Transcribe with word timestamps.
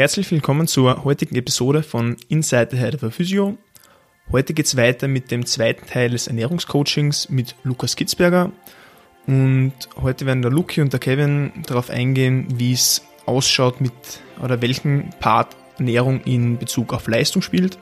Herzlich 0.00 0.30
willkommen 0.30 0.66
zur 0.66 1.04
heutigen 1.04 1.34
Episode 1.34 1.82
von 1.82 2.16
Inside 2.28 2.68
the 2.70 2.78
Head 2.78 2.94
of 2.94 3.02
a 3.02 3.10
Physio. 3.10 3.58
Heute 4.32 4.54
geht 4.54 4.64
es 4.64 4.78
weiter 4.78 5.08
mit 5.08 5.30
dem 5.30 5.44
zweiten 5.44 5.84
Teil 5.86 6.08
des 6.08 6.26
Ernährungscoachings 6.26 7.28
mit 7.28 7.54
Lukas 7.64 7.96
Kitzberger. 7.96 8.50
Und 9.26 9.74
heute 10.00 10.24
werden 10.24 10.40
der 10.40 10.50
Luki 10.50 10.80
und 10.80 10.94
der 10.94 11.00
Kevin 11.00 11.52
darauf 11.66 11.90
eingehen, 11.90 12.46
wie 12.54 12.72
es 12.72 13.02
ausschaut 13.26 13.82
mit 13.82 13.92
oder 14.42 14.62
welchen 14.62 15.10
Part 15.20 15.54
Ernährung 15.76 16.22
in 16.22 16.56
Bezug 16.56 16.94
auf 16.94 17.06
Leistung 17.06 17.42
spielt, 17.42 17.76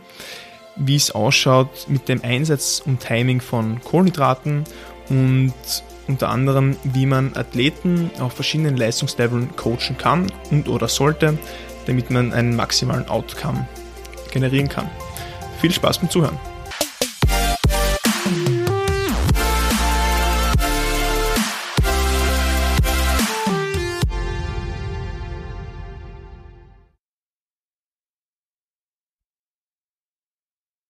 wie 0.74 0.96
es 0.96 1.12
ausschaut 1.12 1.86
mit 1.86 2.08
dem 2.08 2.24
Einsatz 2.24 2.82
und 2.84 2.98
Timing 2.98 3.40
von 3.40 3.80
Kohlenhydraten 3.84 4.64
und 5.08 5.54
unter 6.08 6.30
anderem, 6.30 6.76
wie 6.82 7.06
man 7.06 7.36
Athleten 7.36 8.10
auf 8.18 8.32
verschiedenen 8.32 8.76
Leistungsleveln 8.76 9.54
coachen 9.54 9.96
kann 9.98 10.32
und 10.50 10.68
oder 10.68 10.88
sollte, 10.88 11.38
damit 11.88 12.10
man 12.10 12.34
einen 12.34 12.54
maximalen 12.54 13.08
Outcome 13.08 13.66
generieren 14.30 14.68
kann. 14.68 14.88
Viel 15.60 15.72
Spaß 15.72 15.98
beim 15.98 16.10
Zuhören! 16.10 16.38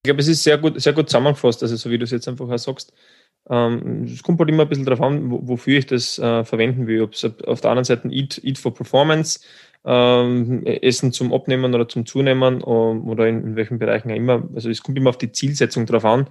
Ich 0.03 0.11
glaube, 0.11 0.23
es 0.23 0.29
ist 0.29 0.43
sehr 0.43 0.57
gut, 0.57 0.81
sehr 0.81 0.95
gut 0.95 1.09
zusammengefasst, 1.09 1.63
also 1.63 1.77
so 1.77 1.91
wie 1.91 1.99
du 1.99 2.05
es 2.05 2.11
jetzt 2.11 2.27
einfach 2.27 2.49
auch 2.49 2.59
sagst. 2.59 2.93
Ähm, 3.51 4.05
es 4.05 4.23
kommt 4.23 4.39
halt 4.41 4.49
immer 4.49 4.63
ein 4.63 4.69
bisschen 4.69 4.85
darauf 4.85 5.03
an, 5.03 5.31
wofür 5.47 5.79
ich 5.79 5.87
das 5.87 6.19
äh, 6.19 6.45
verwenden 6.45 6.87
will. 6.87 7.03
Ob 7.03 7.13
es 7.13 7.25
auf 7.25 7.61
der 7.61 7.71
anderen 7.71 7.85
Seite 7.85 8.09
Eat, 8.09 8.41
Eat 8.43 8.59
for 8.59 8.75
Performance, 8.75 9.41
ähm, 9.85 10.65
Essen 10.67 11.13
zum 11.13 11.33
Abnehmen 11.33 11.75
oder 11.75 11.89
zum 11.89 12.07
Zunehmen 12.07 12.63
ähm, 12.67 13.09
oder 13.09 13.29
in, 13.29 13.43
in, 13.43 13.57
welchen 13.57 13.79
Bereichen 13.79 14.11
auch 14.11 14.17
immer. 14.17 14.49
Also 14.55 14.71
es 14.71 14.83
kommt 14.83 14.99
immer 14.99 15.11
auf 15.11 15.19
die 15.19 15.33
Zielsetzung 15.33 15.87
drauf 15.87 16.05
an, 16.05 16.29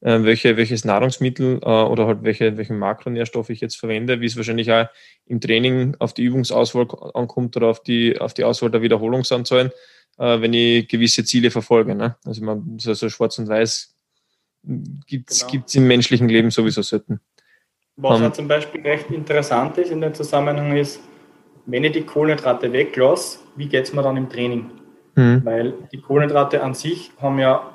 äh, 0.00 0.22
welche, 0.22 0.56
welches 0.56 0.84
Nahrungsmittel 0.84 1.60
äh, 1.62 1.66
oder 1.66 2.06
halt 2.06 2.22
welche, 2.22 2.56
welchen 2.56 2.78
Makronährstoff 2.78 3.50
ich 3.50 3.60
jetzt 3.60 3.76
verwende, 3.76 4.20
wie 4.20 4.26
es 4.26 4.36
wahrscheinlich 4.36 4.72
auch 4.72 4.86
im 5.26 5.40
Training 5.40 5.96
auf 5.98 6.14
die 6.14 6.24
Übungsauswahl 6.24 6.86
ankommt 7.14 7.56
oder 7.56 7.68
auf 7.68 7.82
die, 7.82 8.18
auf 8.20 8.34
die 8.34 8.44
Auswahl 8.44 8.70
der 8.70 8.82
Wiederholungsanzahlen 8.82 9.70
äh, 10.18 10.40
wenn 10.40 10.52
ich 10.52 10.88
gewisse 10.88 11.24
Ziele 11.24 11.50
verfolge. 11.50 11.94
Ne? 11.94 12.16
Also 12.24 12.44
man, 12.44 12.78
so, 12.78 12.94
so 12.94 13.08
schwarz 13.08 13.38
und 13.38 13.48
weiß 13.48 13.92
gibt 15.06 15.30
es 15.30 15.46
genau. 15.46 15.64
im 15.74 15.86
menschlichen 15.86 16.28
Leben 16.28 16.50
sowieso 16.50 16.82
selten. 16.82 17.20
Was 17.96 18.18
um, 18.18 18.24
ähm, 18.24 18.34
zum 18.34 18.48
Beispiel 18.48 18.80
recht 18.82 19.10
interessant 19.10 19.78
ist 19.78 19.90
in 19.90 20.00
dem 20.00 20.12
Zusammenhang 20.12 20.76
ist, 20.76 21.00
wenn 21.66 21.84
ich 21.84 21.92
die 21.92 22.02
Kohlenhydrate 22.06 22.72
weglasse, 22.72 23.40
wie 23.56 23.66
geht 23.66 23.84
es 23.84 23.92
mir 23.92 24.02
dann 24.02 24.16
im 24.16 24.28
Training? 24.28 24.70
Mhm. 25.14 25.44
Weil 25.44 25.74
die 25.92 26.00
Kohlenhydrate 26.00 26.62
an 26.62 26.74
sich 26.74 27.10
haben 27.20 27.38
ja 27.38 27.72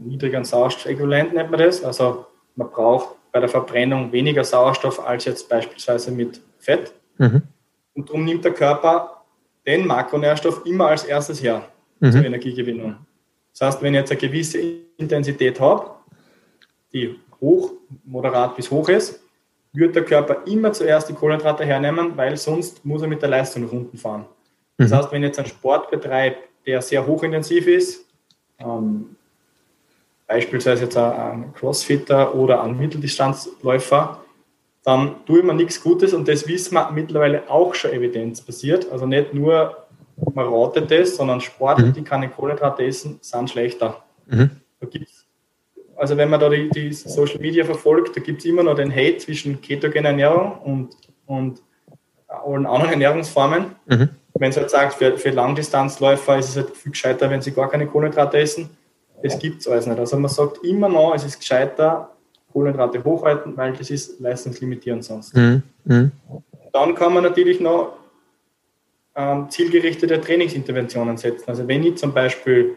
niedrigen 0.00 0.44
Sauerstoffäquivalent, 0.44 1.34
nennt 1.34 1.50
man 1.50 1.60
das. 1.60 1.82
Also 1.84 2.26
man 2.56 2.70
braucht 2.70 3.16
bei 3.32 3.40
der 3.40 3.48
Verbrennung 3.48 4.12
weniger 4.12 4.44
Sauerstoff 4.44 5.04
als 5.04 5.24
jetzt 5.24 5.48
beispielsweise 5.48 6.12
mit 6.12 6.40
Fett. 6.58 6.92
Mhm. 7.18 7.42
Und 7.94 8.08
darum 8.08 8.24
nimmt 8.24 8.44
der 8.44 8.52
Körper 8.52 9.24
den 9.66 9.86
Makronährstoff 9.86 10.64
immer 10.66 10.88
als 10.88 11.04
erstes 11.04 11.42
her 11.42 11.68
mhm. 12.00 12.12
zur 12.12 12.24
Energiegewinnung. 12.24 12.96
Das 13.52 13.68
heißt, 13.68 13.82
wenn 13.82 13.94
ich 13.94 14.00
jetzt 14.00 14.10
eine 14.10 14.20
gewisse 14.20 14.58
Intensität 14.96 15.58
habe, 15.60 15.90
die 16.92 17.18
hoch, 17.40 17.72
moderat 18.04 18.56
bis 18.56 18.70
hoch 18.70 18.88
ist, 18.88 19.20
wird 19.74 19.96
der 19.96 20.04
Körper 20.04 20.38
immer 20.46 20.72
zuerst 20.72 21.08
die 21.08 21.14
Kohlenhydrate 21.14 21.64
hernehmen, 21.64 22.16
weil 22.16 22.36
sonst 22.36 22.84
muss 22.84 23.02
er 23.02 23.08
mit 23.08 23.20
der 23.20 23.28
Leistung 23.28 23.64
nach 23.64 23.72
unten 23.72 23.98
fahren. 23.98 24.24
Das 24.78 24.90
mhm. 24.90 24.96
heißt, 24.96 25.12
wenn 25.12 25.22
ich 25.22 25.28
jetzt 25.28 25.38
einen 25.38 25.48
Sport 25.48 25.90
betreibe, 25.90 26.36
der 26.66 26.80
sehr 26.80 27.06
hochintensiv 27.06 27.66
ist, 27.66 28.06
ähm, 28.58 29.16
beispielsweise 30.26 30.84
jetzt 30.84 30.96
ein 30.96 31.52
Crossfitter 31.54 32.34
oder 32.34 32.62
ein 32.62 32.78
Mitteldistanzläufer, 32.78 34.20
dann 34.84 35.24
tue 35.26 35.38
ich 35.38 35.44
mir 35.44 35.54
nichts 35.54 35.82
Gutes 35.82 36.14
und 36.14 36.28
das 36.28 36.46
wissen 36.46 36.74
wir 36.74 36.90
mittlerweile 36.92 37.48
auch 37.50 37.74
schon 37.74 37.92
evidenzbasiert. 37.92 38.90
Also 38.92 39.06
nicht 39.06 39.34
nur 39.34 39.84
man 40.34 40.46
ratet 40.46 40.90
das, 40.90 41.16
sondern 41.16 41.40
Sportler, 41.40 41.86
mhm. 41.86 41.92
die 41.92 42.02
keine 42.02 42.28
Kohlenhydrate 42.28 42.84
essen, 42.84 43.18
sind 43.20 43.50
schlechter. 43.50 44.02
Mhm. 44.26 44.50
Da 44.80 44.86
gibt's, 44.86 45.23
also 45.96 46.16
wenn 46.16 46.30
man 46.30 46.40
da 46.40 46.48
die, 46.48 46.68
die 46.70 46.92
Social 46.92 47.40
Media 47.40 47.64
verfolgt, 47.64 48.16
da 48.16 48.20
gibt 48.20 48.40
es 48.40 48.44
immer 48.44 48.62
noch 48.62 48.74
den 48.74 48.94
Hate 48.94 49.18
zwischen 49.18 49.60
ketogener 49.60 50.10
Ernährung 50.10 50.58
und, 50.58 50.96
und 51.26 51.62
allen 52.28 52.66
anderen 52.66 52.92
Ernährungsformen. 52.92 53.66
Mhm. 53.86 54.08
Wenn 54.34 54.52
sie 54.52 54.60
halt 54.60 54.70
sagt, 54.70 54.94
für, 54.94 55.16
für 55.16 55.30
Langdistanzläufer 55.30 56.38
ist 56.38 56.50
es 56.50 56.56
halt 56.56 56.76
viel 56.76 56.92
gescheiter, 56.92 57.30
wenn 57.30 57.40
sie 57.40 57.52
gar 57.52 57.70
keine 57.70 57.86
Kohlenhydrate 57.86 58.38
essen. 58.38 58.70
Das 59.22 59.38
gibt 59.38 59.60
es 59.60 59.68
alles 59.68 59.86
nicht. 59.86 59.98
Also 59.98 60.18
man 60.18 60.30
sagt 60.30 60.64
immer 60.64 60.88
noch, 60.88 61.14
es 61.14 61.24
ist 61.24 61.38
gescheiter, 61.38 62.10
Kohlenhydrate 62.52 63.02
hochhalten, 63.02 63.56
weil 63.56 63.72
das 63.72 63.90
ist 63.90 64.20
leistungslimitierend 64.20 65.04
sonst. 65.04 65.36
Mhm. 65.36 65.62
Mhm. 65.84 66.12
Dann 66.72 66.94
kann 66.94 67.14
man 67.14 67.22
natürlich 67.22 67.60
noch 67.60 67.96
ähm, 69.14 69.48
zielgerichtete 69.48 70.20
Trainingsinterventionen 70.20 71.16
setzen. 71.16 71.44
Also 71.46 71.66
wenn 71.68 71.84
ich 71.84 71.96
zum 71.96 72.12
Beispiel, 72.12 72.76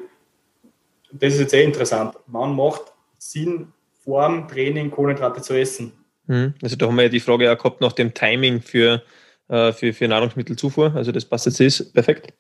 das 1.12 1.34
ist 1.34 1.40
jetzt 1.42 1.52
sehr 1.52 1.64
interessant, 1.64 2.16
wann 2.28 2.56
macht 2.56 2.94
Sinn, 3.18 3.68
vor 4.04 4.28
dem 4.28 4.48
Training 4.48 4.92
Kohlenhydrate 4.92 5.42
zu 5.42 5.54
essen? 5.54 5.94
Mhm. 6.28 6.54
Also 6.62 6.76
da 6.76 6.88
haben 6.88 6.96
wir 6.96 7.04
ja 7.04 7.10
die 7.10 7.20
Frage 7.20 7.52
auch 7.52 7.58
gehabt 7.58 7.82
nach 7.82 7.94
dem 7.94 8.14
Timing 8.14 8.62
für, 8.62 9.02
äh, 9.50 9.72
für, 9.72 9.94
für 9.94 10.08
Nahrungsmittelzufuhr. 10.08 10.94
Also 10.96 11.12
das 11.12 11.26
passt 11.26 11.46
jetzt 11.46 11.60
ist 11.60 11.94
perfekt. 11.94 12.34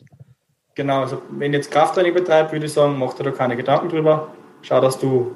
Genau, 0.75 1.01
also 1.01 1.21
wenn 1.31 1.53
jetzt 1.53 1.71
Krafttraining 1.71 2.13
betreibt, 2.13 2.51
würde 2.51 2.67
ich 2.67 2.73
sagen, 2.73 2.97
mach 2.99 3.13
dir 3.15 3.23
da 3.23 3.31
keine 3.31 3.55
Gedanken 3.55 3.89
drüber. 3.89 4.31
Schau, 4.61 4.79
dass 4.79 4.99
du 4.99 5.35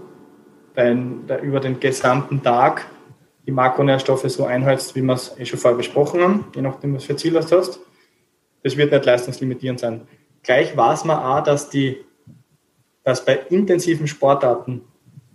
dein, 0.76 1.28
über 1.42 1.60
den 1.60 1.80
gesamten 1.80 2.44
Tag 2.44 2.86
die 3.46 3.52
Makronährstoffe 3.52 4.30
so 4.30 4.46
einhältst, 4.46 4.96
wie 4.96 5.02
wir 5.02 5.14
es 5.14 5.36
eh 5.40 5.46
schon 5.46 5.60
vorher 5.60 5.78
besprochen 5.78 6.22
haben, 6.22 6.46
je 6.56 6.62
nachdem, 6.62 6.96
was 6.96 7.06
für 7.06 7.16
Ziel 7.16 7.34
du 7.34 7.40
hast. 7.40 7.80
Das 8.64 8.78
wird 8.78 8.92
nicht 8.92 9.06
leistungslimitierend 9.06 9.80
sein. 9.80 10.08
Gleich 10.44 10.78
weiß 10.78 11.06
man 11.06 11.18
auch, 11.18 11.44
dass, 11.44 11.70
die, 11.70 11.98
dass 13.04 13.26
bei 13.26 13.40
intensiven 13.50 14.08
Sportarten, 14.08 14.82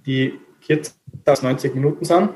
die 0.06 0.39
kürzer 0.65 0.93
als 1.25 1.43
90 1.43 1.75
Minuten 1.75 2.05
sind, 2.05 2.31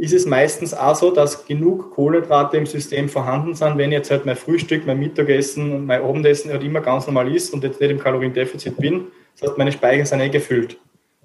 ist 0.00 0.14
es 0.14 0.24
meistens 0.24 0.72
auch 0.72 0.94
so, 0.94 1.10
dass 1.10 1.44
genug 1.44 1.90
Kohlenhydrate 1.90 2.56
im 2.56 2.64
System 2.64 3.08
vorhanden 3.10 3.54
sind, 3.54 3.76
wenn 3.76 3.92
jetzt 3.92 4.10
halt 4.10 4.24
mein 4.24 4.36
Frühstück, 4.36 4.86
mein 4.86 4.98
Mittagessen 4.98 5.72
und 5.74 5.84
mein 5.84 6.02
Abendessen 6.02 6.50
halt 6.50 6.62
immer 6.62 6.80
ganz 6.80 7.06
normal 7.06 7.34
ist 7.34 7.52
und 7.52 7.62
jetzt 7.64 7.80
nicht 7.80 7.90
im 7.90 7.98
Kaloriendefizit 7.98 8.78
bin. 8.78 9.08
Das 9.34 9.50
heißt, 9.50 9.58
meine 9.58 9.72
Speicher 9.72 10.06
sind 10.06 10.20
eh 10.20 10.30
gefüllt. 10.30 10.78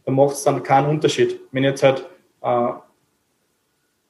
Da 0.04 0.12
macht 0.12 0.36
es 0.36 0.44
dann 0.44 0.62
keinen 0.62 0.90
Unterschied. 0.90 1.40
Wenn 1.54 1.64
jetzt 1.64 1.84
halt 1.84 2.06
äh, 2.42 2.72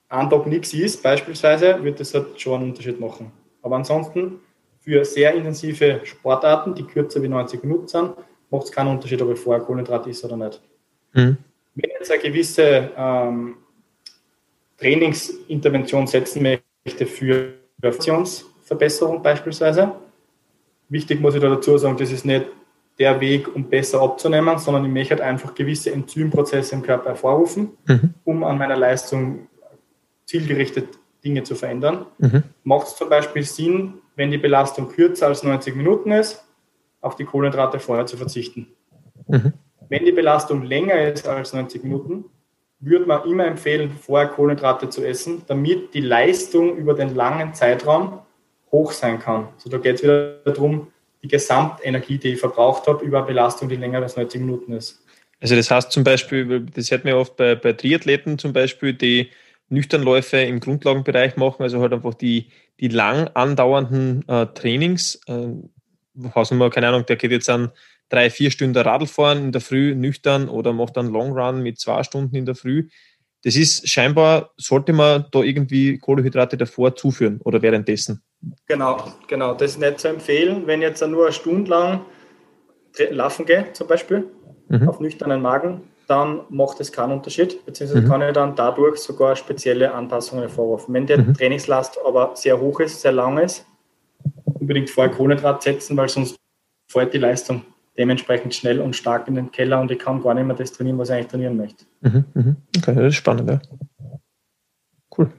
ein 0.10 0.30
Tag 0.32 0.48
nichts 0.48 0.74
ist, 0.74 1.04
beispielsweise, 1.04 1.84
wird 1.84 2.00
das 2.00 2.16
halt 2.16 2.42
schon 2.42 2.62
einen 2.62 2.70
Unterschied 2.72 3.00
machen. 3.00 3.32
Aber 3.62 3.76
ansonsten 3.76 4.40
für 4.80 5.06
sehr 5.06 5.36
intensive 5.36 6.02
Sportarten, 6.06 6.74
die 6.74 6.84
kürzer 6.84 7.22
wie 7.22 7.28
90 7.28 7.64
Minuten 7.64 7.88
sind, 7.88 8.14
macht 8.50 8.66
es 8.66 8.72
keinen 8.72 8.90
Unterschied, 8.90 9.22
ob 9.22 9.32
ich 9.32 9.40
vorher 9.40 9.64
Kohlenhydrat 9.64 10.08
ist 10.08 10.26
oder 10.26 10.38
nicht. 10.38 10.60
Mhm. 11.16 11.38
Wenn 11.76 11.90
ich 11.90 11.96
jetzt 12.00 12.12
eine 12.12 12.22
gewisse 12.22 12.92
ähm, 12.96 13.58
Trainingsintervention 14.78 16.08
setzen 16.08 16.44
möchte 16.44 17.06
für 17.06 17.54
Verbesserung 17.82 19.22
beispielsweise, 19.22 19.94
wichtig 20.90 21.22
muss 21.22 21.36
ich 21.36 21.42
da 21.42 21.50
dazu 21.50 21.78
sagen, 21.78 21.98
das 21.98 22.12
ist 22.12 22.26
nicht 22.26 22.46
der 23.00 23.20
Weg, 23.20 23.54
um 23.54 23.70
besser 23.70 24.02
abzunehmen, 24.02 24.58
sondern 24.58 24.86
ich 24.86 24.92
möchte 24.92 25.16
halt 25.16 25.22
einfach 25.22 25.54
gewisse 25.54 25.92
Enzymprozesse 25.92 26.76
im 26.76 26.82
Körper 26.82 27.10
hervorrufen, 27.10 27.72
mhm. 27.88 28.14
um 28.24 28.44
an 28.44 28.58
meiner 28.58 28.78
Leistung 28.78 29.48
zielgerichtet 30.26 30.88
Dinge 31.24 31.44
zu 31.44 31.56
verändern. 31.56 32.06
Mhm. 32.20 32.44
Macht 32.64 32.88
es 32.88 32.96
zum 32.96 33.10
Beispiel 33.10 33.44
Sinn, 33.44 33.96
wenn 34.16 34.32
die 34.32 34.38
Belastung 34.38 34.90
kürzer 34.90 35.28
als 35.28 35.44
90 35.44 35.76
Minuten 35.76 36.12
ist, 36.12 36.46
auf 37.02 37.16
die 37.16 37.26
Kohlenhydrate 37.26 37.80
vorher 37.80 38.06
zu 38.06 38.16
verzichten. 38.16 38.68
Mhm. 39.28 39.54
Wenn 39.90 40.06
die 40.06 40.12
Belastung 40.12 40.64
länger 40.64 41.00
ist 41.02 41.28
als 41.28 41.54
90 41.54 41.84
Minuten, 41.84 42.26
würde 42.80 43.06
man 43.06 43.28
immer 43.30 43.46
empfehlen, 43.46 43.92
vorher 44.00 44.30
Kohlenhydrate 44.30 44.90
zu 44.90 45.04
essen, 45.06 45.44
damit 45.48 45.94
die 45.94 46.02
Leistung 46.02 46.78
über 46.78 46.94
den 46.94 47.16
langen 47.16 47.54
Zeitraum 47.54 48.20
hoch 48.72 48.92
sein 48.92 49.20
kann. 49.20 49.50
So, 49.58 49.70
da 49.70 49.78
geht 49.78 49.96
es 49.96 50.04
wieder 50.04 50.40
darum, 50.46 50.88
die 51.24 51.28
Gesamtenergie, 51.28 52.18
die 52.18 52.34
ich 52.34 52.40
verbraucht 52.40 52.88
habe, 52.88 53.04
über 53.04 53.20
eine 53.20 53.28
Belastung, 53.28 53.70
die 53.70 53.76
länger 53.76 54.02
als 54.02 54.16
90 54.16 54.42
Minuten 54.42 54.74
ist. 54.74 55.04
Also 55.42 55.56
das 55.56 55.70
heißt 55.72 55.92
zum 55.92 56.04
Beispiel, 56.04 56.66
das 56.74 56.92
hört 56.92 57.06
man 57.06 57.14
oft 57.14 57.36
bei, 57.36 57.56
bei 57.56 57.74
Triathleten 57.74 58.38
zum 58.38 58.54
Beispiel, 58.54 58.94
die 58.94 59.32
Nüchternläufe 59.70 60.38
im 60.38 60.60
Grundlagenbereich 60.60 61.38
machen, 61.38 61.64
also 61.64 61.82
halt 61.82 61.94
einfach 61.94 62.14
die, 62.14 62.50
die 62.80 62.88
lang 62.88 63.30
andauernden 63.34 64.28
äh, 64.28 64.46
Trainings. 64.48 65.20
Äh, 65.28 65.48
Hausnummer, 66.34 66.70
keine 66.70 66.88
Ahnung, 66.88 67.06
der 67.06 67.16
geht 67.16 67.32
jetzt 67.32 67.50
an 67.50 67.72
drei, 68.10 68.30
vier 68.30 68.52
Stunden 68.52 68.78
Radl 68.78 69.08
fahren 69.08 69.46
in 69.46 69.52
der 69.52 69.62
Früh 69.62 69.96
nüchtern 69.96 70.50
oder 70.50 70.74
macht 70.74 70.98
dann 70.98 71.08
Long 71.08 71.32
Run 71.32 71.62
mit 71.62 71.80
zwei 71.80 72.04
Stunden 72.04 72.36
in 72.36 72.46
der 72.46 72.56
Früh. 72.56 72.88
Das 73.44 73.56
ist 73.56 73.88
scheinbar, 73.88 74.52
sollte 74.58 74.92
man 74.92 75.26
da 75.32 75.42
irgendwie 75.42 76.00
Kohlenhydrate 76.00 76.58
davor 76.58 76.96
zuführen 76.96 77.40
oder 77.44 77.62
währenddessen. 77.62 78.24
Genau, 78.68 79.14
genau. 79.28 79.54
Das 79.54 79.72
ist 79.72 79.80
nicht 79.80 80.00
zu 80.00 80.08
empfehlen, 80.08 80.66
wenn 80.66 80.82
jetzt 80.82 81.06
nur 81.06 81.26
eine 81.26 81.34
Stunde 81.34 81.70
lang 81.70 82.02
laufen 83.12 83.46
geht, 83.46 83.76
zum 83.76 83.88
Beispiel, 83.88 84.28
mhm. 84.70 84.90
auf 84.90 85.00
nüchternen 85.00 85.42
Magen, 85.42 85.82
dann 86.08 86.42
macht 86.50 86.80
es 86.80 86.92
keinen 86.92 87.14
Unterschied, 87.14 87.66
beziehungsweise 87.66 88.04
mhm. 88.04 88.08
kann 88.08 88.22
ich 88.22 88.34
dann 88.34 88.56
dadurch 88.56 88.98
sogar 88.98 89.36
spezielle 89.36 89.94
Anpassungen 89.94 90.44
hervorrufen. 90.44 90.94
Wenn 90.94 91.06
die 91.06 91.18
mhm. 91.18 91.34
Trainingslast 91.34 91.98
aber 92.06 92.32
sehr 92.36 92.60
hoch 92.60 92.80
ist, 92.80 93.02
sehr 93.02 93.12
lang 93.12 93.38
ist, 93.38 93.66
unbedingt 94.46 94.90
vorher 94.90 95.14
Kohlenhydrat 95.14 95.64
setzen, 95.64 95.98
weil 95.98 96.10
sonst 96.10 96.36
fällt 96.88 97.14
die 97.14 97.18
Leistung 97.18 97.64
dementsprechend 97.98 98.54
schnell 98.54 98.80
und 98.80 98.96
stark 98.96 99.28
in 99.28 99.36
den 99.36 99.52
Keller 99.52 99.80
und 99.80 99.92
ich 99.92 100.00
kann 100.00 100.22
gar 100.22 100.34
nicht 100.34 100.46
mehr 100.46 100.56
das 100.56 100.72
trainieren, 100.72 100.98
was 100.98 101.10
ich 101.10 101.16
eigentlich 101.16 101.28
trainieren 101.28 101.58
möchte. 101.58 101.86
Mhm, 102.02 102.26
mhm. 102.34 102.56
Okay, 102.78 102.96
das 102.96 103.06
ist 103.06 103.16
spannend, 103.16 103.50
ja. 103.50 103.62
Cool. 105.18 105.32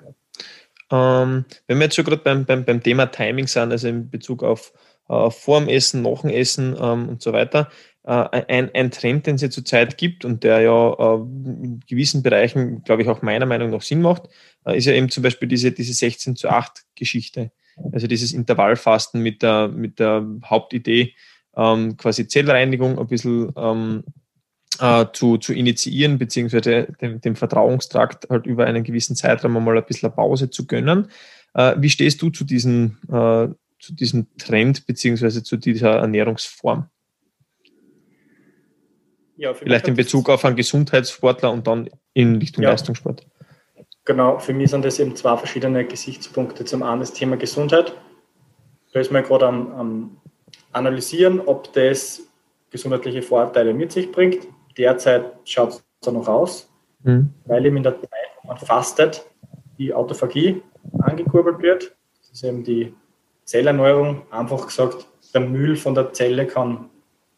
Ähm, 0.90 1.44
wenn 1.66 1.78
wir 1.78 1.84
jetzt 1.84 1.96
schon 1.96 2.04
gerade 2.04 2.22
beim, 2.22 2.44
beim, 2.44 2.64
beim 2.64 2.82
Thema 2.82 3.06
Timing 3.06 3.46
sind, 3.46 3.72
also 3.72 3.88
in 3.88 4.08
Bezug 4.08 4.42
auf 4.42 4.72
äh, 5.08 5.30
vorm 5.30 5.68
Essen, 5.68 6.02
nach 6.02 6.22
dem 6.22 6.30
Essen 6.30 6.76
ähm, 6.80 7.08
und 7.08 7.22
so 7.22 7.32
weiter, 7.32 7.68
äh, 8.04 8.44
ein, 8.48 8.70
ein 8.72 8.90
Trend, 8.90 9.26
den 9.26 9.34
es 9.34 9.42
ja 9.42 9.50
zurzeit 9.50 9.98
gibt 9.98 10.24
und 10.24 10.44
der 10.44 10.60
ja 10.60 10.92
äh, 10.92 11.16
in 11.16 11.80
gewissen 11.88 12.22
Bereichen, 12.22 12.82
glaube 12.84 13.02
ich, 13.02 13.08
auch 13.08 13.22
meiner 13.22 13.46
Meinung 13.46 13.70
nach 13.70 13.82
Sinn 13.82 14.00
macht, 14.00 14.28
äh, 14.64 14.76
ist 14.76 14.86
ja 14.86 14.92
eben 14.92 15.10
zum 15.10 15.22
Beispiel 15.22 15.48
diese, 15.48 15.72
diese 15.72 15.92
16 15.92 16.36
zu 16.36 16.48
8 16.48 16.84
Geschichte. 16.94 17.50
Also 17.92 18.06
dieses 18.06 18.32
Intervallfasten 18.32 19.20
mit 19.20 19.42
der, 19.42 19.68
mit 19.68 19.98
der 19.98 20.24
Hauptidee, 20.44 21.14
ähm, 21.56 21.96
quasi 21.96 22.28
Zellreinigung 22.28 22.98
ein 22.98 23.06
bisschen 23.06 23.52
ähm, 23.56 24.04
äh, 24.78 25.06
zu, 25.12 25.38
zu 25.38 25.52
initiieren, 25.52 26.18
beziehungsweise 26.18 26.88
dem, 27.00 27.20
dem 27.20 27.36
Vertrauungstrakt 27.36 28.28
halt 28.30 28.46
über 28.46 28.66
einen 28.66 28.84
gewissen 28.84 29.16
Zeitraum 29.16 29.56
einmal 29.56 29.78
ein 29.78 29.86
bisschen 29.86 30.12
Pause 30.12 30.50
zu 30.50 30.66
gönnen. 30.66 31.10
Äh, 31.54 31.76
wie 31.78 31.90
stehst 31.90 32.20
du 32.22 32.30
zu, 32.30 32.44
diesen, 32.44 32.98
äh, 33.08 33.48
zu 33.78 33.94
diesem 33.94 34.26
Trend, 34.36 34.86
beziehungsweise 34.86 35.42
zu 35.42 35.56
dieser 35.56 35.96
Ernährungsform? 35.96 36.88
Ja, 39.38 39.52
Vielleicht 39.52 39.88
in 39.88 39.94
Bezug 39.94 40.30
auf 40.30 40.44
einen 40.44 40.56
Gesundheitssportler 40.56 41.52
und 41.52 41.66
dann 41.66 41.90
in 42.14 42.36
Richtung 42.36 42.64
ja. 42.64 42.70
Leistungssport. 42.70 43.26
Genau, 44.06 44.38
für 44.38 44.54
mich 44.54 44.70
sind 44.70 44.84
das 44.84 44.98
eben 44.98 45.14
zwei 45.16 45.36
verschiedene 45.36 45.84
Gesichtspunkte. 45.84 46.64
Zum 46.64 46.82
einen 46.82 47.00
das 47.00 47.12
Thema 47.12 47.36
Gesundheit. 47.36 47.94
Da 48.92 49.00
ist 49.00 49.10
man 49.10 49.24
gerade 49.24 49.46
am, 49.46 49.72
am 49.72 50.16
analysieren, 50.72 51.40
ob 51.40 51.72
das 51.72 52.22
gesundheitliche 52.70 53.22
Vorteile 53.22 53.72
mit 53.72 53.92
sich 53.92 54.10
bringt. 54.12 54.46
Derzeit 54.76 55.32
schaut 55.44 55.70
es 55.70 55.84
da 56.02 56.10
noch 56.10 56.28
aus, 56.28 56.68
mhm. 57.02 57.32
weil 57.46 57.64
eben 57.64 57.78
in 57.78 57.82
der 57.82 58.00
Zeit, 58.00 58.10
wo 58.42 58.48
man 58.48 58.58
fastet, 58.58 59.26
die 59.78 59.94
Autophagie 59.94 60.62
angekurbelt 61.00 61.60
wird. 61.60 61.96
Das 62.20 62.30
ist 62.30 62.44
eben 62.44 62.64
die 62.64 62.94
Zellerneuerung. 63.44 64.22
Einfach 64.30 64.66
gesagt, 64.66 65.06
der 65.32 65.40
Müll 65.40 65.76
von 65.76 65.94
der 65.94 66.12
Zelle 66.12 66.46
kann 66.46 66.90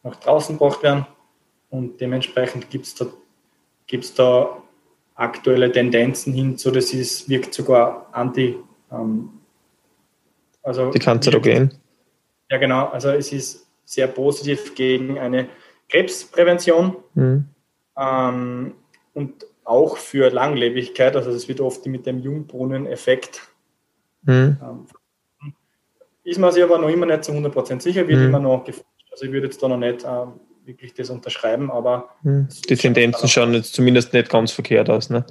nach 0.02 0.16
draußen 0.16 0.56
gebracht 0.56 0.82
werden 0.82 1.06
und 1.70 2.00
dementsprechend 2.00 2.70
gibt 2.70 2.86
es 2.86 2.94
da, 2.94 3.06
gibt's 3.86 4.14
da 4.14 4.62
aktuelle 5.14 5.70
Tendenzen 5.70 6.32
hin 6.32 6.56
zu, 6.56 6.70
das 6.70 6.92
ist, 6.94 7.28
wirkt 7.28 7.52
sogar 7.52 8.08
anti. 8.12 8.56
Ähm, 8.90 9.31
also 10.62 10.90
die 10.90 10.98
Kanzerogen. 10.98 11.72
Ja, 12.50 12.58
genau. 12.58 12.86
Also 12.86 13.10
es 13.10 13.32
ist 13.32 13.66
sehr 13.84 14.06
positiv 14.06 14.74
gegen 14.74 15.18
eine 15.18 15.48
Krebsprävention 15.88 16.96
mhm. 17.14 17.46
ähm, 17.96 18.74
und 19.14 19.46
auch 19.64 19.96
für 19.96 20.30
Langlebigkeit. 20.30 21.16
Also 21.16 21.30
es 21.30 21.48
wird 21.48 21.60
oft 21.60 21.86
mit 21.86 22.06
dem 22.06 22.20
Jungbrunnen-Effekt. 22.20 23.42
Mhm. 24.22 24.56
Ähm, 24.62 24.86
ist 26.24 26.38
man 26.38 26.52
sich 26.52 26.62
aber 26.62 26.78
noch 26.78 26.88
immer 26.88 27.06
nicht 27.06 27.24
zu 27.24 27.32
100% 27.32 27.80
sicher, 27.80 28.06
wird 28.06 28.18
mhm. 28.18 28.26
immer 28.26 28.38
noch 28.38 28.64
geforscht. 28.64 28.86
Also 29.10 29.24
ich 29.24 29.32
würde 29.32 29.46
jetzt 29.46 29.62
da 29.62 29.68
noch 29.68 29.78
nicht 29.78 30.04
ähm, 30.04 30.34
wirklich 30.68 30.94
das 30.94 31.10
unterschreiben, 31.10 31.70
aber. 31.70 32.10
Hm. 32.22 32.48
Die 32.68 32.76
Tendenzen 32.76 33.28
schauen 33.28 33.54
jetzt 33.54 33.74
zumindest 33.74 34.12
nicht 34.12 34.28
ganz 34.28 34.52
verkehrt 34.52 34.90
aus, 34.90 35.10
ne? 35.10 35.24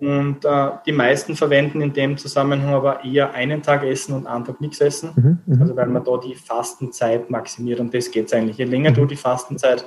Und 0.00 0.44
äh, 0.44 0.70
die 0.86 0.92
meisten 0.92 1.34
verwenden 1.34 1.80
in 1.80 1.92
dem 1.92 2.16
Zusammenhang 2.16 2.74
aber 2.74 3.04
eher 3.04 3.34
einen 3.34 3.62
Tag 3.62 3.82
essen 3.82 4.14
und 4.14 4.26
einen 4.26 4.44
Tag 4.44 4.60
nichts 4.60 4.80
essen. 4.80 5.10
Mhm, 5.16 5.54
mhm. 5.54 5.62
also 5.62 5.76
weil 5.76 5.86
man 5.86 6.04
da 6.04 6.16
die 6.18 6.34
Fastenzeit 6.34 7.30
maximiert 7.30 7.80
und 7.80 7.92
das 7.92 8.10
geht 8.10 8.26
es 8.26 8.32
eigentlich. 8.32 8.58
Je 8.58 8.64
länger 8.64 8.90
mhm. 8.90 8.94
du 8.94 9.06
die 9.06 9.16
Fastenzeit 9.16 9.84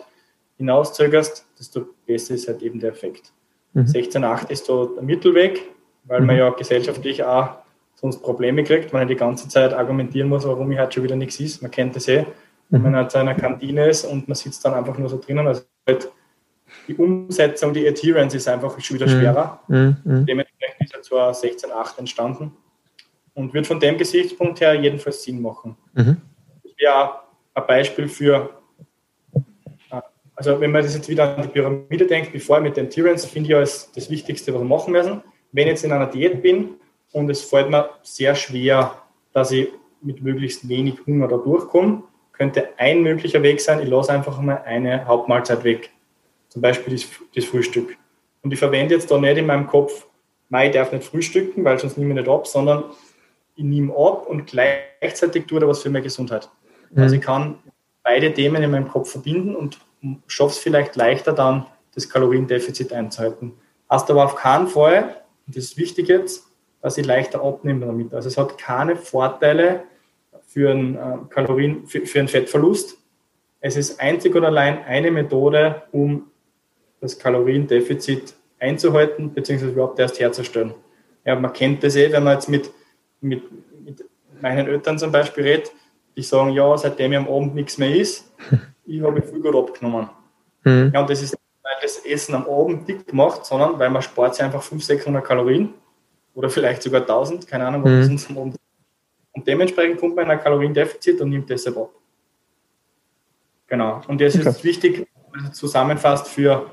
hinauszögerst, 0.57 1.45
desto 1.57 1.85
besser 2.05 2.35
ist 2.35 2.47
halt 2.47 2.61
eben 2.61 2.79
der 2.79 2.91
Effekt. 2.91 3.31
Mhm. 3.73 3.83
16,8 3.83 4.49
ist 4.49 4.65
so 4.65 4.85
der 4.85 5.03
Mittelweg, 5.03 5.61
weil 6.05 6.21
man 6.21 6.35
mhm. 6.35 6.41
ja 6.41 6.49
gesellschaftlich 6.49 7.23
auch 7.23 7.49
sonst 7.95 8.21
Probleme 8.21 8.63
kriegt, 8.63 8.93
weil 8.93 9.01
man 9.01 9.07
die 9.07 9.15
ganze 9.15 9.47
Zeit 9.47 9.73
argumentieren 9.73 10.27
muss, 10.27 10.45
warum 10.45 10.71
ich 10.71 10.77
halt 10.77 10.93
schon 10.93 11.03
wieder 11.03 11.15
nichts 11.15 11.39
ist. 11.39 11.61
Man 11.61 11.71
kennt 11.71 11.95
das 11.95 12.07
eh 12.07 12.25
wenn 12.71 12.81
man 12.81 12.95
halt 12.95 13.13
in 13.13 13.19
einer 13.21 13.35
Kantine 13.35 13.87
ist 13.87 14.05
und 14.05 14.27
man 14.27 14.35
sitzt 14.35 14.63
dann 14.63 14.73
einfach 14.73 14.97
nur 14.97 15.09
so 15.09 15.19
drinnen. 15.19 15.45
Also 15.45 15.63
halt 15.85 16.09
die 16.87 16.95
Umsetzung, 16.95 17.73
die 17.73 17.87
Adherence 17.87 18.33
ist 18.33 18.47
einfach 18.47 18.79
schon 18.79 18.99
wieder 18.99 19.07
mhm. 19.07 19.19
schwerer. 19.19 19.59
Mhm. 19.67 19.97
Mhm. 20.03 20.25
Dementsprechend 20.25 20.81
ist 20.81 20.93
er 20.93 21.01
zwar 21.01 21.31
16.8 21.31 21.99
entstanden 21.99 22.51
und 23.33 23.53
wird 23.53 23.67
von 23.67 23.79
dem 23.79 23.97
Gesichtspunkt 23.97 24.61
her 24.61 24.73
jedenfalls 24.73 25.23
Sinn 25.23 25.41
machen. 25.41 25.75
Mhm. 25.93 26.17
Das 26.63 26.73
wäre 26.77 27.11
ein 27.53 27.67
Beispiel 27.67 28.07
für, 28.07 28.49
äh, 29.33 30.01
also 30.35 30.59
wenn 30.59 30.71
man 30.71 30.83
das 30.83 30.95
jetzt 30.95 31.09
wieder 31.09 31.35
an 31.37 31.43
die 31.43 31.49
Pyramide 31.49 32.05
denkt, 32.05 32.31
bevor 32.31 32.59
mit 32.59 32.77
dem 32.77 32.87
Adherence, 32.87 33.25
finde 33.25 33.49
ich 33.49 33.55
als 33.55 33.91
das 33.91 34.09
Wichtigste, 34.09 34.53
was 34.53 34.61
wir 34.61 34.65
machen 34.65 34.91
müssen. 34.91 35.21
Wenn 35.51 35.67
ich 35.67 35.71
jetzt 35.71 35.83
in 35.83 35.91
einer 35.91 36.07
Diät 36.07 36.41
bin 36.41 36.75
und 37.11 37.29
es 37.29 37.43
fällt 37.43 37.69
mir 37.69 37.89
sehr 38.03 38.35
schwer, 38.35 38.95
dass 39.33 39.51
ich 39.51 39.69
mit 40.01 40.21
möglichst 40.21 40.67
wenig 40.67 41.05
Hunger 41.05 41.27
da 41.27 41.37
durchkomme, 41.37 42.03
könnte 42.31 42.69
ein 42.77 43.03
möglicher 43.03 43.43
Weg 43.43 43.61
sein, 43.61 43.81
ich 43.81 43.87
lasse 43.87 44.11
einfach 44.11 44.41
mal 44.41 44.63
eine 44.65 45.05
Hauptmahlzeit 45.05 45.63
weg. 45.63 45.91
Zum 46.51 46.61
Beispiel 46.61 46.93
das, 46.93 47.07
das 47.33 47.45
Frühstück. 47.45 47.97
Und 48.43 48.51
ich 48.51 48.59
verwende 48.59 48.95
jetzt 48.95 49.09
da 49.09 49.17
nicht 49.17 49.37
in 49.37 49.45
meinem 49.45 49.67
Kopf, 49.67 50.05
ich 50.53 50.71
darf 50.71 50.91
nicht 50.91 51.05
frühstücken, 51.05 51.63
weil 51.63 51.79
sonst 51.79 51.97
nehme 51.97 52.11
ich 52.11 52.19
nicht 52.19 52.29
ab, 52.29 52.45
sondern 52.45 52.83
ich 53.55 53.63
nehme 53.63 53.93
ab 53.93 54.27
und 54.27 54.47
gleichzeitig 54.47 55.45
tue 55.45 55.61
da 55.61 55.67
was 55.67 55.81
für 55.81 55.89
meine 55.89 56.03
Gesundheit. 56.03 56.49
Mhm. 56.89 57.03
Also 57.03 57.15
ich 57.15 57.21
kann 57.21 57.59
beide 58.03 58.33
Themen 58.33 58.61
in 58.61 58.71
meinem 58.71 58.89
Kopf 58.89 59.11
verbinden 59.11 59.55
und 59.55 59.79
schaffe 60.27 60.51
es 60.51 60.57
vielleicht 60.57 60.95
leichter 60.95 61.31
dann, 61.33 61.67
das 61.95 62.09
Kaloriendefizit 62.09 62.91
einzuhalten. 62.91 63.53
Hast 63.89 64.09
aber 64.09 64.25
auf 64.25 64.35
keinen 64.35 64.67
Fall, 64.67 65.15
und 65.47 65.55
das 65.55 65.65
ist 65.65 65.77
wichtig 65.77 66.07
jetzt, 66.09 66.47
dass 66.81 66.97
ich 66.97 67.05
leichter 67.05 67.43
abnehme 67.43 67.85
damit. 67.85 68.13
Also 68.13 68.27
es 68.27 68.37
hat 68.37 68.57
keine 68.57 68.95
Vorteile, 68.95 69.83
für 70.51 70.69
einen, 70.71 70.95
äh, 70.95 71.17
Kalorien, 71.29 71.87
für, 71.87 72.05
für 72.05 72.19
einen 72.19 72.27
Fettverlust. 72.27 72.97
Es 73.61 73.77
ist 73.77 74.01
einzig 74.01 74.35
und 74.35 74.43
allein 74.43 74.83
eine 74.83 75.09
Methode, 75.09 75.83
um 75.93 76.30
das 77.01 77.19
Kaloriendefizit 77.19 78.33
einzuhalten, 78.59 79.33
beziehungsweise 79.33 79.71
überhaupt 79.71 79.99
erst 79.99 80.19
herzustellen. 80.19 80.73
Ja, 81.25 81.35
man 81.35 81.51
kennt 81.51 81.83
das 81.83 81.95
eh, 81.95 82.11
wenn 82.11 82.23
man 82.23 82.35
jetzt 82.35 82.47
mit, 82.47 82.71
mit, 83.19 83.43
mit 83.83 84.05
meinen 84.39 84.67
Eltern 84.67 84.97
zum 84.97 85.11
Beispiel 85.11 85.43
redet, 85.43 85.71
die 86.15 86.21
sagen, 86.21 86.51
ja, 86.51 86.77
seitdem 86.77 87.11
ich 87.11 87.17
am 87.17 87.27
Abend 87.27 87.55
nichts 87.55 87.77
mehr 87.77 87.95
ist, 87.95 88.31
ich 88.85 89.01
habe 89.01 89.21
viel 89.21 89.39
gut 89.41 89.55
abgenommen. 89.55 90.09
Mhm. 90.63 90.91
Ja, 90.93 91.01
und 91.01 91.09
das 91.09 91.21
ist 91.21 91.31
nicht, 91.31 91.41
weil 91.63 91.73
das 91.81 91.97
Essen 92.05 92.35
am 92.35 92.47
Abend 92.47 92.87
dick 92.87 93.11
macht, 93.13 93.45
sondern 93.45 93.77
weil 93.79 93.89
man 93.89 94.01
spart 94.01 94.35
sich 94.35 94.43
einfach 94.43 94.61
500, 94.61 94.99
600 94.99 95.23
Kalorien 95.25 95.73
oder 96.33 96.49
vielleicht 96.49 96.83
sogar 96.83 97.01
1000, 97.01 97.47
keine 97.47 97.67
Ahnung, 97.67 97.83
was 97.83 98.07
mhm. 98.07 98.13
uns 98.13 98.29
am 98.29 98.37
Abend 98.37 98.55
und 99.33 99.47
dementsprechend 99.47 99.99
kommt 99.99 100.15
man 100.15 100.25
in 100.25 100.31
ein 100.31 100.39
Kaloriendefizit 100.39 101.21
und 101.21 101.29
nimmt 101.29 101.49
deshalb 101.49 101.77
ab. 101.77 101.89
Genau. 103.67 104.01
Und 104.07 104.19
das 104.19 104.35
okay. 104.35 104.49
ist 104.49 104.63
wichtig, 104.63 105.07
also 105.31 105.51
zusammenfasst 105.51 106.27
für 106.27 106.69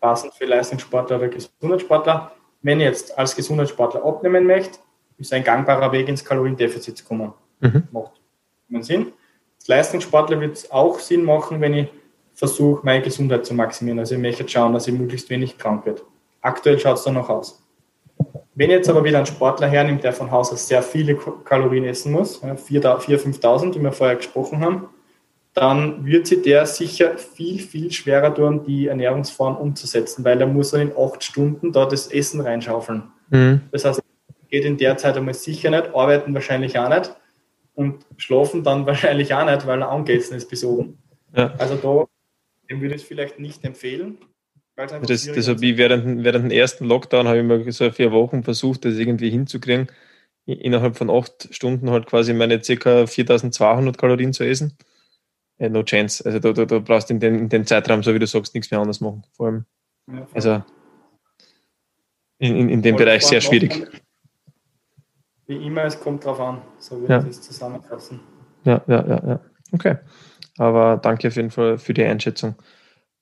passend 0.00 0.34
für 0.34 0.46
Leistungssportler 0.46 1.16
oder 1.16 1.28
Gesundheitssportler. 1.28 2.32
Wenn 2.62 2.80
ich 2.80 2.86
jetzt 2.86 3.18
als 3.18 3.36
Gesundheitssportler 3.36 4.04
abnehmen 4.04 4.46
möchte, 4.46 4.78
ist 5.18 5.32
ein 5.32 5.44
gangbarer 5.44 5.92
Weg 5.92 6.08
ins 6.08 6.24
Kaloriendefizit 6.24 6.98
zu 6.98 7.04
kommen. 7.04 7.32
Mhm. 7.60 7.88
Macht 7.90 8.12
Sinn. 8.80 9.12
Als 9.56 9.68
Leistungssportler 9.68 10.40
wird 10.40 10.56
es 10.56 10.70
auch 10.70 10.98
Sinn 10.98 11.24
machen, 11.24 11.60
wenn 11.60 11.74
ich 11.74 11.88
versuche, 12.34 12.84
meine 12.84 13.02
Gesundheit 13.02 13.44
zu 13.44 13.54
maximieren. 13.54 13.98
Also 13.98 14.14
ich 14.14 14.20
möchte 14.20 14.48
schauen, 14.48 14.72
dass 14.72 14.86
ich 14.86 14.94
möglichst 14.96 15.28
wenig 15.30 15.58
krank 15.58 15.84
wird. 15.86 16.04
Aktuell 16.40 16.78
schaut 16.78 16.98
es 16.98 17.04
dann 17.04 17.14
noch 17.14 17.28
aus. 17.28 17.64
Wenn 18.54 18.70
jetzt 18.70 18.88
aber 18.88 19.04
wieder 19.04 19.18
ein 19.18 19.26
Sportler 19.26 19.68
hernimmt, 19.68 20.04
der 20.04 20.12
von 20.12 20.30
Haus 20.30 20.52
aus 20.52 20.66
sehr 20.66 20.82
viele 20.82 21.16
Kalorien 21.44 21.84
essen 21.84 22.12
muss, 22.12 22.42
4.000, 22.42 23.40
5.000, 23.40 23.72
die 23.72 23.82
wir 23.82 23.92
vorher 23.92 24.16
gesprochen 24.16 24.60
haben, 24.64 24.88
dann 25.58 26.04
wird 26.04 26.26
sich 26.26 26.42
der 26.42 26.66
sicher 26.66 27.18
viel, 27.18 27.58
viel 27.58 27.90
schwerer 27.90 28.34
tun, 28.34 28.64
die 28.64 28.86
Ernährungsform 28.86 29.56
umzusetzen, 29.56 30.24
weil 30.24 30.40
er 30.40 30.46
muss 30.46 30.70
dann 30.70 30.82
in 30.82 30.92
acht 30.96 31.24
Stunden 31.24 31.72
da 31.72 31.86
das 31.86 32.06
Essen 32.08 32.40
reinschaufeln. 32.40 33.04
Mhm. 33.30 33.62
Das 33.72 33.84
heißt, 33.84 34.00
geht 34.48 34.64
in 34.64 34.76
der 34.76 34.96
Zeit 34.96 35.16
einmal 35.16 35.34
sicher 35.34 35.70
nicht, 35.70 35.94
arbeiten 35.94 36.32
wahrscheinlich 36.32 36.78
auch 36.78 36.88
nicht 36.88 37.14
und 37.74 38.06
schlafen 38.16 38.62
dann 38.62 38.86
wahrscheinlich 38.86 39.34
auch 39.34 39.44
nicht, 39.44 39.66
weil 39.66 39.82
er 39.82 39.90
angegessen 39.90 40.36
ist 40.36 40.48
bis 40.48 40.64
oben. 40.64 40.98
Ja. 41.34 41.52
Also 41.58 41.74
da 41.76 42.06
dem 42.70 42.80
würde 42.80 42.94
ich 42.94 43.02
es 43.02 43.08
vielleicht 43.08 43.38
nicht 43.38 43.64
empfehlen. 43.64 44.18
Das, 44.76 45.26
das 45.26 45.48
habe 45.48 45.66
ich 45.66 45.76
während, 45.76 46.22
während 46.22 46.44
dem 46.44 46.50
ersten 46.52 46.84
Lockdown 46.84 47.26
habe 47.26 47.38
ich 47.38 47.44
mal 47.44 47.72
so 47.72 47.90
vier 47.90 48.12
Wochen 48.12 48.44
versucht, 48.44 48.84
das 48.84 48.94
irgendwie 48.94 49.30
hinzukriegen. 49.30 49.88
innerhalb 50.46 50.96
von 50.96 51.10
acht 51.10 51.48
Stunden 51.52 51.90
halt 51.90 52.06
quasi 52.06 52.32
meine 52.32 52.60
ca. 52.60 53.06
4200 53.06 53.98
Kalorien 53.98 54.32
zu 54.32 54.44
essen. 54.44 54.78
Ja, 55.58 55.68
no 55.68 55.82
chance. 55.82 56.24
Also 56.24 56.38
du, 56.38 56.52
du, 56.52 56.66
du 56.66 56.80
brauchst 56.80 57.10
in, 57.10 57.20
den, 57.20 57.38
in 57.38 57.48
dem 57.48 57.66
Zeitraum, 57.66 58.02
so 58.02 58.14
wie 58.14 58.18
du 58.18 58.26
sagst, 58.26 58.54
nichts 58.54 58.70
mehr 58.70 58.80
anders 58.80 59.00
machen. 59.00 59.24
Vor 59.32 59.46
allem. 59.46 59.64
Ja, 60.06 60.26
also 60.32 60.62
in, 62.38 62.56
in, 62.56 62.68
in 62.68 62.82
dem 62.82 62.96
Bereich 62.96 63.26
sehr 63.26 63.40
schwierig. 63.40 63.86
Wie 65.46 65.66
immer, 65.66 65.84
es 65.84 65.98
kommt 65.98 66.24
drauf 66.24 66.38
an, 66.40 66.62
so 66.78 67.00
würde 67.00 67.12
ja. 67.14 67.20
ich 67.20 67.26
das 67.26 67.42
zusammenfassen. 67.42 68.20
Ja, 68.64 68.82
ja, 68.86 69.06
ja, 69.06 69.28
ja. 69.28 69.40
Okay. 69.72 69.96
Aber 70.58 70.96
danke 70.98 71.28
auf 71.28 71.36
jeden 71.36 71.50
Fall 71.50 71.78
für 71.78 71.94
die 71.94 72.04
Einschätzung. 72.04 72.54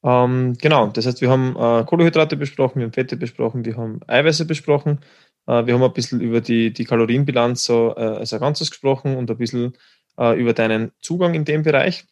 Ähm, 0.03 0.55
genau, 0.61 0.89
das 0.89 1.07
heißt, 1.07 1.21
wir 1.21 1.31
haben 1.31 1.57
äh, 1.57 1.85
Kohlenhydrate 1.85 2.37
besprochen, 2.37 2.81
wir 2.81 2.87
haben 2.87 2.93
Fette 2.93 3.17
besprochen, 3.17 3.65
wir 3.65 3.77
haben 3.77 4.01
Eiweiße 4.07 4.45
besprochen, 4.45 5.01
äh, 5.47 5.67
wir 5.67 5.75
haben 5.75 5.83
ein 5.83 5.93
bisschen 5.93 6.21
über 6.21 6.41
die, 6.41 6.73
die 6.73 6.85
Kalorienbilanz 6.85 7.65
so 7.65 7.95
äh, 7.97 8.01
als 8.01 8.33
ein 8.33 8.41
Ganzes 8.41 8.71
gesprochen 8.71 9.17
und 9.17 9.31
ein 9.31 9.39
bisschen 9.39 9.77
äh, 10.19 10.39
über 10.39 10.53
deinen 10.53 10.93
Zugang 11.01 11.35
in 11.35 11.45
dem 11.45 11.63
Bereich. 11.63 12.07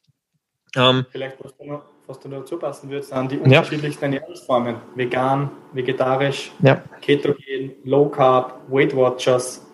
Ähm, 0.77 1.07
Vielleicht, 1.11 1.43
was 1.43 1.57
du, 1.57 1.65
noch, 1.65 1.83
was 2.07 2.21
du 2.21 2.29
noch 2.29 2.41
dazu 2.41 2.59
passen 2.59 2.91
würdest, 2.91 3.11
sind 3.11 3.33
die 3.33 3.39
unterschiedlichsten 3.39 4.13
ja. 4.13 4.19
Ernährungsformen. 4.19 4.77
Vegan, 4.95 5.51
vegetarisch, 5.73 6.53
ja. 6.61 6.83
Ketogen, 7.01 7.73
Low 7.85 8.09
Carb, 8.09 8.61
Weight 8.69 8.95
Watchers, 8.97 9.67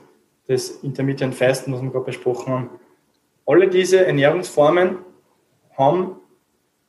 das 0.46 0.70
Intermittent 0.82 1.34
Fasten, 1.34 1.72
was 1.72 1.82
wir 1.82 1.90
gerade 1.90 2.06
besprochen 2.06 2.52
haben. 2.52 2.70
Alle 3.46 3.68
diese 3.68 4.04
Ernährungsformen 4.04 4.98
haben 5.76 6.16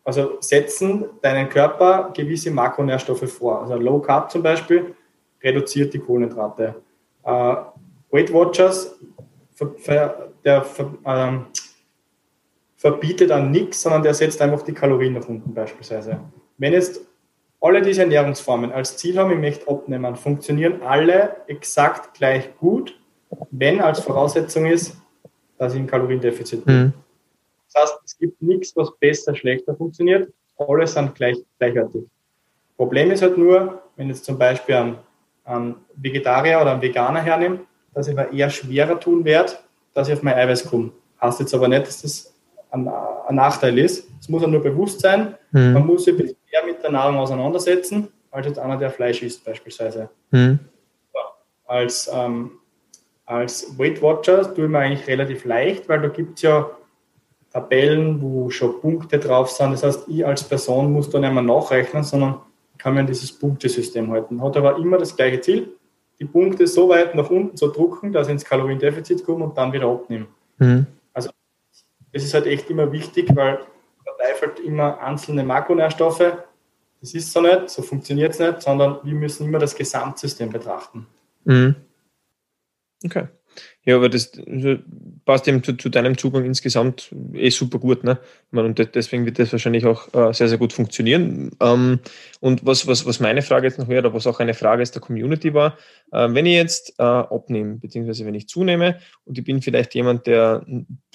also 0.04 0.38
setzen 0.42 1.06
deinen 1.22 1.50
Körper 1.50 2.12
gewisse 2.16 2.52
Makronährstoffe 2.52 3.32
vor. 3.32 3.62
Also 3.62 3.76
Low 3.76 4.00
Carb 4.00 4.32
zum 4.32 4.42
Beispiel 4.42 4.96
reduziert 5.44 5.94
die 5.94 6.00
Kohlenhydrate. 6.00 6.76
Äh, 7.24 7.56
Weight 8.10 8.34
Watchers 8.34 9.00
der 10.44 10.64
ver, 10.64 10.94
ähm, 11.06 11.46
verbietet 12.82 13.30
dann 13.30 13.52
nichts, 13.52 13.84
sondern 13.84 14.02
der 14.02 14.16
setzt 14.16 14.42
einfach 14.42 14.64
die 14.64 14.74
Kalorien 14.74 15.14
nach 15.14 15.30
unten 15.30 15.54
beispielsweise. 15.54 16.20
Wenn 16.58 16.74
jetzt 16.74 17.02
alle 17.62 17.80
diese 17.80 18.02
Ernährungsformen 18.02 18.72
als 18.72 18.98
Ziel 18.98 19.20
haben, 19.20 19.32
ich 19.32 19.38
möchte 19.38 19.68
abnehmen, 19.70 20.16
funktionieren 20.16 20.82
alle 20.82 21.36
exakt 21.46 22.16
gleich 22.16 22.58
gut, 22.58 23.00
wenn 23.52 23.82
als 23.82 24.00
Voraussetzung 24.00 24.66
ist, 24.66 24.98
dass 25.60 25.76
ich 25.76 25.80
ein 25.80 25.86
Kaloriendefizit 25.86 26.66
bin. 26.66 26.76
Mhm. 26.76 26.94
Das 27.72 27.84
heißt, 27.84 28.00
es 28.04 28.18
gibt 28.18 28.42
nichts, 28.42 28.76
was 28.76 28.92
besser, 28.98 29.36
schlechter 29.36 29.76
funktioniert. 29.76 30.34
Alle 30.58 30.88
sind 30.88 31.14
gleich, 31.14 31.38
gleichwertig. 31.60 32.02
Problem 32.78 33.12
ist 33.12 33.22
halt 33.22 33.38
nur, 33.38 33.84
wenn 33.96 34.08
jetzt 34.08 34.26
zum 34.26 34.40
Beispiel 34.40 34.74
einen, 34.74 34.98
einen 35.44 35.76
Vegetarier 35.94 36.60
oder 36.60 36.72
einen 36.72 36.82
Veganer 36.82 37.22
hernehme, 37.22 37.60
dass 37.94 38.08
ich 38.08 38.16
mir 38.16 38.34
eher 38.34 38.50
schwerer 38.50 39.00
tun 39.00 39.24
werde, 39.24 39.54
dass 39.94 40.08
ich 40.08 40.16
auf 40.16 40.24
mein 40.24 40.34
Eiweiß 40.34 40.68
komme. 40.68 40.94
Heißt 41.22 41.42
jetzt 41.42 41.54
aber 41.54 41.68
nicht, 41.68 41.86
dass 41.86 42.02
das 42.02 42.31
ein, 42.72 42.88
ein 42.88 43.36
Nachteil 43.36 43.78
ist. 43.78 44.10
Es 44.20 44.30
muss 44.30 44.46
nur 44.46 44.62
bewusst 44.62 45.02
sein. 45.02 45.36
Mhm. 45.52 45.74
Man 45.74 45.86
muss 45.86 46.06
sich 46.06 46.14
ein 46.14 46.18
bisschen 46.18 46.38
mehr 46.52 46.66
mit 46.66 46.84
der 46.84 46.92
Nahrung 46.92 47.18
auseinandersetzen, 47.18 48.08
als 48.32 48.48
jetzt 48.48 48.60
einer, 48.60 48.78
der 48.78 48.90
Fleisch 48.90 49.22
isst 49.22 49.46
beispielsweise. 49.46 50.10
Mhm. 50.32 50.60
Ja, 51.14 51.20
als, 51.68 52.10
ähm, 52.14 52.52
als 53.26 53.78
Weight 53.78 54.02
Watcher 54.02 54.54
tue 54.54 54.66
ich 54.66 54.72
mir 54.72 54.80
eigentlich 54.80 55.08
relativ 55.08 55.46
leicht, 55.46 55.88
weil 55.88 56.02
da 56.02 56.08
gibt 56.08 56.38
es 56.38 56.44
ja 56.44 56.70
Tabellen, 57.52 58.22
wo 58.22 58.50
schon 58.50 58.80
Punkte 58.80 59.20
drauf 59.20 59.50
sind. 59.50 59.72
Das 59.72 59.84
heißt, 59.84 60.08
ich 60.08 60.26
als 60.26 60.44
Person 60.44 60.94
muss 60.94 61.10
da 61.10 61.20
nicht 61.20 61.34
mehr 61.34 61.44
nachrechnen, 61.44 62.04
sondern 62.04 62.40
kann 62.78 62.96
mir 62.96 63.04
dieses 63.04 63.32
Punktesystem 63.38 64.10
halten. 64.12 64.42
Hat 64.42 64.58
aber 64.58 64.78
immer 64.78 64.98
das 64.98 65.16
gleiche 65.16 65.42
Ziel, 65.42 65.76
die 66.20 66.26
Punkte 66.26 66.66
so 66.66 66.90
weit 66.90 67.14
nach 67.16 67.30
unten 67.30 67.58
zu 67.58 67.68
drucken, 67.68 68.12
dass 68.12 68.28
ich 68.28 68.34
ins 68.34 68.46
Kaloriendefizit 68.46 69.24
komme 69.26 69.46
und 69.46 69.58
dann 69.58 69.74
wieder 69.74 69.88
abnehme. 69.88 70.28
Mhm. 70.58 70.88
Das 72.14 72.24
ist 72.24 72.34
halt 72.34 72.46
echt 72.46 72.70
immer 72.70 72.92
wichtig, 72.92 73.30
weil 73.36 73.56
man 73.56 73.68
verteifelt 74.04 74.60
immer 74.60 75.00
einzelne 75.00 75.44
Makronährstoffe. 75.44 76.34
Das 77.00 77.14
ist 77.14 77.32
so 77.32 77.42
nicht, 77.42 77.70
so 77.70 77.82
funktioniert 77.82 78.34
es 78.34 78.40
nicht, 78.40 78.62
sondern 78.62 79.00
wir 79.04 79.16
müssen 79.16 79.48
immer 79.48 79.60
das 79.60 79.76
Gesamtsystem 79.76 80.50
betrachten. 80.52 81.08
Mhm. 81.46 81.76
Okay. 83.04 83.28
Ja, 83.84 83.96
aber 83.96 84.10
das 84.10 84.32
passt 85.26 85.48
eben 85.48 85.64
zu, 85.64 85.74
zu, 85.74 85.90
deinem 85.90 86.16
Zugang 86.16 86.46
insgesamt 86.46 87.14
eh 87.34 87.50
super 87.50 87.80
gut. 87.80 88.04
Ne? 88.04 88.20
Und 88.52 88.78
deswegen 88.94 89.26
wird 89.26 89.40
das 89.40 89.52
wahrscheinlich 89.52 89.86
auch 89.86 90.14
äh, 90.14 90.34
sehr, 90.34 90.50
sehr 90.50 90.60
gut 90.60 90.72
funktionieren. 90.72 91.50
Ähm, 91.60 92.00
und 92.42 92.64
was, 92.64 92.86
was, 92.86 93.08
was 93.08 93.20
meine 93.20 93.42
Frage 93.42 93.66
jetzt 93.66 93.80
noch 93.80 93.88
wäre, 93.88 94.06
oder 94.06 94.14
was 94.14 94.28
auch 94.28 94.40
eine 94.40 94.54
Frage 94.54 94.84
ist 94.84 94.94
der 94.94 95.02
Community 95.02 95.56
war, 95.56 95.78
äh, 96.12 96.28
wenn 96.32 96.46
ich 96.46 96.54
jetzt 96.54 96.94
äh, 97.00 97.04
abnehme, 97.04 97.78
beziehungsweise 97.78 98.24
wenn 98.26 98.36
ich 98.36 98.48
zunehme 98.48 99.00
und 99.26 99.40
ich 99.40 99.44
bin 99.44 99.64
vielleicht 99.64 99.96
jemand, 99.96 100.28
der, 100.28 100.64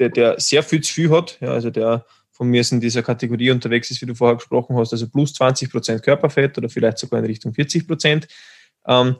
der, 0.01 0.09
der 0.09 0.41
sehr 0.41 0.65
viel 0.65 0.81
zu 0.81 0.93
viel 0.93 1.11
hat, 1.11 1.39
ja, 1.41 1.53
also 1.53 1.71
der 1.71 2.05
von 2.33 2.49
mir 2.49 2.63
in 2.71 2.81
dieser 2.81 3.03
Kategorie 3.03 3.51
unterwegs 3.51 3.91
ist, 3.91 4.03
wie 4.03 4.07
du 4.07 4.15
vorher 4.15 4.37
gesprochen 4.37 4.77
hast, 4.77 4.93
also 4.93 5.09
plus 5.09 5.33
20 5.35 5.71
Prozent 5.71 6.03
Körperfett 6.03 6.59
oder 6.59 6.69
vielleicht 6.69 6.99
sogar 6.99 7.21
in 7.21 7.27
Richtung 7.27 7.55
40 7.55 7.87
Prozent. 7.87 8.29
Ähm, 8.87 9.17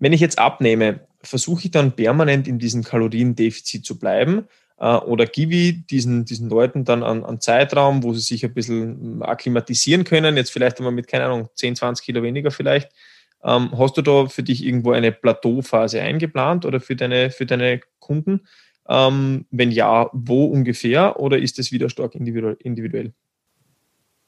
wenn 0.00 0.12
ich 0.12 0.20
jetzt 0.20 0.38
abnehme, 0.38 1.07
versuche 1.22 1.64
ich 1.64 1.70
dann 1.70 1.92
permanent 1.92 2.46
in 2.46 2.58
diesem 2.58 2.84
Kaloriendefizit 2.84 3.84
zu 3.84 3.98
bleiben 3.98 4.46
äh, 4.78 4.96
oder 4.96 5.26
gebe 5.26 5.54
ich 5.54 5.86
diesen, 5.86 6.24
diesen 6.24 6.48
Leuten 6.48 6.84
dann 6.84 7.02
an, 7.02 7.24
an 7.24 7.40
Zeitraum, 7.40 8.02
wo 8.02 8.12
sie 8.12 8.20
sich 8.20 8.44
ein 8.44 8.54
bisschen 8.54 9.22
akklimatisieren 9.22 10.04
können, 10.04 10.36
jetzt 10.36 10.50
vielleicht 10.50 10.78
einmal 10.78 10.92
mit, 10.92 11.08
keine 11.08 11.24
Ahnung, 11.24 11.48
10, 11.54 11.76
20 11.76 12.04
Kilo 12.04 12.22
weniger 12.22 12.50
vielleicht. 12.50 12.90
Ähm, 13.44 13.70
hast 13.76 13.96
du 13.96 14.02
da 14.02 14.26
für 14.26 14.42
dich 14.42 14.64
irgendwo 14.64 14.92
eine 14.92 15.12
Plateauphase 15.12 16.00
eingeplant 16.00 16.64
oder 16.64 16.80
für 16.80 16.96
deine, 16.96 17.30
für 17.30 17.46
deine 17.46 17.80
Kunden? 17.98 18.46
Ähm, 18.88 19.46
wenn 19.50 19.70
ja, 19.70 20.08
wo 20.12 20.46
ungefähr 20.46 21.20
oder 21.20 21.38
ist 21.38 21.58
es 21.58 21.70
wieder 21.70 21.88
stark 21.90 22.14
individuell? 22.14 23.12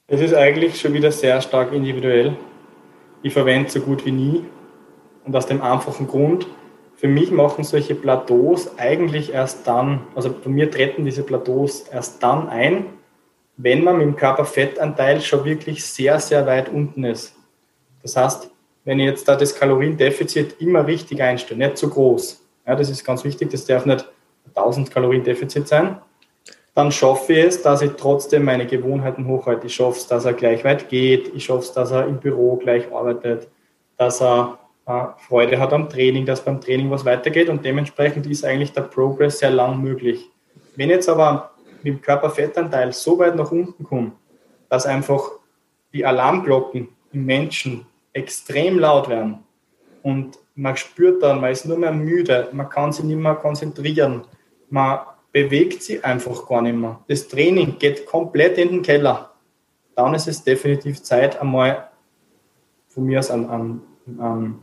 Es 0.07 0.21
ist 0.21 0.35
eigentlich 0.35 0.79
schon 0.81 0.93
wieder 0.93 1.13
sehr 1.13 1.41
stark 1.41 1.73
individuell. 1.73 2.37
Ich 3.23 3.33
verwende 3.33 3.71
so 3.71 3.81
gut 3.81 4.05
wie 4.05 4.13
nie 4.13 4.45
und 5.25 5.35
aus 5.35 5.47
dem 5.47 5.63
einfachen 5.63 6.07
Grund, 6.07 6.47
für 7.01 7.09
mich 7.09 7.31
machen 7.31 7.65
solche 7.65 7.95
Plateaus 7.95 8.79
eigentlich 8.79 9.33
erst 9.33 9.67
dann, 9.67 10.03
also 10.15 10.31
bei 10.31 10.51
mir 10.51 10.71
treten 10.71 11.07
diese 11.07 11.23
Plateaus 11.23 11.89
erst 11.91 12.23
dann 12.23 12.51
ein, 12.51 12.85
wenn 13.57 13.83
man 13.83 13.97
mit 13.97 14.07
dem 14.07 14.17
Körperfettanteil 14.17 15.23
schon 15.23 15.47
wirklich 15.47 15.83
sehr, 15.83 16.21
sehr 16.21 16.45
weit 16.45 16.69
unten 16.69 17.05
ist. 17.05 17.35
Das 18.03 18.17
heißt, 18.17 18.51
wenn 18.85 19.01
ich 19.01 19.07
jetzt 19.07 19.27
da 19.27 19.37
das 19.37 19.55
Kaloriendefizit 19.55 20.61
immer 20.61 20.87
richtig 20.87 21.23
einstelle, 21.23 21.67
nicht 21.67 21.79
zu 21.79 21.89
groß, 21.89 22.47
ja, 22.67 22.77
das 22.77 22.91
ist 22.91 23.03
ganz 23.03 23.25
wichtig, 23.25 23.51
das 23.51 23.65
darf 23.65 23.87
nicht 23.87 24.07
1000 24.55 24.91
Kaloriendefizit 24.91 25.69
sein, 25.69 26.03
dann 26.75 26.93
schaffe 26.93 27.33
ich 27.33 27.47
es, 27.47 27.63
dass 27.63 27.81
ich 27.81 27.93
trotzdem 27.93 28.45
meine 28.45 28.67
Gewohnheiten 28.67 29.27
hochhalte. 29.27 29.69
Ich 29.69 29.75
schaffe 29.75 29.97
es, 29.97 30.07
dass 30.07 30.27
er 30.27 30.35
gleich 30.35 30.65
weit 30.65 30.91
geht, 30.91 31.35
ich 31.35 31.47
schaffe 31.47 31.61
es, 31.61 31.73
dass 31.73 31.93
er 31.93 32.07
im 32.07 32.19
Büro 32.19 32.57
gleich 32.57 32.93
arbeitet, 32.93 33.49
dass 33.97 34.21
er 34.21 34.59
Freude 35.19 35.59
hat 35.59 35.73
am 35.73 35.89
Training, 35.89 36.27
dass 36.27 36.45
beim 36.45 36.61
Training 36.61 36.91
was 36.91 37.05
weitergeht 37.05 37.49
und 37.49 37.65
dementsprechend 37.65 38.27
ist 38.27 38.45
eigentlich 38.45 38.73
der 38.73 38.83
Progress 38.83 39.39
sehr 39.39 39.51
lang 39.51 39.81
möglich. 39.81 40.29
Wenn 40.77 40.91
jetzt 40.91 41.09
aber 41.09 41.51
mit 41.83 41.95
dem 41.95 42.01
Körperfettanteil 42.01 42.93
so 42.93 43.19
weit 43.19 43.37
nach 43.37 43.51
unten 43.51 43.85
kommt, 43.85 44.15
dass 44.69 44.87
einfach 44.87 45.23
die 45.93 46.05
Alarmglocken 46.05 46.89
im 47.13 47.25
Menschen 47.25 47.87
extrem 48.13 48.79
laut 48.79 49.09
werden 49.09 49.41
und 50.03 50.39
man 50.55 50.77
spürt 50.77 51.23
dann, 51.23 51.41
man 51.41 51.53
ist 51.53 51.67
nur 51.67 51.79
mehr 51.79 51.93
müde, 51.93 52.49
man 52.53 52.69
kann 52.69 52.93
sich 52.93 53.05
nicht 53.05 53.17
mehr 53.17 53.35
konzentrieren, 53.35 54.25
man 54.69 55.01
bewegt 55.33 55.83
sich 55.83 56.05
einfach 56.05 56.47
gar 56.49 56.63
nicht 56.63 56.77
mehr. 56.77 57.01
Das 57.09 57.29
Training 57.29 57.79
geht 57.79 58.07
komplett 58.07 58.59
in 58.59 58.69
den 58.69 58.83
Keller. 58.83 59.31
Dann 59.95 60.15
ist 60.15 60.29
es 60.29 60.43
definitiv 60.43 61.03
Zeit, 61.03 61.41
einmal 61.41 61.89
von 62.89 63.05
mir 63.05 63.21
aus 63.21 63.31
an, 63.31 63.49
an, 63.49 63.83
an 64.19 64.59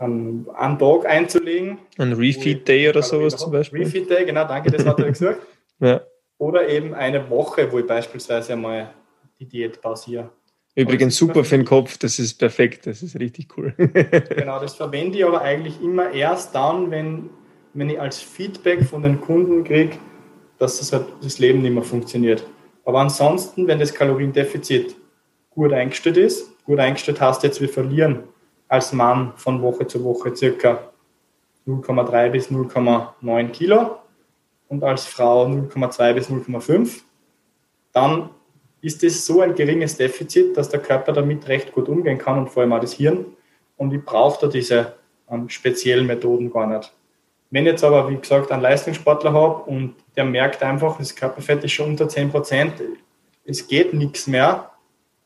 einen, 0.00 0.48
einen 0.54 0.78
Tag 0.78 1.06
einzulegen. 1.06 1.78
Ein 1.98 2.14
Refeed 2.14 2.66
Day 2.66 2.88
oder 2.88 3.02
sowas 3.02 3.36
zum 3.36 3.52
Beispiel. 3.52 3.82
Refeed 3.82 4.08
Day, 4.08 4.24
genau, 4.24 4.46
danke, 4.46 4.70
das 4.70 4.84
hat 4.86 4.98
er 4.98 5.10
gesagt. 5.10 5.40
ja. 5.80 6.00
Oder 6.38 6.68
eben 6.68 6.94
eine 6.94 7.28
Woche, 7.28 7.70
wo 7.70 7.78
ich 7.78 7.86
beispielsweise 7.86 8.54
einmal 8.54 8.94
die 9.38 9.46
Diät 9.46 9.80
pausiere. 9.80 10.30
Übrigens 10.74 11.16
super 11.16 11.44
für 11.44 11.56
den 11.56 11.66
Kopf, 11.66 11.98
das 11.98 12.18
ist 12.18 12.34
perfekt, 12.34 12.86
das 12.86 13.02
ist 13.02 13.18
richtig 13.18 13.48
cool. 13.56 13.74
genau, 13.76 14.60
das 14.60 14.76
verwende 14.76 15.18
ich 15.18 15.24
aber 15.24 15.42
eigentlich 15.42 15.80
immer 15.82 16.10
erst 16.12 16.54
dann, 16.54 16.90
wenn, 16.90 17.28
wenn 17.74 17.90
ich 17.90 18.00
als 18.00 18.20
Feedback 18.20 18.84
von 18.84 19.02
den 19.02 19.20
Kunden 19.20 19.64
kriege, 19.64 19.98
dass 20.58 20.78
das, 20.78 20.92
halt, 20.92 21.06
das 21.22 21.38
Leben 21.38 21.60
nicht 21.60 21.74
mehr 21.74 21.82
funktioniert. 21.82 22.46
Aber 22.84 23.00
ansonsten, 23.00 23.66
wenn 23.66 23.78
das 23.78 23.92
Kaloriendefizit 23.92 24.96
gut 25.50 25.72
eingestellt 25.72 26.16
ist, 26.16 26.64
gut 26.64 26.78
eingestellt 26.78 27.20
heißt 27.20 27.42
jetzt, 27.42 27.60
wir 27.60 27.68
verlieren 27.68 28.22
als 28.70 28.92
Mann 28.92 29.32
von 29.34 29.60
Woche 29.62 29.86
zu 29.86 30.02
Woche 30.04 30.34
circa 30.34 30.78
0,3 31.66 32.30
bis 32.30 32.50
0,9 32.50 33.48
Kilo 33.48 33.96
und 34.68 34.84
als 34.84 35.06
Frau 35.06 35.44
0,2 35.46 36.12
bis 36.14 36.30
0,5, 36.30 37.00
dann 37.92 38.30
ist 38.80 39.02
es 39.02 39.26
so 39.26 39.40
ein 39.40 39.56
geringes 39.56 39.96
Defizit, 39.96 40.56
dass 40.56 40.68
der 40.68 40.80
Körper 40.80 41.12
damit 41.12 41.48
recht 41.48 41.72
gut 41.72 41.88
umgehen 41.88 42.16
kann 42.16 42.38
und 42.38 42.48
vor 42.48 42.62
allem 42.62 42.72
auch 42.72 42.80
das 42.80 42.92
Hirn. 42.92 43.26
Und 43.76 43.92
ich 43.92 44.04
brauche 44.04 44.40
da 44.42 44.46
diese 44.46 44.94
ähm, 45.28 45.48
speziellen 45.48 46.06
Methoden 46.06 46.50
gar 46.52 46.68
nicht. 46.68 46.92
Wenn 47.50 47.66
ich 47.66 47.72
jetzt 47.72 47.84
aber, 47.84 48.08
wie 48.08 48.16
gesagt, 48.16 48.52
einen 48.52 48.62
Leistungssportler 48.62 49.32
habe 49.32 49.68
und 49.68 49.96
der 50.16 50.24
merkt 50.24 50.62
einfach, 50.62 50.96
das 50.98 51.16
Körperfett 51.16 51.64
ist 51.64 51.72
schon 51.72 51.90
unter 51.90 52.06
10%, 52.06 52.70
es 53.44 53.66
geht 53.66 53.92
nichts 53.92 54.28
mehr, 54.28 54.69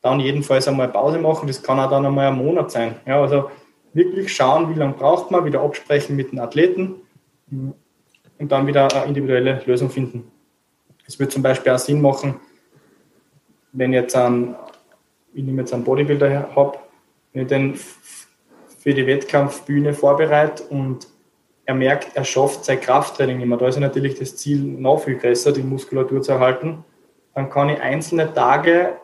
dann 0.05 0.19
jedenfalls 0.19 0.67
einmal 0.67 0.89
Pause 0.89 1.17
machen. 1.17 1.47
Das 1.47 1.63
kann 1.63 1.79
auch 1.79 1.89
dann 1.89 2.05
einmal 2.05 2.27
ein 2.27 2.37
Monat 2.37 2.69
sein. 2.69 2.95
Ja, 3.07 3.21
also 3.21 3.49
wirklich 3.93 4.33
schauen, 4.33 4.69
wie 4.69 4.77
lange 4.77 4.93
braucht 4.93 5.31
man, 5.31 5.43
wieder 5.45 5.61
absprechen 5.61 6.15
mit 6.15 6.31
den 6.31 6.39
Athleten 6.39 6.95
und 7.49 8.51
dann 8.51 8.67
wieder 8.67 8.93
eine 8.93 9.05
individuelle 9.05 9.63
Lösung 9.65 9.89
finden. 9.89 10.31
Es 11.07 11.17
wird 11.17 11.31
zum 11.31 11.41
Beispiel 11.41 11.71
auch 11.71 11.79
Sinn 11.79 12.01
machen, 12.01 12.35
wenn 13.71 13.93
jetzt 13.93 14.15
einen, 14.15 14.55
ich 15.33 15.43
nehme 15.43 15.63
jetzt 15.63 15.73
einen 15.73 15.83
Bodybuilder 15.83 16.55
habe, 16.55 16.77
wenn 17.33 17.41
ich 17.41 17.47
den 17.47 17.73
für 18.77 18.93
die 18.93 19.07
Wettkampfbühne 19.07 19.93
vorbereite 19.93 20.63
und 20.65 21.07
er 21.65 21.73
merkt, 21.73 22.15
er 22.15 22.23
schafft 22.23 22.63
sein 22.63 22.79
Krafttraining 22.79 23.41
immer. 23.41 23.57
Da 23.57 23.67
ist 23.67 23.79
natürlich 23.79 24.19
das 24.19 24.35
Ziel 24.35 24.59
noch 24.59 24.99
viel 24.99 25.15
größer, 25.15 25.51
die 25.51 25.63
Muskulatur 25.63 26.21
zu 26.21 26.33
erhalten. 26.33 26.85
Dann 27.33 27.49
kann 27.49 27.69
ich 27.69 27.81
einzelne 27.81 28.31
Tage 28.31 28.97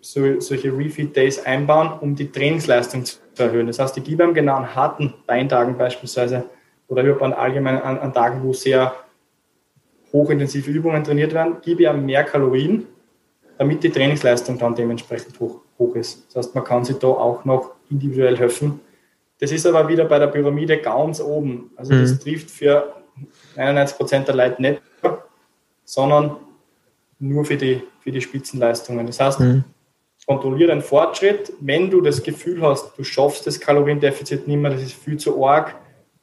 so, 0.00 0.40
solche 0.40 0.76
Refeed 0.76 1.14
Days 1.14 1.44
einbauen, 1.44 1.92
um 2.00 2.14
die 2.14 2.30
Trainingsleistung 2.30 3.04
zu 3.04 3.18
erhöhen. 3.36 3.66
Das 3.66 3.78
heißt, 3.78 3.96
ich 3.96 4.04
gebe 4.04 4.24
ihm 4.24 4.34
genau 4.34 4.56
an 4.56 4.74
harten 4.74 5.14
Beintagen 5.26 5.76
beispielsweise 5.76 6.44
oder 6.88 7.02
überhaupt 7.02 7.22
an 7.22 7.32
allgemein 7.32 7.80
an, 7.80 7.98
an 7.98 8.12
Tagen, 8.12 8.42
wo 8.42 8.52
sehr 8.52 8.94
hochintensive 10.12 10.70
Übungen 10.70 11.04
trainiert 11.04 11.34
werden, 11.34 11.56
gebe 11.62 11.82
ich 11.82 11.92
mehr 11.92 12.24
Kalorien, 12.24 12.86
damit 13.58 13.82
die 13.82 13.90
Trainingsleistung 13.90 14.58
dann 14.58 14.74
dementsprechend 14.74 15.38
hoch, 15.38 15.60
hoch 15.78 15.94
ist. 15.94 16.26
Das 16.28 16.46
heißt, 16.46 16.54
man 16.54 16.64
kann 16.64 16.84
sich 16.84 16.96
da 16.96 17.08
auch 17.08 17.44
noch 17.44 17.72
individuell 17.90 18.38
helfen. 18.38 18.80
Das 19.38 19.52
ist 19.52 19.66
aber 19.66 19.86
wieder 19.88 20.06
bei 20.06 20.18
der 20.18 20.28
Pyramide 20.28 20.78
ganz 20.78 21.20
oben. 21.20 21.70
Also 21.76 21.92
das 21.92 22.12
mhm. 22.12 22.20
trifft 22.20 22.50
für 22.50 22.94
99 23.56 23.96
Prozent 23.96 24.28
der 24.28 24.34
Leute 24.34 24.62
nicht, 24.62 24.82
sondern 25.84 26.36
nur 27.18 27.44
für 27.44 27.56
die, 27.56 27.82
für 28.00 28.10
die 28.10 28.20
Spitzenleistungen. 28.20 29.06
Das 29.06 29.20
heißt, 29.20 29.40
mhm 29.40 29.64
kontrolliere 30.28 30.72
den 30.72 30.82
Fortschritt. 30.82 31.54
Wenn 31.58 31.90
du 31.90 32.02
das 32.02 32.22
Gefühl 32.22 32.60
hast, 32.60 32.98
du 32.98 33.02
schaffst 33.02 33.46
das 33.46 33.58
Kaloriendefizit 33.58 34.46
nicht 34.46 34.58
mehr, 34.58 34.70
das 34.70 34.82
ist 34.82 34.92
viel 34.92 35.16
zu 35.16 35.44
arg, 35.44 35.74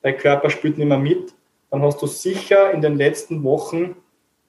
dein 0.04 0.16
Körper 0.16 0.52
spürt 0.52 0.78
nicht 0.78 0.88
mehr 0.88 1.00
mit, 1.00 1.34
dann 1.72 1.82
hast 1.82 2.00
du 2.04 2.06
sicher 2.06 2.72
in 2.72 2.82
den 2.82 2.98
letzten 2.98 3.44
Wochen 3.44 3.96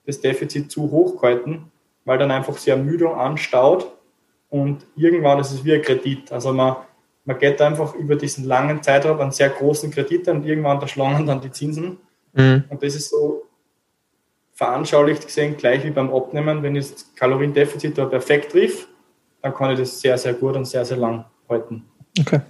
das 0.05 0.21
Defizit 0.21 0.71
zu 0.71 0.91
hoch 0.91 1.19
gehalten, 1.19 1.71
weil 2.05 2.19
dann 2.19 2.29
einfach 2.29 2.55
die 2.59 2.69
Ermüdung 2.69 3.15
anstaut 3.15 3.91
und 4.49 4.85
irgendwann 4.95 5.39
ist 5.39 5.51
es 5.51 5.65
wie 5.65 5.73
ein 5.73 5.81
Kredit. 5.81 6.31
Also 6.31 6.53
man, 6.53 6.75
man 7.25 7.39
geht 7.39 7.59
einfach 7.59 7.95
über 7.95 8.15
diesen 8.15 8.45
langen 8.45 8.83
Zeitraum 8.83 9.19
einen 9.19 9.31
sehr 9.31 9.49
großen 9.49 9.89
Kredit 9.89 10.27
und 10.27 10.45
irgendwann 10.45 10.77
verschlangen 10.77 11.25
dann 11.25 11.41
die 11.41 11.51
Zinsen. 11.51 11.97
Mhm. 12.33 12.65
Und 12.69 12.83
das 12.83 12.93
ist 12.93 13.09
so 13.09 13.47
veranschaulicht 14.53 15.25
gesehen 15.25 15.57
gleich 15.57 15.83
wie 15.83 15.89
beim 15.89 16.13
Abnehmen, 16.13 16.61
wenn 16.61 16.75
ich 16.75 16.91
das 16.91 17.15
Kaloriendefizit 17.15 17.97
da 17.97 18.05
perfekt 18.05 18.51
trifft, 18.51 18.87
dann 19.41 19.53
kann 19.53 19.71
ich 19.71 19.79
das 19.79 19.99
sehr, 19.99 20.17
sehr 20.17 20.33
gut 20.33 20.55
und 20.55 20.65
sehr, 20.65 20.85
sehr 20.85 20.97
lang 20.97 21.25
halten. 21.49 21.85
Okay. 22.19 22.41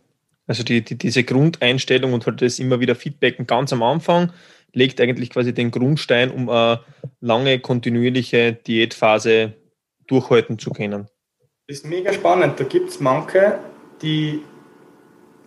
Also 0.48 0.64
die, 0.64 0.84
die, 0.84 0.98
diese 0.98 1.24
Grundeinstellung 1.24 2.14
und 2.14 2.26
halt 2.26 2.42
das 2.42 2.60
immer 2.60 2.80
wieder 2.80 2.96
Feedbacken 2.96 3.46
ganz 3.48 3.74
am 3.74 3.84
Anfang 3.84 4.32
legt 4.74 5.02
eigentlich 5.02 5.30
quasi 5.30 5.54
den 5.54 5.72
Grundstein, 5.72 6.32
um 6.32 6.50
eine 6.50 6.82
lange 7.20 7.60
kontinuierliche 7.60 8.54
Diätphase 8.54 9.54
durchhalten 10.08 10.58
zu 10.58 10.72
können. 10.72 11.08
Das 11.68 11.78
ist 11.78 11.86
mega 11.86 12.14
spannend. 12.14 12.60
Da 12.60 12.64
gibt 12.64 12.90
es 12.90 13.00
manche, 13.00 13.60
die 14.02 14.42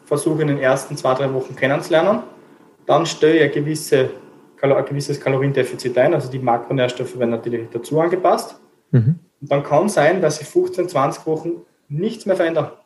versuchen 0.05 0.43
in 0.43 0.49
den 0.49 0.59
ersten 0.59 0.97
zwei, 0.97 1.15
drei 1.15 1.33
Wochen 1.33 1.57
kennenzulernen. 1.57 2.21
Dann 2.87 3.07
stelle 3.07 3.37
ich 3.37 3.43
ein, 3.43 3.53
gewisse, 3.53 4.11
ein 4.61 4.85
gewisses 4.85 5.21
Kaloriendefizit 5.21 5.97
ein, 5.97 6.13
also 6.13 6.31
die 6.31 6.41
Makronährstoffe 6.41 7.19
werden 7.19 7.31
natürlich 7.31 7.69
dazu 7.71 8.01
angepasst. 8.01 8.61
Mhm. 8.91 9.21
Und 9.41 9.51
dann 9.51 9.63
kann 9.63 9.89
sein, 9.89 10.21
dass 10.21 10.39
sich 10.39 10.49
15, 10.49 10.89
20 10.89 11.27
Wochen 11.27 11.63
nichts 11.89 12.27
mehr 12.27 12.37
verändert. 12.37 12.77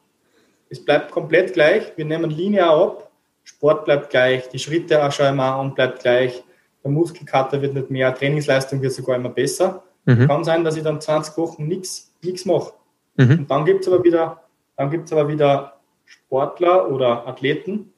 Es 0.69 0.85
bleibt 0.85 1.11
komplett 1.11 1.53
gleich. 1.53 1.93
Wir 1.97 2.05
nehmen 2.05 2.31
linear 2.31 2.77
ab. 2.77 3.11
Sport 3.45 3.85
bleibt 3.85 4.11
gleich. 4.11 4.49
Die 4.49 4.59
Schritte 4.59 4.95
schaue 5.11 5.29
ich 5.29 5.35
mal 5.35 5.61
an, 5.61 5.75
bleibt 5.75 6.01
gleich. 6.01 6.43
Der 6.83 6.91
Muskelkater 6.91 7.61
wird 7.61 7.75
nicht 7.75 7.91
mehr. 7.91 8.15
Trainingsleistung 8.15 8.81
wird 8.81 8.93
sogar 8.93 9.17
immer 9.17 9.29
besser. 9.29 9.83
Mhm. 10.05 10.27
Kann 10.27 10.45
sein, 10.45 10.65
dass 10.65 10.77
ich 10.77 10.83
dann 10.83 11.01
20 11.01 11.37
Wochen 11.37 11.67
nichts 11.67 12.11
mache. 12.45 12.73
Mhm. 13.17 13.41
Und 13.41 13.51
dann 13.51 13.65
gibt 13.65 13.83
es 13.83 13.93
aber 13.93 14.03
wieder, 14.05 14.43
dann 14.77 14.91
gibt's 14.91 15.13
aber 15.13 15.29
wieder 15.29 15.79
Sportler 16.05 16.91
oder 16.91 17.27
Athleten, 17.27 17.93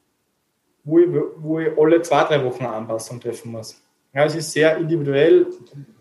wo 0.83 0.99
ich, 0.99 1.07
wo 1.37 1.59
ich 1.59 1.77
alle 1.77 2.01
zwei, 2.01 2.23
drei 2.23 2.43
Wochen 2.43 2.65
eine 2.65 2.75
Anpassung 2.75 3.19
treffen 3.19 3.51
muss. 3.51 3.81
Ja, 4.17 4.25
es 4.25 4.33
ist 4.33 4.51
sehr 4.51 4.77
individuell, 4.77 5.45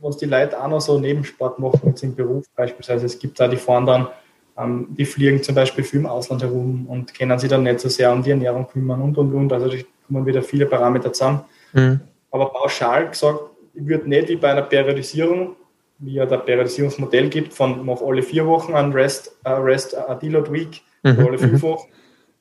was 0.00 0.16
die 0.16 0.24
Leute 0.24 0.58
auch 0.58 0.68
noch 0.68 0.80
so 0.80 0.98
neben 0.98 1.22
Sport 1.22 1.58
machen, 1.58 1.82
jetzt 1.84 2.02
im 2.02 2.14
Beruf 2.14 2.46
beispielsweise. 2.56 3.04
Es 3.04 3.18
gibt 3.18 3.38
da 3.38 3.46
die 3.46 3.58
dann, 3.66 4.08
ähm, 4.56 4.86
die 4.96 5.04
fliegen 5.04 5.42
zum 5.42 5.54
Beispiel 5.54 5.84
viel 5.84 6.00
im 6.00 6.06
Ausland 6.06 6.42
herum 6.42 6.86
und 6.86 7.12
können 7.12 7.38
sich 7.38 7.50
dann 7.50 7.64
nicht 7.64 7.78
so 7.78 7.90
sehr 7.90 8.10
um 8.10 8.22
die 8.22 8.30
Ernährung 8.30 8.66
kümmern 8.68 9.02
und 9.02 9.18
und 9.18 9.34
und. 9.34 9.52
Also 9.52 9.68
da 9.68 9.76
kommen 10.06 10.24
wieder 10.24 10.40
viele 10.40 10.64
Parameter 10.64 11.12
zusammen. 11.12 11.44
Mhm. 11.74 12.00
Aber 12.30 12.46
pauschal 12.54 13.10
gesagt, 13.10 13.38
ich 13.74 13.86
würde 13.86 14.08
nicht 14.08 14.30
wie 14.30 14.36
bei 14.36 14.50
einer 14.50 14.62
Periodisierung, 14.62 15.54
wie 15.98 16.14
ja 16.14 16.24
der 16.24 16.38
Periodisierungsmodell 16.38 17.28
gibt, 17.28 17.52
von 17.52 17.84
mach 17.84 18.00
alle 18.00 18.22
vier 18.22 18.46
Wochen 18.46 18.72
an 18.72 18.94
Rest, 18.94 19.36
uh, 19.46 19.60
Rest 19.60 19.94
a 19.94 20.14
Deload 20.14 20.50
Week, 20.50 20.80
mhm. 21.02 21.18
alle 21.18 21.36
fünf 21.36 21.60
mhm. 21.60 21.68
Wochen, 21.68 21.90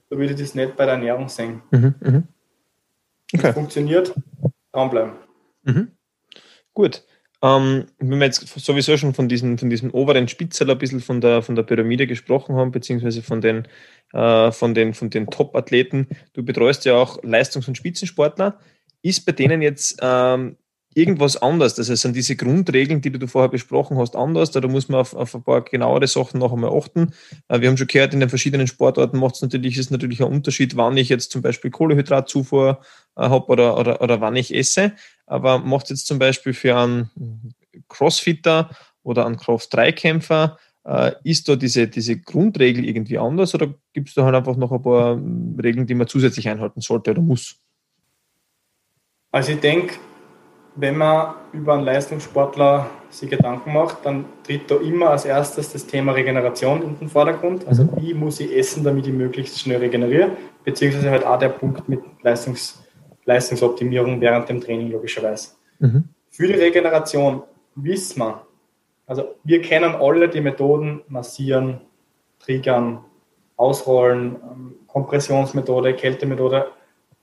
da 0.10 0.18
würde 0.18 0.36
ich 0.36 0.40
das 0.40 0.56
nicht 0.56 0.78
bei 0.78 0.86
der 0.86 0.94
Ernährung 0.94 1.28
sehen. 1.28 1.62
Mhm. 1.72 1.96
mhm. 2.00 2.24
Okay. 3.34 3.48
Das 3.48 3.56
funktioniert, 3.56 4.16
dranbleiben. 4.72 5.25
Mhm. 5.66 5.92
Gut. 6.74 7.04
Ähm, 7.42 7.86
wenn 8.00 8.20
wir 8.20 8.26
jetzt 8.26 8.48
sowieso 8.48 8.98
schon 8.98 9.14
von 9.14 9.28
diesem, 9.28 9.58
von 9.58 9.70
diesem 9.70 9.92
oberen 9.92 10.28
Spitzel 10.28 10.72
ein 10.72 10.78
bisschen 10.78 11.02
von 11.02 11.22
der, 11.22 11.42
von 11.42 11.56
der 11.56 11.64
Pyramide 11.64 12.08
gesprochen 12.08 12.56
haben, 12.56 12.72
beziehungsweise 12.72 13.22
von 13.22 13.42
den, 13.42 13.68
äh, 14.14 14.52
von 14.52 14.74
den, 14.74 14.94
von 14.94 15.10
den 15.10 15.28
Top-Athleten, 15.28 16.08
du 16.34 16.44
betreust 16.44 16.86
ja 16.86 16.96
auch 16.96 17.22
Leistungs- 17.24 17.68
und 17.68 17.78
Spitzensportler. 17.78 18.58
Ist 19.02 19.26
bei 19.26 19.34
denen 19.34 19.62
jetzt 19.62 20.00
ähm, 20.02 20.58
irgendwas 20.96 21.38
anders? 21.38 21.76
Das 21.76 21.90
heißt, 21.90 22.02
sind 22.02 22.16
diese 22.16 22.36
Grundregeln, 22.36 23.02
die 23.02 23.12
du 23.12 23.28
vorher 23.28 23.50
besprochen 23.50 23.98
hast, 23.98 24.16
anders? 24.16 24.50
Da 24.50 24.66
muss 24.68 24.90
man 24.90 25.02
auf, 25.02 25.14
auf 25.14 25.36
ein 25.36 25.44
paar 25.44 25.62
genauere 25.62 26.08
Sachen 26.08 26.40
noch 26.40 26.54
einmal 26.54 26.76
achten. 26.76 27.14
Äh, 27.50 27.62
wir 27.62 27.70
haben 27.70 27.78
schon 27.78 27.88
gehört, 27.88 28.14
in 28.14 28.22
den 28.22 28.30
verschiedenen 28.30 28.66
Sportarten 28.66 29.20
macht 29.20 29.36
es 29.36 29.42
natürlich, 29.42 29.78
ist 29.78 29.92
natürlich 29.92 30.22
ein 30.22 30.32
Unterschied, 30.32 30.78
wann 30.78 30.98
ich 30.98 31.10
jetzt 31.10 31.32
zum 31.32 31.44
Beispiel 31.44 31.70
Kohlehydratzufuhr 31.70 32.80
äh, 33.18 33.22
habe 33.22 33.46
oder, 33.48 33.78
oder, 33.78 34.02
oder 34.02 34.22
wann 34.22 34.36
ich 34.36 34.56
esse. 34.56 34.94
Aber 35.26 35.60
macht 35.60 35.86
es 35.86 35.90
jetzt 35.92 36.08
zum 36.08 36.20
Beispiel 36.20 36.54
für 36.54 36.78
einen 36.78 37.56
Crossfitter 37.88 38.70
oder 39.04 39.26
einen 39.26 39.38
Kraft-3-Kämpfer, 39.38 40.58
äh, 40.86 41.14
ist 41.24 41.50
da 41.50 41.56
diese, 41.56 41.88
diese 41.88 42.20
Grundregel 42.20 42.86
irgendwie 42.86 43.18
anders 43.18 43.56
oder 43.56 43.74
gibt 43.94 44.10
es 44.10 44.14
da 44.14 44.24
halt 44.24 44.36
einfach 44.36 44.56
noch 44.56 44.72
ein 44.72 44.82
paar 44.82 45.20
Regeln, 45.62 45.88
die 45.88 45.96
man 45.96 46.08
zusätzlich 46.08 46.48
einhalten 46.48 46.82
sollte 46.82 47.12
oder 47.12 47.22
muss? 47.22 47.56
Also 49.32 49.52
ich 49.52 49.60
denke, 49.60 49.96
wenn 50.76 50.98
man 50.98 51.36
über 51.54 51.74
einen 51.74 51.84
Leistungssportler 51.84 52.90
sich 53.10 53.30
Gedanken 53.30 53.74
macht, 53.74 54.06
dann 54.06 54.26
tritt 54.44 54.70
da 54.70 54.76
immer 54.76 55.10
als 55.10 55.26
erstes 55.26 55.72
das 55.72 55.88
Thema 55.88 56.12
Regeneration 56.12 56.84
in 56.84 57.00
den 57.00 57.10
Vordergrund. 57.10 57.68
Also 57.68 57.84
mhm. 57.84 57.92
wie 57.98 58.14
muss 58.14 58.40
ich 58.40 58.56
essen, 58.56 58.84
damit 58.84 59.08
ich 59.08 59.14
möglichst 59.14 59.60
schnell 59.60 59.80
regeneriere, 59.80 60.38
beziehungsweise 60.64 61.10
halt 61.10 61.26
auch 61.26 61.40
der 61.40 61.50
Punkt 61.50 61.88
mit 61.88 62.02
Leistungs, 62.22 62.85
Leistungsoptimierung 63.26 64.22
während 64.22 64.50
dem 64.50 64.62
Training 64.62 64.92
logischerweise. 64.92 65.50
Mhm. 65.80 66.06
Für 66.30 66.48
die 66.48 66.54
Regeneration 66.54 67.44
wissen 67.76 68.20
wir, 68.20 68.46
also 69.08 69.36
wir 69.44 69.62
kennen 69.62 69.96
alle 69.96 70.30
die 70.30 70.42
Methoden 70.42 71.02
massieren, 71.08 71.82
triggern, 72.40 73.00
ausrollen, 73.58 74.36
ähm, 74.36 74.76
Kompressionsmethode, 74.88 75.94
Kältemethode, 75.94 76.68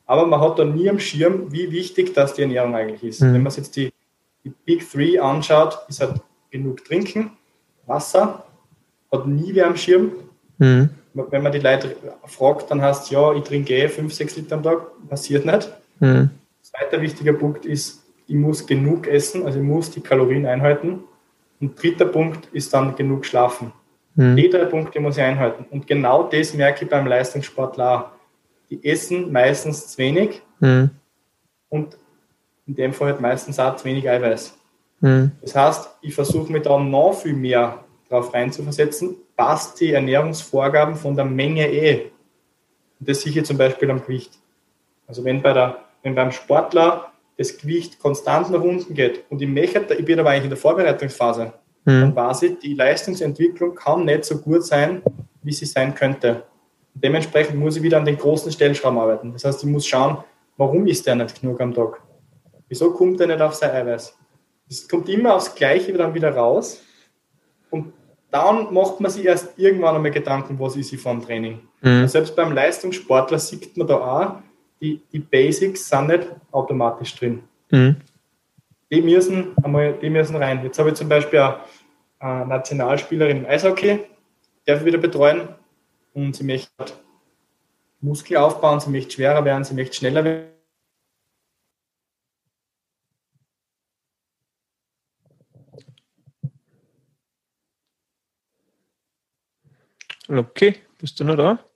aber 0.07 0.27
man 0.27 0.41
hat 0.41 0.59
da 0.59 0.65
nie 0.65 0.89
am 0.89 0.99
Schirm, 0.99 1.53
wie 1.53 1.71
wichtig 1.71 2.15
das 2.15 2.35
die 2.35 2.43
Ernährung 2.43 2.75
eigentlich 2.75 3.03
ist. 3.03 3.23
Mhm. 3.23 3.35
Wenn 3.35 3.43
man 3.43 3.53
sich 3.53 3.65
jetzt 3.65 3.77
die, 3.77 3.93
die 4.45 4.53
Big 4.65 4.89
Three 4.91 5.19
anschaut, 5.19 5.79
ist 5.89 6.01
halt 6.01 6.21
genug 6.51 6.85
Trinken, 6.85 7.33
Wasser, 7.87 8.45
hat 9.11 9.27
nie 9.27 9.55
wer 9.55 9.67
am 9.67 9.77
Schirm. 9.77 10.13
Mhm. 10.59 10.91
Wenn 11.15 11.43
man 11.43 11.53
die 11.53 11.59
Leute 11.59 11.95
fragt, 12.27 12.71
dann 12.71 12.81
heißt 12.81 13.05
es, 13.05 13.11
ja, 13.11 13.35
ich 13.35 13.43
trinke 13.45 13.75
eh 13.75 13.89
5, 13.89 14.13
6 14.13 14.37
Liter 14.37 14.57
am 14.57 14.63
Tag, 14.63 14.87
passiert 15.09 15.45
nicht. 15.45 15.71
Mhm. 16.03 16.31
Zweiter 16.61 17.01
wichtiger 17.01 17.33
Punkt 17.33 17.65
ist, 17.65 18.03
ich 18.27 18.35
muss 18.35 18.67
genug 18.67 19.07
essen, 19.07 19.47
also 19.47 19.59
ich 19.59 19.65
muss 19.65 19.91
die 19.91 20.01
Kalorien 20.01 20.47
einhalten. 20.47 21.05
Und 21.61 21.81
dritter 21.81 22.07
Punkt 22.07 22.49
ist 22.53 22.75
dann 22.75 22.97
genug 22.97 23.25
schlafen. 23.25 23.73
Mhm. 24.15 24.37
Die 24.37 24.51
drei 24.51 24.65
Punkte 24.65 25.01
muss 25.01 25.17
ich 25.17 25.23
einhalten. 25.23 25.65
Und 25.71 25.87
genau 25.87 26.25
das 26.25 26.55
merke 26.55 26.85
ich 26.85 26.91
beim 26.91 27.07
Leistungssportler 27.07 27.91
auch 27.91 28.05
die 28.71 28.85
essen 28.85 29.31
meistens 29.31 29.89
zu 29.89 29.99
wenig 29.99 30.41
mhm. 30.59 30.91
und 31.69 31.99
in 32.67 32.75
dem 32.75 32.95
Fall 32.95 33.09
halt 33.09 33.21
meistens 33.21 33.59
auch 33.59 33.77
zu 33.77 33.85
wenig 33.85 34.09
Eiweiß. 34.09 34.57
Mhm. 35.01 35.33
Das 35.43 35.55
heißt, 35.55 35.91
ich 36.01 36.15
versuche 36.15 36.51
mich 36.51 36.63
da 36.63 36.79
noch 36.79 37.13
viel 37.13 37.35
mehr 37.35 37.85
darauf 38.09 38.33
reinzuversetzen, 38.33 39.17
passt 39.37 39.79
die 39.81 39.93
Ernährungsvorgaben 39.93 40.97
von 40.97 41.15
der 41.15 41.27
Menge 41.27 41.71
eh. 41.71 42.11
Und 42.99 43.09
das 43.09 43.21
sehe 43.21 43.33
ich 43.33 43.45
zum 43.45 43.59
Beispiel 43.59 43.91
am 43.91 44.01
Gewicht. 44.01 44.39
Also 45.07 45.23
wenn, 45.25 45.43
bei 45.43 45.53
der, 45.53 45.85
wenn 46.03 46.15
beim 46.15 46.33
Sportler 46.33 47.13
das 47.37 47.57
Gewicht 47.59 47.99
konstant 47.99 48.51
nach 48.51 48.61
unten 48.61 48.95
geht 48.95 49.25
und 49.31 49.41
ich 49.41 49.49
möchte, 49.49 49.95
ich 49.95 50.05
bin 50.05 50.19
aber 50.19 50.31
eigentlich 50.31 50.45
in 50.45 50.51
der 50.51 50.59
Vorbereitungsphase, 50.59 51.53
mhm. 51.85 52.01
dann 52.01 52.17
weiß 52.17 52.43
ich, 52.43 52.59
die 52.59 52.75
Leistungsentwicklung 52.75 53.75
kann 53.75 54.05
nicht 54.05 54.25
so 54.25 54.39
gut 54.39 54.65
sein, 54.65 55.03
wie 55.43 55.53
sie 55.53 55.67
sein 55.67 55.95
könnte. 55.95 56.45
Und 56.95 57.05
dementsprechend 57.05 57.59
muss 57.59 57.77
ich 57.77 57.83
wieder 57.83 57.99
an 57.99 58.05
den 58.05 58.19
großen 58.19 58.53
Stellschrauben 58.53 58.99
arbeiten. 58.99 59.33
Das 59.33 59.45
heißt, 59.45 59.65
ich 59.65 59.71
muss 59.71 59.87
schauen, 59.87 60.19
warum 60.57 60.87
ist 60.87 61.07
der 61.07 61.15
nicht 61.15 61.41
genug 61.41 61.61
am 61.61 61.75
Tag? 61.75 62.01
Wieso 62.69 62.93
kommt 62.93 63.21
er 63.21 63.27
nicht 63.27 63.41
auf 63.41 63.55
sein 63.55 63.71
Eiweiß? 63.71 64.17
Es 64.69 64.89
kommt 64.89 65.09
immer 65.09 65.35
aufs 65.35 65.55
Gleiche 65.55 65.93
dann 65.93 66.15
wieder 66.15 66.35
raus 66.35 66.83
und 67.71 67.93
dann 68.31 68.73
macht 68.73 68.99
man 69.01 69.11
sich 69.11 69.27
erst 69.27 69.59
irgendwann 69.59 69.95
einmal 69.95 70.11
Gedanken, 70.11 70.59
was 70.59 70.77
ist 70.77 70.93
ich 70.93 71.01
vom 71.01 71.23
Training. 71.23 71.61
Mhm. 71.83 72.09
Selbst 72.09 72.35
beim 72.35 72.53
Leistungssportler 72.53 73.39
sieht 73.39 73.77
man 73.77 73.87
da 73.87 73.97
auch, 73.97 74.35
die, 74.83 75.01
die 75.13 75.21
Basics 75.21 75.89
sind 75.89 76.09
nicht 76.09 76.29
automatisch 76.51 77.15
drin. 77.15 77.45
Mhm. 77.71 77.97
Die, 78.91 79.01
müssen 79.01 79.57
einmal, 79.63 79.95
die 79.95 80.11
müssen 80.11 80.37
rein. 80.37 80.63
Jetzt 80.65 80.79
habe 80.79 80.91
ich 80.91 80.97
zum 80.97 81.09
Beispiel 81.09 81.55
eine 82.19 82.47
Nationalspielerin 82.47 83.39
im 83.39 83.47
Eishockey, 83.47 84.01
darf 84.67 84.81
ich 84.81 84.85
wieder 84.85 84.99
betreuen 84.99 85.49
und 86.13 86.35
sie 86.35 86.45
möchte 86.45 86.71
Muskel 88.01 88.37
aufbauen, 88.37 88.81
sie 88.81 88.91
möchte 88.91 89.13
schwerer 89.13 89.45
werden, 89.45 89.65
sie 89.65 89.75
möchte 89.75 89.97
schneller 89.97 90.25
werden. 90.25 90.49
Okay, 100.29 100.77
bist 100.99 101.21
du 101.21 101.25
noch 101.25 101.37
da? 101.37 101.72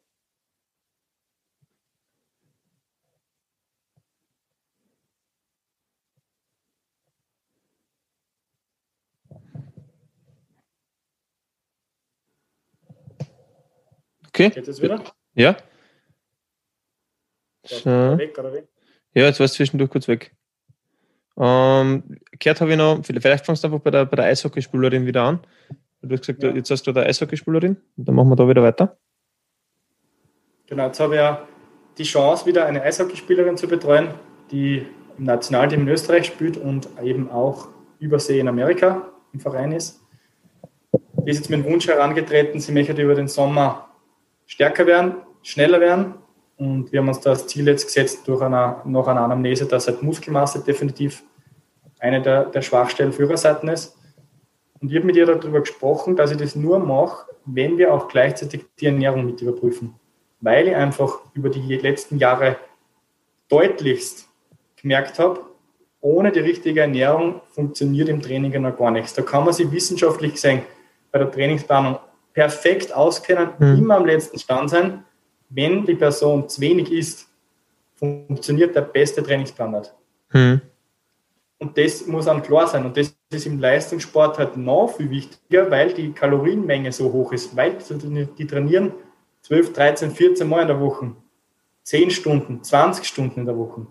Okay. 14.37 14.51
Geht 14.51 14.69
es 14.69 14.83
wieder? 14.83 15.03
Ja. 15.35 15.57
So. 17.65 18.19
Weg, 18.19 18.39
oder 18.39 18.53
weg? 18.53 18.69
Ja, 19.15 19.25
jetzt 19.25 19.41
war 19.41 19.47
es 19.47 19.55
zwischendurch 19.55 19.89
kurz 19.89 20.09
weg. 20.09 20.37
Ähm, 21.39 22.19
gehört 22.39 22.61
habe 22.61 22.71
ich 22.71 22.77
noch, 22.77 23.01
vielleicht 23.03 23.47
fangst 23.47 23.65
du 23.65 23.69
einfach 23.69 23.81
bei 23.81 23.91
der, 23.91 24.05
bei 24.05 24.17
der 24.17 24.27
Eishockeyspielerin 24.27 25.07
wieder 25.07 25.23
an. 25.23 25.41
Du 26.03 26.15
hast 26.15 26.21
gesagt, 26.21 26.43
ja. 26.43 26.51
jetzt 26.51 26.71
hast 26.71 26.87
du 26.87 26.93
da 26.93 27.01
Eishockeyspielerin 27.03 27.79
und 27.97 28.09
dann 28.09 28.15
machen 28.15 28.29
wir 28.29 28.37
da 28.37 28.47
wieder 28.47 28.63
weiter. 28.63 28.99
Genau, 30.67 30.87
jetzt 30.87 31.01
habe 31.01 31.15
ich 31.15 31.19
ja 31.19 31.49
die 31.97 32.03
Chance, 32.03 32.45
wieder 32.45 32.67
eine 32.67 32.83
Eishockeyspielerin 32.83 33.57
zu 33.57 33.69
betreuen, 33.69 34.09
die 34.51 34.87
im 35.17 35.25
Nationalteam 35.25 35.81
in 35.81 35.89
Österreich 35.89 36.27
spielt 36.27 36.59
und 36.59 36.91
eben 37.03 37.31
auch 37.31 37.69
übersee 38.01 38.39
in 38.39 38.49
Amerika 38.49 39.09
im 39.33 39.41
Verein 39.41 39.73
ist. 39.73 39.99
Die 40.93 41.31
ist 41.31 41.39
jetzt 41.39 41.49
mit 41.49 41.65
dem 41.65 41.73
Wunsch 41.73 41.89
herangetreten, 41.89 42.61
sie 42.61 42.73
möchte 42.73 43.01
über 43.01 43.15
den 43.15 43.29
Sommer 43.29 43.86
stärker 44.47 44.87
werden, 44.87 45.17
schneller 45.43 45.81
werden. 45.81 46.15
Und 46.57 46.91
wir 46.91 47.01
haben 47.01 47.09
uns 47.09 47.21
das 47.21 47.47
Ziel 47.47 47.67
jetzt 47.67 47.87
gesetzt 47.87 48.27
durch 48.27 48.41
eine, 48.41 48.77
noch 48.85 49.09
eine 49.09 49.21
Anamnese, 49.21 49.67
dass 49.67 49.87
halt 49.87 50.03
Muskelmasse 50.03 50.61
definitiv 50.61 51.23
eine 51.99 52.23
der, 52.23 52.47
der 52.47 52.63
Schwachstellen 52.63 53.13
für 53.13 53.25
ihre 53.25 53.37
Seiten 53.37 53.69
ist. 53.69 53.97
Und 54.81 54.91
ich 54.91 54.97
habe 54.97 55.07
mit 55.07 55.17
ihr 55.17 55.27
darüber 55.27 55.61
gesprochen, 55.61 56.17
dass 56.17 56.31
ich 56.31 56.37
das 56.37 56.55
nur 56.55 56.79
mache, 56.79 57.27
wenn 57.45 57.79
wir 57.79 57.93
auch 57.93 58.09
gleichzeitig 58.09 58.65
die 58.81 58.87
Ernährung 58.87 59.27
mit 59.27 59.41
überprüfen. 59.41 59.95
Weil 60.41 60.69
ich 60.69 60.77
einfach 60.77 61.21
über 61.35 61.49
die 61.49 61.77
letzten 61.77 62.19
Jahre 62.19 62.57
deutlichst 63.49 64.29
gemerkt 64.81 65.19
habe, 65.19 65.41
ohne 66.01 66.31
die 66.31 66.41
richtige 66.41 66.83
Ernährung 66.83 67.41
funktioniert 67.53 68.09
im 68.09 68.21
Training 68.21 68.61
noch 68.63 68.77
gar 68.77 68.91
nichts. 68.91 69.15
Da 69.15 69.23
kann 69.23 69.45
man 69.45 69.55
sich 69.55 69.71
wissenschaftlich 69.73 70.41
sehen, 70.41 70.63
bei 71.11 71.19
der 71.19 71.31
Trainingsplanung 71.31 71.99
perfekt 72.37 72.95
auskennen, 72.95 73.49
mhm. 73.59 73.79
immer 73.79 73.97
am 73.97 74.05
letzten 74.05 74.39
Stand 74.39 74.69
sein. 74.69 75.05
Wenn 75.49 75.87
die 75.87 75.95
Person 75.95 76.47
zu 76.51 76.61
wenig 76.61 76.93
isst, 76.93 77.29
funktioniert 77.95 78.77
der 78.77 78.83
beste 78.83 79.23
Trainingsplan 79.23 79.71
nicht. 79.71 79.95
Mhm. 80.33 80.61
Und 81.59 81.79
das 81.79 82.07
muss 82.07 82.29
einem 82.29 82.43
klar 82.43 82.67
sein. 82.67 82.85
Und 82.85 82.95
das 82.95 83.17
ist 83.31 83.47
im 83.47 83.59
Leistungssport 83.59 84.39
halt 84.39 84.59
noch 84.59 84.89
viel 84.89 85.09
wichtiger, 85.09 85.71
weil 85.71 85.95
die 85.95 86.13
Kalorienmenge 86.13 86.93
so 86.93 87.11
hoch 87.11 87.33
ist. 87.33 87.57
Weil 87.57 87.79
die 88.39 88.47
trainieren 88.47 88.93
12, 89.41 89.73
13, 89.73 90.11
14 90.11 90.47
Mal 90.47 90.63
in 90.63 90.69
der 90.69 90.81
Woche. 90.81 91.13
10 91.85 92.11
Stunden, 92.11 92.63
20 92.63 93.07
Stunden 93.07 93.41
in 93.41 93.47
der 93.47 93.57
Woche. 93.57 93.87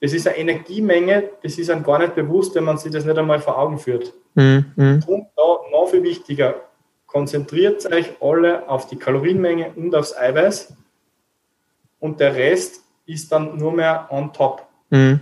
Das 0.00 0.14
ist 0.14 0.26
eine 0.26 0.38
Energiemenge, 0.38 1.24
das 1.42 1.58
ist 1.58 1.68
einem 1.68 1.82
gar 1.82 1.98
nicht 1.98 2.14
bewusst, 2.14 2.54
wenn 2.54 2.64
man 2.64 2.78
sich 2.78 2.90
das 2.90 3.04
nicht 3.04 3.18
einmal 3.18 3.40
vor 3.40 3.58
Augen 3.58 3.76
führt. 3.76 4.14
Mhm. 4.34 5.02
Und 5.06 5.26
da 5.36 5.58
noch 5.70 5.88
viel 5.90 6.02
wichtiger, 6.02 6.69
konzentriert 7.10 7.84
euch 7.92 8.12
alle 8.20 8.68
auf 8.68 8.86
die 8.86 8.96
Kalorienmenge 8.96 9.72
und 9.74 9.94
aufs 9.94 10.16
Eiweiß 10.16 10.72
und 11.98 12.20
der 12.20 12.34
Rest 12.34 12.82
ist 13.04 13.32
dann 13.32 13.58
nur 13.58 13.72
mehr 13.72 14.06
on 14.10 14.32
top. 14.32 14.66
Mhm. 14.90 15.20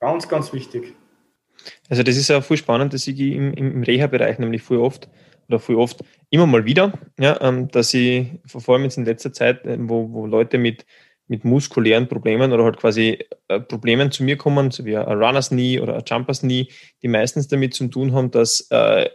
Ganz, 0.00 0.28
ganz 0.28 0.52
wichtig. 0.52 0.94
Also 1.88 2.02
das 2.02 2.16
ist 2.16 2.28
ja 2.28 2.40
voll 2.40 2.56
spannend, 2.56 2.94
dass 2.94 3.06
ich 3.06 3.18
im, 3.20 3.52
im 3.52 3.82
Reha-Bereich 3.82 4.38
nämlich 4.38 4.62
voll 4.62 4.78
oft 4.78 5.08
oder 5.48 5.58
voll 5.58 5.76
oft 5.76 6.02
immer 6.30 6.46
mal 6.46 6.64
wieder, 6.64 6.98
ja, 7.18 7.38
ähm, 7.42 7.68
dass 7.68 7.92
ich 7.92 8.28
vor 8.46 8.74
allem 8.74 8.84
jetzt 8.84 8.96
in 8.96 9.04
letzter 9.04 9.32
Zeit, 9.32 9.64
äh, 9.66 9.76
wo, 9.78 10.10
wo 10.10 10.26
Leute 10.26 10.56
mit, 10.56 10.86
mit 11.28 11.44
muskulären 11.44 12.08
Problemen 12.08 12.52
oder 12.52 12.64
halt 12.64 12.78
quasi 12.78 13.18
äh, 13.48 13.60
Problemen 13.60 14.10
zu 14.10 14.24
mir 14.24 14.38
kommen, 14.38 14.70
so 14.70 14.86
wie 14.86 14.96
ein 14.96 15.06
Runners 15.06 15.50
Knee 15.50 15.80
oder 15.80 15.96
ein 15.96 16.04
Jumpers 16.06 16.40
Knee, 16.40 16.68
die 17.02 17.08
meistens 17.08 17.46
damit 17.48 17.74
zu 17.74 17.88
tun 17.88 18.14
haben, 18.14 18.30
dass 18.30 18.66
äh, 18.70 19.10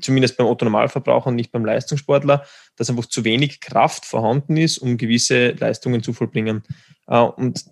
zumindest 0.00 0.36
beim 0.36 0.46
Otto-Normalverbraucher 0.46 1.28
und 1.28 1.36
nicht 1.36 1.52
beim 1.52 1.64
Leistungssportler, 1.64 2.44
dass 2.76 2.90
einfach 2.90 3.06
zu 3.06 3.24
wenig 3.24 3.60
Kraft 3.60 4.04
vorhanden 4.04 4.56
ist, 4.56 4.78
um 4.78 4.96
gewisse 4.96 5.50
Leistungen 5.52 6.02
zu 6.02 6.12
vollbringen. 6.12 6.62
Äh, 7.06 7.20
und 7.20 7.64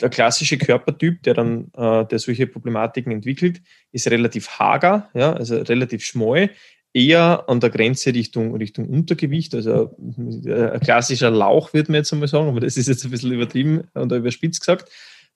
der 0.00 0.10
klassische 0.10 0.58
Körpertyp, 0.58 1.22
der 1.22 1.34
dann, 1.34 1.70
äh, 1.76 2.04
der 2.04 2.18
solche 2.18 2.46
Problematiken 2.46 3.12
entwickelt, 3.12 3.60
ist 3.92 4.10
relativ 4.10 4.58
hager, 4.58 5.08
ja, 5.14 5.32
also 5.32 5.56
relativ 5.56 6.04
schmal, 6.04 6.50
eher 6.94 7.48
an 7.48 7.60
der 7.60 7.70
Grenze 7.70 8.12
Richtung, 8.12 8.54
Richtung 8.56 8.88
Untergewicht, 8.88 9.54
also 9.54 9.96
ein 9.98 10.80
klassischer 10.80 11.30
Lauch, 11.30 11.72
würde 11.72 11.90
man 11.90 12.00
jetzt 12.00 12.12
einmal 12.12 12.28
sagen, 12.28 12.48
aber 12.48 12.60
das 12.60 12.76
ist 12.76 12.88
jetzt 12.88 13.04
ein 13.04 13.10
bisschen 13.10 13.32
übertrieben 13.32 13.84
und 13.94 14.12
überspitzt 14.12 14.60
gesagt. 14.60 14.90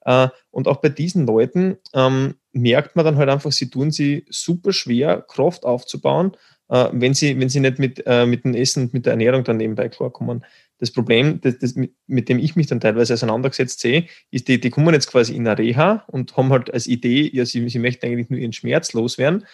Äh, 0.07 0.29
und 0.53 0.69
auch 0.69 0.77
bei 0.77 0.89
diesen 0.89 1.27
Leuten 1.27 1.79
ähm, 1.93 2.37
merkt 2.53 2.95
man 2.95 3.05
dann 3.05 3.17
halt 3.17 3.29
einfach, 3.29 3.51
sie 3.51 3.69
tun 3.69 3.91
sie 3.91 4.25
super 4.31 4.73
schwer, 4.73 5.21
Kraft 5.21 5.65
aufzubauen, 5.65 6.37
äh, 6.69 6.89
wenn, 6.93 7.13
sie, 7.13 7.39
wenn 7.39 7.49
sie 7.49 7.61
nicht 7.61 7.81
mit, 7.81 8.05
äh, 8.07 8.25
mit 8.25 8.45
dem 8.45 8.55
Essen 8.55 8.85
und 8.85 8.95
mit 8.95 9.05
der 9.05 9.13
Ernährung 9.13 9.43
dann 9.43 9.57
nebenbei 9.57 9.89
klarkommen. 9.89 10.45
Das 10.79 10.93
Problem, 10.93 11.41
das, 11.41 11.59
das, 11.59 11.75
mit, 11.75 11.93
mit, 12.07 12.29
dem 12.29 12.39
ich 12.39 12.55
mich 12.55 12.69
dann 12.69 12.81
teilweise 12.81 13.15
auseinandergesetzt 13.15 13.81
sehe, 13.81 14.07
ist, 14.31 14.47
die, 14.47 14.61
die 14.61 14.71
kommen 14.71 14.95
jetzt 14.95 15.11
quasi 15.11 15.35
in 15.35 15.49
eine 15.49 15.59
Reha 15.59 16.05
und 16.07 16.37
haben 16.37 16.51
halt 16.51 16.73
als 16.73 16.87
Idee, 16.87 17.29
ja, 17.33 17.45
sie, 17.45 17.69
sie 17.69 17.79
möchten 17.81 18.07
eigentlich 18.07 18.31
nur 18.31 18.39
ihren 18.39 18.53
Schmerz 18.53 18.93
loswerden. 18.93 19.45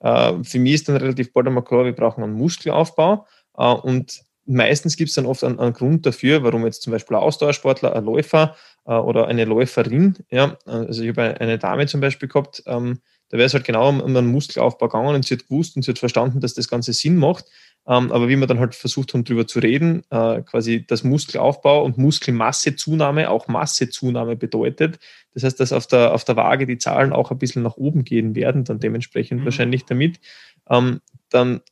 Äh, 0.00 0.44
für 0.44 0.58
mich 0.58 0.74
ist 0.74 0.88
dann 0.90 0.96
relativ 0.96 1.32
bald 1.32 1.46
einmal 1.46 1.64
klar, 1.64 1.86
wir 1.86 1.92
brauchen 1.92 2.22
einen 2.22 2.34
Muskelaufbau 2.34 3.26
äh, 3.56 3.64
und 3.64 4.20
meistens 4.46 4.96
gibt 4.96 5.10
es 5.10 5.14
dann 5.14 5.26
oft 5.26 5.44
einen, 5.44 5.58
einen, 5.58 5.72
Grund 5.72 6.06
dafür, 6.06 6.42
warum 6.42 6.64
jetzt 6.64 6.82
zum 6.82 6.92
Beispiel 6.92 7.16
ein 7.16 7.22
Ausdauersportler, 7.22 7.94
ein 7.94 8.04
Läufer 8.04 8.56
äh, 8.86 8.92
oder 8.92 9.28
eine 9.28 9.44
Läuferin, 9.44 10.18
ja, 10.30 10.56
also 10.66 11.02
ich 11.02 11.08
habe 11.10 11.40
eine 11.40 11.58
Dame 11.58 11.86
zum 11.86 12.00
Beispiel 12.00 12.28
gehabt, 12.28 12.62
ähm, 12.66 13.00
da 13.32 13.38
wäre 13.38 13.46
es 13.46 13.54
halt 13.54 13.64
genau 13.64 13.88
um, 13.88 14.00
um 14.02 14.14
einen 14.14 14.30
Muskelaufbau 14.30 14.88
gegangen 14.88 15.14
und 15.14 15.24
sie 15.24 15.34
hat 15.34 15.48
gewusst 15.48 15.74
und 15.74 15.82
sie 15.82 15.90
hat 15.90 15.98
verstanden, 15.98 16.40
dass 16.40 16.52
das 16.52 16.68
Ganze 16.68 16.92
Sinn 16.92 17.16
macht. 17.16 17.46
Ähm, 17.88 18.12
aber 18.12 18.28
wie 18.28 18.36
wir 18.36 18.46
dann 18.46 18.60
halt 18.60 18.74
versucht 18.74 19.14
haben, 19.14 19.24
darüber 19.24 19.46
zu 19.46 19.58
reden, 19.58 20.02
äh, 20.10 20.42
quasi 20.42 20.86
das 20.86 21.02
Muskelaufbau 21.02 21.82
und 21.82 21.96
Muskelmassezunahme 21.96 23.30
auch 23.30 23.48
Massezunahme 23.48 24.36
bedeutet. 24.36 25.00
Das 25.32 25.44
heißt, 25.44 25.58
dass 25.58 25.72
auf 25.72 25.86
der, 25.86 26.14
auf 26.14 26.24
der 26.24 26.36
Waage 26.36 26.66
die 26.66 26.76
Zahlen 26.76 27.12
auch 27.12 27.30
ein 27.30 27.38
bisschen 27.38 27.62
nach 27.62 27.78
oben 27.78 28.04
gehen 28.04 28.34
werden, 28.36 28.64
dann 28.64 28.78
dementsprechend 28.78 29.40
mhm. 29.40 29.44
wahrscheinlich 29.46 29.86
damit. 29.86 30.20
Ähm, 30.68 31.00
dann 31.30 31.62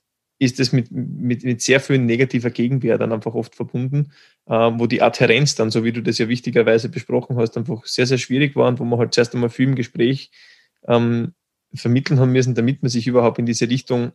ist 0.40 0.58
es 0.58 0.72
mit, 0.72 0.90
mit, 0.90 1.44
mit 1.44 1.60
sehr 1.60 1.80
vielen 1.80 2.06
negativer 2.06 2.50
Gegenwehr 2.50 2.96
dann 2.96 3.12
einfach 3.12 3.34
oft 3.34 3.54
verbunden, 3.54 4.12
äh, 4.46 4.52
wo 4.54 4.86
die 4.86 5.02
Adherenz 5.02 5.54
dann, 5.54 5.70
so 5.70 5.84
wie 5.84 5.92
du 5.92 6.02
das 6.02 6.18
ja 6.18 6.28
wichtigerweise 6.28 6.88
besprochen 6.88 7.36
hast, 7.36 7.56
einfach 7.58 7.84
sehr, 7.84 8.06
sehr 8.06 8.18
schwierig 8.18 8.56
war 8.56 8.66
und 8.66 8.80
wo 8.80 8.84
man 8.84 8.98
halt 8.98 9.14
zuerst 9.14 9.34
einmal 9.34 9.50
viel 9.50 9.68
im 9.68 9.74
Gespräch 9.74 10.30
ähm, 10.88 11.34
vermitteln 11.74 12.18
haben 12.18 12.32
müssen, 12.32 12.54
damit 12.54 12.82
man 12.82 12.88
sich 12.88 13.06
überhaupt 13.06 13.38
in 13.38 13.46
diese 13.46 13.68
Richtung 13.68 14.12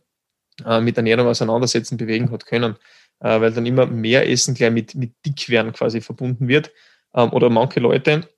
äh, 0.64 0.80
mit 0.80 0.96
Ernährung 0.96 1.28
auseinandersetzen, 1.28 1.96
bewegen 1.96 2.32
hat 2.32 2.44
können. 2.44 2.74
Äh, 3.20 3.40
weil 3.40 3.52
dann 3.52 3.64
immer 3.64 3.86
mehr 3.86 4.28
Essen 4.28 4.54
gleich 4.54 4.72
mit, 4.72 4.94
mit 4.94 5.14
Dickwerden 5.24 5.72
quasi 5.72 6.00
verbunden 6.00 6.48
wird. 6.48 6.72
Ähm, 7.14 7.32
oder 7.32 7.50
manche 7.50 7.80
Leute 7.80 8.28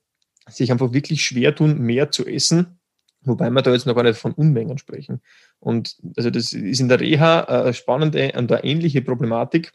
sich 0.47 0.71
einfach 0.71 0.93
wirklich 0.93 1.25
schwer 1.25 1.55
tun, 1.55 1.79
mehr 1.79 2.11
zu 2.11 2.25
essen, 2.25 2.78
Wobei 3.23 3.49
wir 3.49 3.61
da 3.61 3.71
jetzt 3.71 3.85
noch 3.85 3.95
gar 3.95 4.03
nicht 4.03 4.17
von 4.17 4.33
Unmengen 4.33 4.77
sprechen. 4.77 5.21
Und 5.59 5.97
also 6.15 6.29
das 6.29 6.53
ist 6.53 6.79
in 6.79 6.87
der 6.87 6.99
Reha 6.99 7.41
eine 7.41 7.73
spannende 7.73 8.31
und 8.37 8.51
eine 8.51 8.63
ähnliche 8.63 9.01
Problematik. 9.01 9.71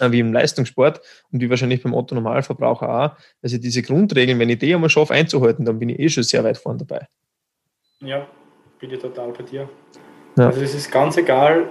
äh, 0.00 0.10
wie 0.10 0.20
im 0.20 0.32
Leistungssport 0.32 1.00
und 1.30 1.40
wie 1.40 1.50
wahrscheinlich 1.50 1.82
beim 1.82 1.94
Otto 1.94 2.14
Normalverbraucher 2.14 2.88
auch. 2.88 3.16
Also 3.42 3.58
diese 3.58 3.82
Grundregeln, 3.82 4.38
wenn 4.38 4.48
ich 4.50 4.58
die 4.58 4.74
einmal 4.74 4.90
schaffe 4.90 5.14
einzuhalten, 5.14 5.64
dann 5.64 5.78
bin 5.78 5.90
ich 5.90 5.98
eh 5.98 6.08
schon 6.08 6.22
sehr 6.22 6.44
weit 6.44 6.58
vorne 6.58 6.84
dabei. 6.84 7.08
Ja, 8.00 8.26
bin 8.80 8.90
ich 8.90 8.98
total 8.98 9.32
bei 9.32 9.42
dir. 9.44 9.68
Ja. 10.36 10.46
Also 10.46 10.62
es 10.62 10.74
ist 10.74 10.90
ganz 10.90 11.16
egal, 11.16 11.68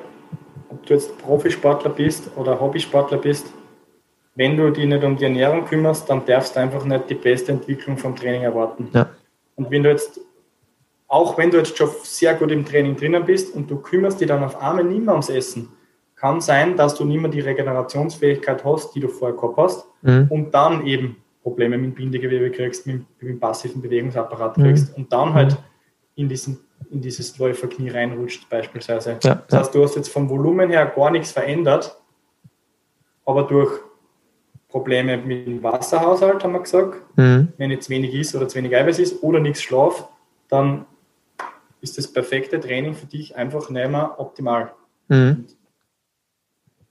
ob 0.70 0.86
du 0.86 0.94
jetzt 0.94 1.18
Profisportler 1.18 1.90
bist 1.90 2.30
oder 2.38 2.60
Hobbysportler 2.60 3.18
bist. 3.18 3.48
Wenn 4.36 4.56
du 4.56 4.72
dich 4.72 4.86
nicht 4.86 5.04
um 5.04 5.18
die 5.18 5.26
Ernährung 5.26 5.66
kümmerst, 5.66 6.10
dann 6.10 6.26
darfst 6.26 6.56
du 6.56 6.62
einfach 6.62 6.86
nicht 6.86 7.10
die 7.10 7.16
beste 7.16 7.52
Entwicklung 7.52 7.98
vom 7.98 8.16
Training 8.16 8.44
erwarten. 8.44 8.90
Ja. 8.94 9.10
Und 9.56 9.70
wenn 9.70 9.84
du 9.84 9.90
jetzt, 9.90 10.22
auch 11.12 11.38
wenn 11.38 11.52
du 11.52 11.58
jetzt 11.58 11.78
schon 11.78 11.90
sehr 12.04 12.36
gut 12.36 12.52
im 12.52 12.66
Training 12.66 12.96
drinnen 12.96 13.26
bist 13.26 13.54
und 13.54 13.70
du 13.70 13.76
kümmerst 13.76 14.22
dich 14.22 14.30
dann 14.30 14.46
auf 14.46 14.62
einmal 14.62 14.86
nicht 14.86 15.04
mehr 15.04 15.12
ums 15.12 15.30
Essen, 15.30 15.68
kann 16.16 16.40
sein, 16.40 16.78
dass 16.78 16.96
du 16.96 17.04
nicht 17.04 17.20
mehr 17.20 17.30
die 17.30 17.42
Regenerationsfähigkeit 17.42 18.64
hast, 18.64 18.96
die 18.96 19.02
du 19.02 19.10
vorher 19.10 19.36
gehabt 19.36 19.58
hast 19.58 19.86
mhm. 20.04 20.28
und 20.30 20.52
dann 20.54 20.86
eben 20.88 21.18
Probleme 21.44 21.78
mit 21.78 21.92
dem 21.92 21.96
Bindegewebe 21.96 22.50
kriegst, 22.50 22.88
mit, 22.88 23.04
mit 23.20 23.30
dem 23.30 23.42
passiven 23.42 23.82
Bewegungsapparat 23.82 24.56
kriegst 24.56 24.92
mhm. 24.92 25.04
und 25.04 25.12
dann 25.12 25.34
halt 25.34 25.58
in, 26.16 26.30
diesen, 26.30 26.60
in 26.90 27.02
dieses 27.02 27.38
Läuferknie 27.38 27.90
reinrutscht 27.90 28.50
beispielsweise. 28.50 29.18
Ja, 29.22 29.36
das 29.50 29.60
heißt, 29.60 29.76
du 29.76 29.84
hast 29.84 29.98
jetzt 29.98 30.10
vom 30.10 30.30
Volumen 30.30 30.70
her 30.70 30.86
gar 30.96 31.12
nichts 31.12 31.32
verändert, 31.32 31.94
aber 33.26 33.44
durch 33.44 33.82
Probleme 34.70 35.18
mit 35.18 35.46
dem 35.46 35.62
Wasserhaushalt, 35.62 36.42
haben 36.46 36.54
wir 36.54 36.62
gesagt, 36.62 37.02
mhm. 37.18 37.50
wenn 37.58 37.70
jetzt 37.70 37.90
wenig 37.90 38.14
ist 38.14 38.34
oder 38.34 38.48
zu 38.48 38.56
wenig 38.56 38.74
Eiweiß 38.74 39.00
ist 39.00 39.22
oder 39.22 39.42
nichts 39.42 39.62
Schlaf, 39.62 40.08
dann 40.48 40.86
ist 41.82 41.98
das 41.98 42.12
perfekte 42.12 42.60
Training 42.60 42.94
für 42.94 43.08
dich 43.08 43.36
einfach 43.36 43.70
nicht 43.70 43.90
mehr 43.90 44.20
optimal. 44.20 44.74
Mhm. 45.08 45.46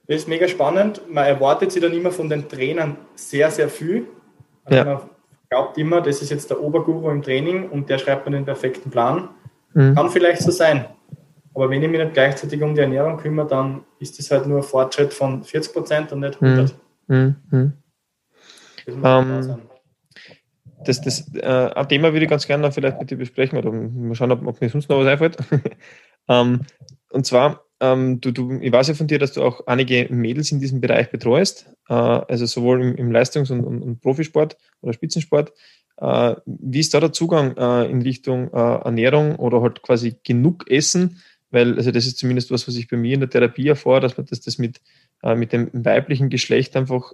Das 0.07 0.17
ist 0.17 0.27
mega 0.27 0.47
spannend. 0.47 1.01
Man 1.09 1.25
erwartet 1.25 1.71
sich 1.71 1.81
dann 1.81 1.93
immer 1.93 2.11
von 2.11 2.29
den 2.29 2.47
Trainern 2.49 2.97
sehr, 3.15 3.49
sehr 3.49 3.69
viel. 3.69 4.07
Also 4.65 4.77
ja. 4.77 4.83
Man 4.83 5.09
glaubt 5.49 5.77
immer, 5.77 6.01
das 6.01 6.21
ist 6.21 6.29
jetzt 6.29 6.49
der 6.49 6.61
Oberguru 6.61 7.09
im 7.09 7.21
Training 7.21 7.69
und 7.69 7.89
der 7.89 7.97
schreibt 7.97 8.25
mir 8.25 8.33
den 8.33 8.45
perfekten 8.45 8.91
Plan. 8.91 9.29
Mhm. 9.73 9.95
Kann 9.95 10.09
vielleicht 10.09 10.41
so 10.41 10.51
sein. 10.51 10.85
Aber 11.53 11.69
wenn 11.69 11.81
ich 11.81 11.89
mich 11.89 11.99
nicht 11.99 12.13
gleichzeitig 12.13 12.61
um 12.61 12.73
die 12.75 12.81
Ernährung 12.81 13.17
kümmere, 13.17 13.47
dann 13.47 13.83
ist 13.99 14.17
das 14.17 14.31
halt 14.31 14.45
nur 14.45 14.59
ein 14.59 14.63
Fortschritt 14.63 15.13
von 15.13 15.43
40 15.43 15.73
Prozent 15.73 16.11
und 16.11 16.21
nicht 16.21 16.41
100. 16.41 16.75
Mhm. 17.07 17.35
Mhm. 17.49 17.73
Das, 18.85 18.95
um, 18.95 19.03
ähm, 19.03 19.61
das, 20.85 21.01
das 21.01 21.33
äh, 21.35 21.45
ein 21.45 21.87
Thema 21.87 22.13
würde 22.13 22.25
ich 22.25 22.29
ganz 22.29 22.47
gerne 22.47 22.71
vielleicht 22.71 22.99
mit 22.99 23.11
dir 23.11 23.17
besprechen 23.17 23.57
oder 23.57 23.71
mal 23.71 24.15
schauen, 24.15 24.31
ob, 24.31 24.45
ob 24.45 24.61
mir 24.61 24.69
sonst 24.69 24.89
noch 24.89 24.99
was 24.99 25.07
einfällt. 25.07 25.37
ähm, 26.27 26.61
und 27.09 27.25
zwar 27.25 27.65
ähm, 27.81 28.21
du, 28.21 28.31
du, 28.31 28.59
ich 28.61 28.71
weiß 28.71 28.89
ja 28.89 28.93
von 28.93 29.07
dir, 29.07 29.17
dass 29.17 29.33
du 29.33 29.41
auch 29.41 29.65
einige 29.65 30.07
Mädels 30.11 30.51
in 30.51 30.59
diesem 30.59 30.81
Bereich 30.81 31.09
betreust, 31.09 31.67
äh, 31.89 31.93
also 31.93 32.45
sowohl 32.45 32.81
im, 32.81 32.95
im 32.95 33.11
Leistungs- 33.11 33.49
und, 33.49 33.65
und, 33.65 33.81
und, 33.81 34.01
Profisport 34.01 34.55
oder 34.81 34.93
Spitzensport. 34.93 35.51
Äh, 35.97 36.35
wie 36.45 36.79
ist 36.79 36.93
da 36.93 36.99
der 36.99 37.11
Zugang 37.11 37.57
äh, 37.57 37.89
in 37.89 38.03
Richtung 38.03 38.53
äh, 38.53 38.57
Ernährung 38.57 39.35
oder 39.37 39.61
halt 39.63 39.81
quasi 39.81 40.15
genug 40.23 40.69
Essen? 40.69 41.21
Weil, 41.49 41.75
also 41.75 41.91
das 41.91 42.05
ist 42.05 42.19
zumindest 42.19 42.51
was, 42.51 42.67
was 42.67 42.75
ich 42.75 42.87
bei 42.87 42.97
mir 42.97 43.15
in 43.15 43.19
der 43.19 43.29
Therapie 43.31 43.67
erfahre, 43.67 43.99
dass 43.99 44.15
man 44.15 44.27
das, 44.27 44.41
das 44.41 44.59
mit, 44.59 44.79
äh, 45.23 45.33
mit 45.33 45.51
dem 45.51 45.69
weiblichen 45.73 46.29
Geschlecht 46.29 46.77
einfach 46.77 47.13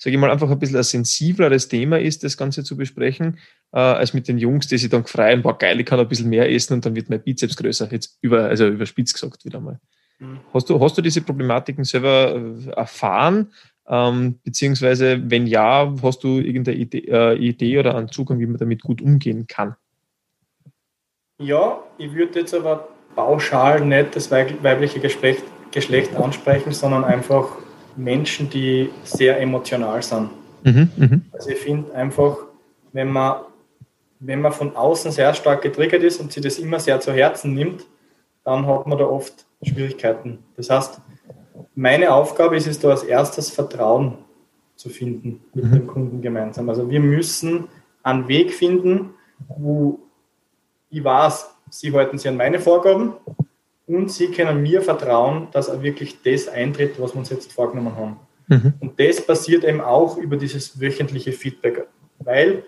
sage 0.00 0.16
ich 0.16 0.20
mal, 0.20 0.30
einfach 0.30 0.50
ein 0.50 0.58
bisschen 0.58 0.78
ein 0.78 0.82
sensibleres 0.82 1.68
Thema 1.68 2.00
ist, 2.00 2.24
das 2.24 2.38
Ganze 2.38 2.64
zu 2.64 2.74
besprechen, 2.74 3.38
äh, 3.72 3.78
als 3.78 4.14
mit 4.14 4.28
den 4.28 4.38
Jungs, 4.38 4.66
die 4.66 4.78
sich 4.78 4.88
dann 4.88 5.04
freien, 5.04 5.42
boah, 5.42 5.58
geil, 5.58 5.78
ich 5.78 5.84
kann 5.84 6.00
ein 6.00 6.08
bisschen 6.08 6.30
mehr 6.30 6.50
essen 6.50 6.72
und 6.72 6.86
dann 6.86 6.96
wird 6.96 7.10
mein 7.10 7.22
Bizeps 7.22 7.54
größer. 7.54 7.92
Jetzt 7.92 8.16
über, 8.22 8.44
also 8.44 8.66
überspitzt 8.66 9.12
gesagt 9.12 9.44
wieder 9.44 9.60
mal. 9.60 9.78
Mhm. 10.18 10.40
Hast 10.54 10.70
du, 10.70 10.80
hast 10.80 10.96
du 10.96 11.02
diese 11.02 11.20
Problematiken 11.20 11.84
selber 11.84 12.34
äh, 12.34 12.70
erfahren? 12.70 13.52
Ähm, 13.86 14.40
beziehungsweise, 14.42 15.20
wenn 15.30 15.46
ja, 15.46 15.94
hast 16.02 16.24
du 16.24 16.38
irgendeine 16.38 16.78
Idee, 16.78 17.04
äh, 17.06 17.36
Idee 17.36 17.78
oder 17.78 17.94
einen 17.94 18.10
Zugang, 18.10 18.38
wie 18.40 18.46
man 18.46 18.56
damit 18.56 18.80
gut 18.80 19.02
umgehen 19.02 19.46
kann? 19.48 19.76
Ja, 21.38 21.78
ich 21.98 22.14
würde 22.14 22.40
jetzt 22.40 22.54
aber 22.54 22.88
pauschal 23.14 23.84
nicht 23.84 24.16
das 24.16 24.30
weibliche 24.30 25.00
Geschlecht, 25.00 25.44
Geschlecht 25.72 26.16
ansprechen, 26.16 26.72
sondern 26.72 27.04
einfach 27.04 27.50
Menschen, 27.96 28.50
die 28.50 28.90
sehr 29.04 29.40
emotional 29.40 30.02
sind. 30.02 30.30
Mhm, 30.64 30.90
mh. 30.96 31.20
Also 31.32 31.50
ich 31.50 31.58
finde 31.58 31.94
einfach, 31.94 32.36
wenn 32.92 33.10
man, 33.10 33.42
wenn 34.18 34.40
man 34.40 34.52
von 34.52 34.76
außen 34.76 35.12
sehr 35.12 35.32
stark 35.34 35.62
getriggert 35.62 36.02
ist 36.02 36.20
und 36.20 36.32
sich 36.32 36.42
das 36.42 36.58
immer 36.58 36.78
sehr 36.78 37.00
zu 37.00 37.12
Herzen 37.12 37.54
nimmt, 37.54 37.86
dann 38.44 38.66
hat 38.66 38.86
man 38.86 38.98
da 38.98 39.04
oft 39.04 39.46
Schwierigkeiten. 39.62 40.38
Das 40.56 40.70
heißt, 40.70 41.00
meine 41.74 42.12
Aufgabe 42.12 42.56
ist 42.56 42.66
es 42.66 42.78
da 42.78 42.90
als 42.90 43.02
erstes 43.02 43.50
Vertrauen 43.50 44.18
zu 44.76 44.88
finden 44.88 45.42
mit 45.54 45.66
mhm. 45.66 45.72
dem 45.72 45.86
Kunden 45.86 46.22
gemeinsam. 46.22 46.68
Also 46.68 46.88
wir 46.88 47.00
müssen 47.00 47.68
einen 48.02 48.28
Weg 48.28 48.52
finden, 48.52 49.14
wo 49.48 50.00
ich 50.90 51.04
weiß, 51.04 51.54
sie 51.70 51.92
halten 51.92 52.18
sich 52.18 52.28
an 52.28 52.36
meine 52.36 52.58
Vorgaben 52.58 53.12
und 53.90 54.10
sie 54.10 54.28
können 54.30 54.62
mir 54.62 54.82
vertrauen, 54.82 55.48
dass 55.50 55.68
er 55.68 55.82
wirklich 55.82 56.22
das 56.22 56.46
eintritt, 56.46 57.00
was 57.00 57.12
wir 57.14 57.18
uns 57.18 57.30
jetzt 57.30 57.52
vorgenommen 57.52 57.96
haben. 57.96 58.20
Mhm. 58.46 58.74
Und 58.78 59.00
das 59.00 59.20
passiert 59.20 59.64
eben 59.64 59.80
auch 59.80 60.16
über 60.16 60.36
dieses 60.36 60.80
wöchentliche 60.80 61.32
Feedback, 61.32 61.86
weil 62.20 62.62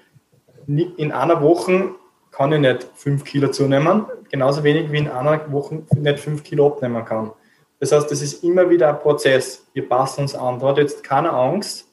in 0.66 1.12
einer 1.12 1.40
Woche 1.40 1.94
kann 2.32 2.52
ich 2.52 2.60
nicht 2.60 2.88
fünf 2.94 3.24
Kilo 3.24 3.48
zunehmen, 3.48 4.06
genauso 4.30 4.64
wenig 4.64 4.90
wie 4.90 4.98
in 4.98 5.08
einer 5.08 5.52
Woche 5.52 5.82
nicht 5.94 6.18
fünf 6.18 6.42
Kilo 6.42 6.66
abnehmen 6.66 7.04
kann. 7.04 7.30
Das 7.78 7.92
heißt, 7.92 8.10
das 8.10 8.20
ist 8.20 8.42
immer 8.42 8.68
wieder 8.68 8.88
ein 8.88 8.98
Prozess. 8.98 9.66
Wir 9.74 9.88
passen 9.88 10.22
uns 10.22 10.34
an. 10.34 10.58
Da 10.58 10.68
hat 10.68 10.78
jetzt 10.78 11.04
keine 11.04 11.32
Angst, 11.32 11.86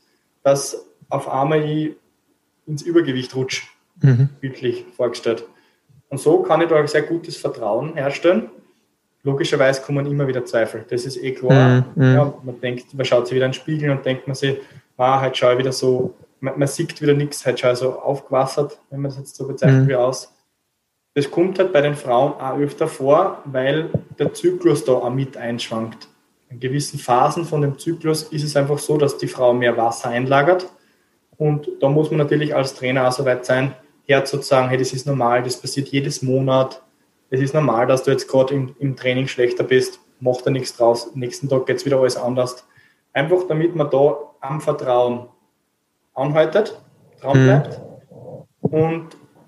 dass 0.44 0.86
auf 1.10 1.28
einmal 1.28 1.64
ich 1.64 1.96
ins 2.66 2.82
Übergewicht 2.82 3.36
rutsche, 3.36 3.68
mhm. 4.02 4.30
bildlich 4.40 4.86
vorgestellt. 4.96 5.46
Und 6.10 6.20
so 6.20 6.42
kann 6.42 6.62
ich 6.62 6.70
da 6.70 6.78
ein 6.78 6.88
sehr 6.88 7.04
gutes 7.04 7.38
Vertrauen 7.38 7.94
herstellen 7.96 8.50
logischerweise 9.30 9.82
kommen 9.82 10.06
immer 10.06 10.28
wieder 10.28 10.46
Zweifel. 10.46 10.86
Das 10.90 11.06
ist 11.06 11.18
eh 11.18 11.32
klar. 11.32 11.86
Mm, 11.96 12.02
mm. 12.02 12.16
Ja, 12.16 12.34
man 12.44 12.60
denkt, 12.62 12.94
man 12.94 13.06
schaut 13.06 13.28
sich 13.28 13.36
wieder 13.36 13.46
in 13.46 13.52
den 13.52 13.58
Spiegel 13.58 13.92
und 13.92 14.06
denkt 14.06 14.28
man 14.28 14.36
sich, 14.36 14.58
ah, 14.98 15.22
heute 15.22 15.36
schaue 15.36 15.54
ich 15.54 15.60
wieder 15.60 15.72
so, 15.72 16.16
man, 16.40 16.58
man 16.58 16.68
sieht 16.68 17.02
wieder 17.02 17.14
nichts, 17.14 17.46
heute 17.46 17.58
schaue 17.58 17.74
ich 17.74 17.80
so 17.80 18.00
aufgewassert, 18.00 18.80
wenn 18.90 19.02
man 19.02 19.12
das 19.12 19.20
jetzt 19.20 19.36
so 19.36 19.48
bezeichnet, 19.48 19.86
mm. 19.86 19.88
wie 19.88 19.96
aus. 19.96 20.34
Das 21.14 21.30
kommt 21.30 21.60
halt 21.60 21.74
bei 21.74 21.82
den 21.82 21.96
Frauen 21.96 22.34
auch 22.34 22.58
öfter 22.58 22.88
vor, 22.88 23.42
weil 23.46 23.90
der 24.18 24.34
Zyklus 24.34 24.86
da 24.86 24.94
auch 24.94 25.10
mit 25.10 25.38
einschwankt. 25.38 26.08
In 26.50 26.60
gewissen 26.60 27.00
Phasen 27.00 27.46
von 27.46 27.62
dem 27.62 27.78
Zyklus 27.78 28.24
ist 28.24 28.44
es 28.44 28.56
einfach 28.56 28.80
so, 28.80 28.98
dass 28.98 29.18
die 29.18 29.28
Frau 29.28 29.54
mehr 29.54 29.78
Wasser 29.78 30.10
einlagert. 30.10 30.68
Und 31.38 31.70
da 31.80 31.90
muss 31.90 32.10
man 32.10 32.18
natürlich 32.18 32.56
als 32.56 32.74
Trainer 32.74 33.08
auch 33.08 33.12
so 33.12 33.26
weit 33.26 33.46
sein, 33.46 33.74
herzusagen, 34.06 34.70
hey, 34.70 34.78
das 34.78 34.94
ist 34.94 35.06
normal, 35.06 35.44
das 35.44 35.62
passiert 35.62 35.90
jedes 35.90 36.22
Monat, 36.22 36.82
es 37.30 37.42
ist 37.42 37.54
normal, 37.54 37.88
dass 37.88 38.04
du 38.04 38.12
jetzt 38.12 38.28
gerade 38.28 38.54
im, 38.54 38.76
im 38.80 38.96
Training 38.96 39.28
schlechter 39.28 39.64
bist, 39.64 40.00
macht 40.20 40.46
da 40.46 40.52
nichts 40.52 40.76
draus. 40.76 41.16
Nächsten 41.16 41.48
Tag 41.48 41.66
geht 41.66 41.78
es 41.78 41.86
wieder 41.86 42.00
alles 42.00 42.18
anders. 42.18 42.66
Einfach 43.14 43.48
damit 43.48 43.76
man 43.76 43.90
da 43.90 44.18
am 44.42 44.62
Vertrauen 44.62 45.28
anhaltet, 46.14 46.80
dran 47.22 47.42
mhm. 47.42 47.46
bleibt 47.46 47.82
mhm. 48.62 48.70
und 48.70 49.08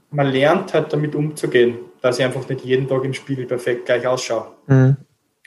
man 0.09 0.27
lernt 0.27 0.73
halt 0.73 0.91
damit 0.91 1.15
umzugehen, 1.15 1.79
dass 2.01 2.19
ich 2.19 2.25
einfach 2.25 2.47
nicht 2.49 2.65
jeden 2.65 2.87
Tag 2.87 3.03
im 3.03 3.13
Spiegel 3.13 3.45
perfekt 3.45 3.85
gleich 3.85 4.05
ausschaue. 4.05 4.47
Mhm. 4.67 4.97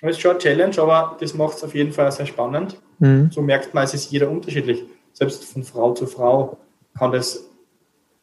Das 0.00 0.12
ist 0.12 0.20
schon 0.20 0.32
eine 0.32 0.40
Challenge, 0.40 0.78
aber 0.78 1.16
das 1.20 1.34
macht 1.34 1.56
es 1.56 1.64
auf 1.64 1.74
jeden 1.74 1.92
Fall 1.92 2.10
sehr 2.12 2.26
spannend. 2.26 2.78
Mhm. 2.98 3.30
So 3.30 3.42
merkt 3.42 3.74
man, 3.74 3.84
es 3.84 3.94
ist 3.94 4.10
jeder 4.10 4.28
unterschiedlich. 4.30 4.84
Selbst 5.12 5.44
von 5.44 5.62
Frau 5.62 5.92
zu 5.92 6.06
Frau 6.06 6.58
kann 6.98 7.12
das 7.12 7.48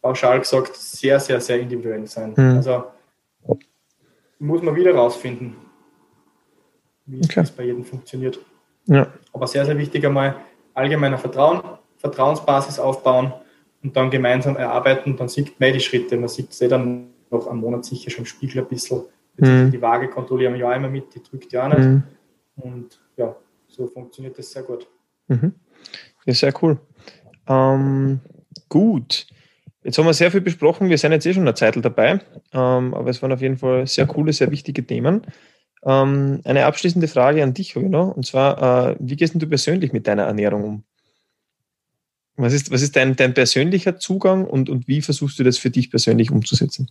pauschal 0.02 0.40
gesagt 0.40 0.76
sehr, 0.76 1.20
sehr, 1.20 1.40
sehr 1.40 1.60
individuell 1.60 2.06
sein. 2.08 2.34
Mhm. 2.36 2.58
Also 2.58 2.84
muss 4.42 4.62
man 4.62 4.76
wieder 4.76 4.94
rausfinden, 4.94 5.56
wie 7.06 7.22
okay. 7.24 7.42
es 7.42 7.52
bei 7.52 7.64
jedem 7.64 7.86
funktioniert. 7.86 8.40
Ja. 8.86 9.08
Aber 9.34 9.48
sehr, 9.48 9.66
sehr 9.66 9.78
wichtig 9.78 10.06
einmal 10.06 10.36
allgemeiner 10.74 11.18
Vertrauen, 11.18 11.62
Vertrauensbasis 11.98 12.80
aufbauen 12.80 13.34
und 13.84 13.96
dann 13.96 14.10
gemeinsam 14.10 14.58
erarbeiten. 14.58 15.16
Dann 15.16 15.30
sieht 15.30 15.60
man 15.60 15.74
die 15.74 15.80
Schritte. 15.80 16.18
Man 16.18 16.30
sieht 16.30 16.52
es 16.52 16.62
eh 16.62 16.68
dann 16.68 17.10
noch 17.30 17.48
am 17.48 17.60
Monat 17.60 17.86
sicher 17.86 18.10
schon 18.10 18.24
im 18.24 18.26
Spiegel 18.26 18.62
ein 18.62 18.68
bisschen. 18.68 19.04
Mhm. 19.38 19.72
Die 19.72 19.82
Waage 19.82 20.10
kontrollieren 20.10 20.54
wir 20.54 20.62
ja 20.62 20.74
immer 20.74 20.90
mit, 20.90 21.14
die 21.14 21.22
drückt 21.24 21.54
ja 21.54 21.66
auch 21.66 21.70
nicht. 21.70 21.88
Mhm. 21.88 22.04
Und 22.56 23.00
ja, 23.18 23.36
so 23.68 23.88
funktioniert 23.88 24.38
das 24.38 24.52
sehr 24.52 24.64
gut. 24.64 24.88
Mhm. 25.28 25.54
Ja, 26.26 26.34
sehr 26.34 26.54
cool. 26.62 26.80
Ähm, 27.48 28.20
gut. 28.70 29.28
Jetzt 29.84 29.98
haben 29.98 30.06
wir 30.06 30.14
sehr 30.14 30.32
viel 30.32 30.42
besprochen. 30.42 30.90
Wir 30.90 30.98
sind 30.98 31.12
jetzt 31.12 31.26
eh 31.26 31.34
schon 31.34 31.44
eine 31.44 31.56
Zeit 31.56 31.76
dabei, 31.84 32.20
ähm, 32.54 32.94
aber 32.94 33.10
es 33.10 33.22
waren 33.22 33.32
auf 33.32 33.42
jeden 33.42 33.58
Fall 33.58 33.88
sehr 33.88 34.06
coole, 34.06 34.32
sehr 34.32 34.52
wichtige 34.52 34.86
Themen. 34.86 35.26
Ähm, 35.84 36.42
eine 36.44 36.66
abschließende 36.66 37.08
Frage 37.08 37.42
an 37.42 37.54
dich, 37.54 37.76
noch, 37.76 38.16
und 38.16 38.26
zwar, 38.26 38.92
äh, 38.92 38.96
wie 39.00 39.16
gehst 39.16 39.34
du 39.36 39.48
persönlich 39.48 39.92
mit 39.94 40.08
deiner 40.08 40.24
Ernährung 40.24 40.64
um? 40.64 40.84
Was 42.36 42.54
ist, 42.54 42.72
was 42.72 42.82
ist 42.82 42.96
dein, 42.96 43.16
dein 43.16 43.34
persönlicher 43.34 43.98
Zugang 43.98 44.46
und, 44.46 44.70
und 44.70 44.88
wie 44.88 45.02
versuchst 45.02 45.40
du 45.40 45.44
das 45.44 45.58
für 45.58 45.70
dich 45.70 45.90
persönlich 45.90 46.32
umzusetzen? 46.32 46.90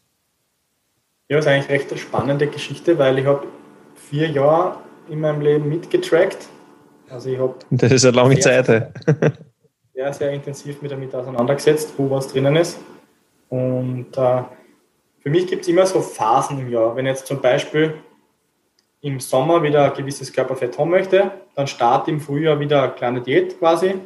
Ja, 1.28 1.36
das 1.36 1.46
ist 1.46 1.50
eigentlich 1.50 1.70
recht 1.70 1.90
eine 1.90 2.00
spannende 2.00 2.46
Geschichte, 2.48 2.98
weil 2.98 3.18
ich 3.18 3.26
habe 3.26 3.46
vier 3.94 4.28
Jahre 4.28 4.78
in 5.08 5.20
meinem 5.20 5.40
Leben 5.40 5.68
mitgetrackt 5.68 6.48
Also 7.08 7.30
ich 7.30 7.38
habe 7.38 7.54
das 7.70 7.92
ist 7.92 8.04
eine 8.04 8.16
lange 8.16 8.38
Zeit. 8.40 8.92
Sehr, 10.00 10.14
sehr 10.14 10.30
intensiv 10.30 10.80
mit 10.80 10.90
damit 10.90 11.14
auseinandergesetzt, 11.14 11.92
wo 11.98 12.08
was 12.08 12.26
drinnen 12.28 12.56
ist. 12.56 12.78
Und 13.50 14.16
äh, 14.16 14.42
für 15.18 15.28
mich 15.28 15.46
gibt 15.46 15.60
es 15.60 15.68
immer 15.68 15.84
so 15.84 16.00
Phasen 16.00 16.58
im 16.58 16.70
Jahr. 16.70 16.96
Wenn 16.96 17.04
jetzt 17.04 17.26
zum 17.26 17.38
Beispiel 17.38 17.96
im 19.02 19.20
Sommer 19.20 19.62
wieder 19.62 19.84
ein 19.84 19.92
gewisses 19.92 20.32
Körperfett 20.32 20.78
haben 20.78 20.88
möchte, 20.88 21.30
dann 21.54 21.66
starte 21.66 22.10
im 22.10 22.18
Frühjahr 22.18 22.58
wieder 22.58 22.82
eine 22.82 22.92
kleine 22.92 23.20
Diät 23.20 23.58
quasi 23.58 23.96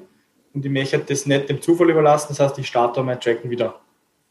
und 0.53 0.65
ich 0.65 0.73
möchte 0.73 0.99
das 0.99 1.27
nicht 1.27 1.49
dem 1.49 1.63
Zufall 1.63 1.91
überlassen. 1.91 2.27
Das 2.31 2.41
heißt, 2.41 2.59
ich 2.59 2.67
starte 2.67 3.01
mein 3.05 3.21
Tracken 3.21 3.49
wieder. 3.49 3.79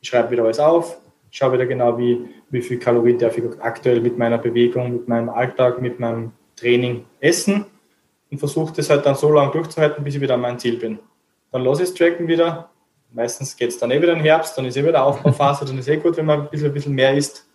Ich 0.02 0.10
schreibe 0.10 0.32
wieder 0.32 0.44
alles 0.44 0.60
auf, 0.60 0.98
schaue 1.32 1.54
wieder 1.54 1.66
genau, 1.66 1.98
wie, 1.98 2.28
wie 2.50 2.62
viel 2.62 2.78
Kalorien 2.78 3.20
darf 3.20 3.38
ich 3.38 3.46
aktuell 3.62 4.02
mit 4.02 4.18
meiner 4.18 4.38
Bewegung, 4.38 4.92
mit 4.92 5.08
meinem 5.08 5.30
Alltag, 5.30 5.82
mit 5.82 5.98
meinem 5.98 6.34
Training 6.58 7.06
essen 7.22 7.68
und 8.30 8.38
versuche 8.38 8.74
das 8.76 8.90
halt 8.90 9.06
dann 9.06 9.16
so 9.16 9.32
lange 9.32 9.54
durchzuhalten, 9.54 10.04
bis 10.04 10.16
ich 10.16 10.20
wieder 10.20 10.34
an 10.34 10.42
mein 10.42 10.60
Ziel 10.60 10.76
bin. 10.76 11.00
Dann 11.54 11.64
lasse 11.64 11.84
ich 11.84 11.90
das 11.90 11.98
Tracken 11.98 12.28
wieder. 12.28 12.70
Meistens 13.12 13.56
geht 13.56 13.70
es 13.70 13.78
dann 13.78 13.92
eh 13.92 14.02
wieder 14.02 14.14
im 14.14 14.22
Herbst, 14.22 14.58
dann 14.58 14.66
ist 14.66 14.76
eh 14.76 14.84
wieder 14.84 15.06
Aufbauphase, 15.06 15.66
dann 15.68 15.78
ist 15.78 15.88
eh 15.88 15.98
gut, 15.98 16.18
wenn 16.18 16.26
man 16.26 16.42
ein 16.42 16.50
bisschen, 16.50 16.68
ein 16.68 16.74
bisschen 16.74 16.94
mehr 16.94 17.16
isst. 17.16 17.48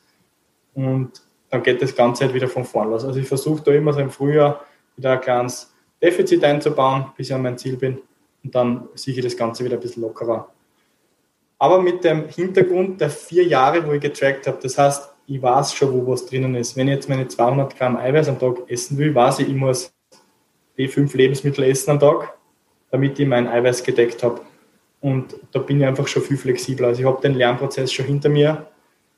Und 0.73 1.21
dann 1.51 1.65
geht 1.65 1.83
das 1.83 1.95
Ganze 1.97 2.25
halt 2.25 2.33
wieder 2.33 2.47
von 2.47 2.65
vorn 2.65 2.91
los. 2.91 3.05
Also 3.05 3.19
ich 3.19 3.27
versuche 3.27 3.61
da 3.63 3.73
immer 3.73 3.93
so 3.93 3.99
im 3.99 4.11
Frühjahr 4.11 4.65
wieder 4.97 5.13
ein 5.13 5.21
kleines 5.21 5.75
Defizit 6.01 6.45
einzubauen, 6.45 7.07
bis 7.17 7.29
ich 7.29 7.35
an 7.35 7.43
mein 7.43 7.59
Ziel 7.59 7.77
bin. 7.77 7.99
Und 8.45 8.55
dann 8.55 8.89
sehe 8.95 9.15
ich 9.15 9.21
das 9.21 9.37
Ganze 9.37 9.65
wieder 9.65 9.75
ein 9.75 9.81
bisschen 9.81 10.03
lockerer. 10.03 10.49
Aber 11.59 11.83
mit 11.83 12.05
dem 12.05 12.29
Hintergrund 12.29 13.01
der 13.01 13.11
vier 13.11 13.45
Jahre, 13.45 13.85
wo 13.85 13.91
ich 13.93 14.01
getrackt 14.01 14.47
habe, 14.47 14.59
das 14.63 14.79
heißt, 14.79 15.13
ich 15.27 15.43
weiß 15.43 15.75
schon, 15.75 15.93
wo 15.93 16.13
was 16.13 16.25
drinnen 16.25 16.55
ist. 16.55 16.77
Wenn 16.77 16.87
ich 16.87 16.95
jetzt 16.95 17.09
meine 17.09 17.27
200 17.27 17.77
Gramm 17.77 17.97
Eiweiß 17.97 18.29
am 18.29 18.39
Tag 18.39 18.59
essen 18.69 18.97
will, 18.97 19.13
weiß 19.13 19.41
ich, 19.41 19.49
ich 19.49 19.57
muss 19.57 19.93
die 20.77 20.87
fünf 20.87 21.13
Lebensmittel 21.15 21.65
essen 21.65 21.91
am 21.91 21.99
Tag, 21.99 22.38
damit 22.91 23.19
ich 23.19 23.27
mein 23.27 23.49
Eiweiß 23.49 23.83
gedeckt 23.83 24.23
habe. 24.23 24.41
Und 25.01 25.37
da 25.53 25.61
bin 25.61 25.81
ich 25.81 25.87
einfach 25.87 26.09
schon 26.09 26.23
viel 26.23 26.37
flexibler. 26.37 26.89
Also 26.89 27.01
ich 27.01 27.07
habe 27.07 27.21
den 27.21 27.35
Lernprozess 27.35 27.93
schon 27.93 28.07
hinter 28.07 28.29
mir 28.29 28.67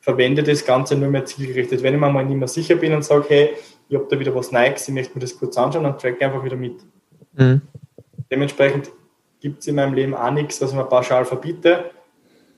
verwende 0.01 0.43
das 0.43 0.65
Ganze 0.65 0.97
nur 0.97 1.11
mehr 1.11 1.25
zielgerichtet. 1.27 1.83
Wenn 1.83 1.95
ich 1.95 2.01
mir 2.01 2.11
mal 2.11 2.25
nicht 2.25 2.37
mehr 2.37 2.49
sicher 2.49 2.75
bin 2.75 2.93
und 2.95 3.05
sage, 3.05 3.27
hey, 3.29 3.51
ich 3.89 3.97
habe 3.97 4.07
da 4.11 4.19
wieder 4.19 4.35
was 4.35 4.51
Neues, 4.51 4.89
ich 4.89 4.95
möchte 4.95 5.15
mir 5.15 5.21
das 5.21 5.39
kurz 5.39 5.57
anschauen, 5.57 5.85
dann 5.85 5.99
track 5.99 6.21
einfach 6.23 6.43
wieder 6.43 6.57
mit. 6.57 6.77
Mhm. 7.35 7.61
Dementsprechend 8.31 8.91
gibt 9.41 9.61
es 9.61 9.67
in 9.67 9.75
meinem 9.75 9.95
Leben 9.95 10.15
auch 10.15 10.31
nichts, 10.31 10.61
was 10.61 10.73
man 10.73 10.89
pauschal 10.89 11.25
verbiete. 11.25 11.91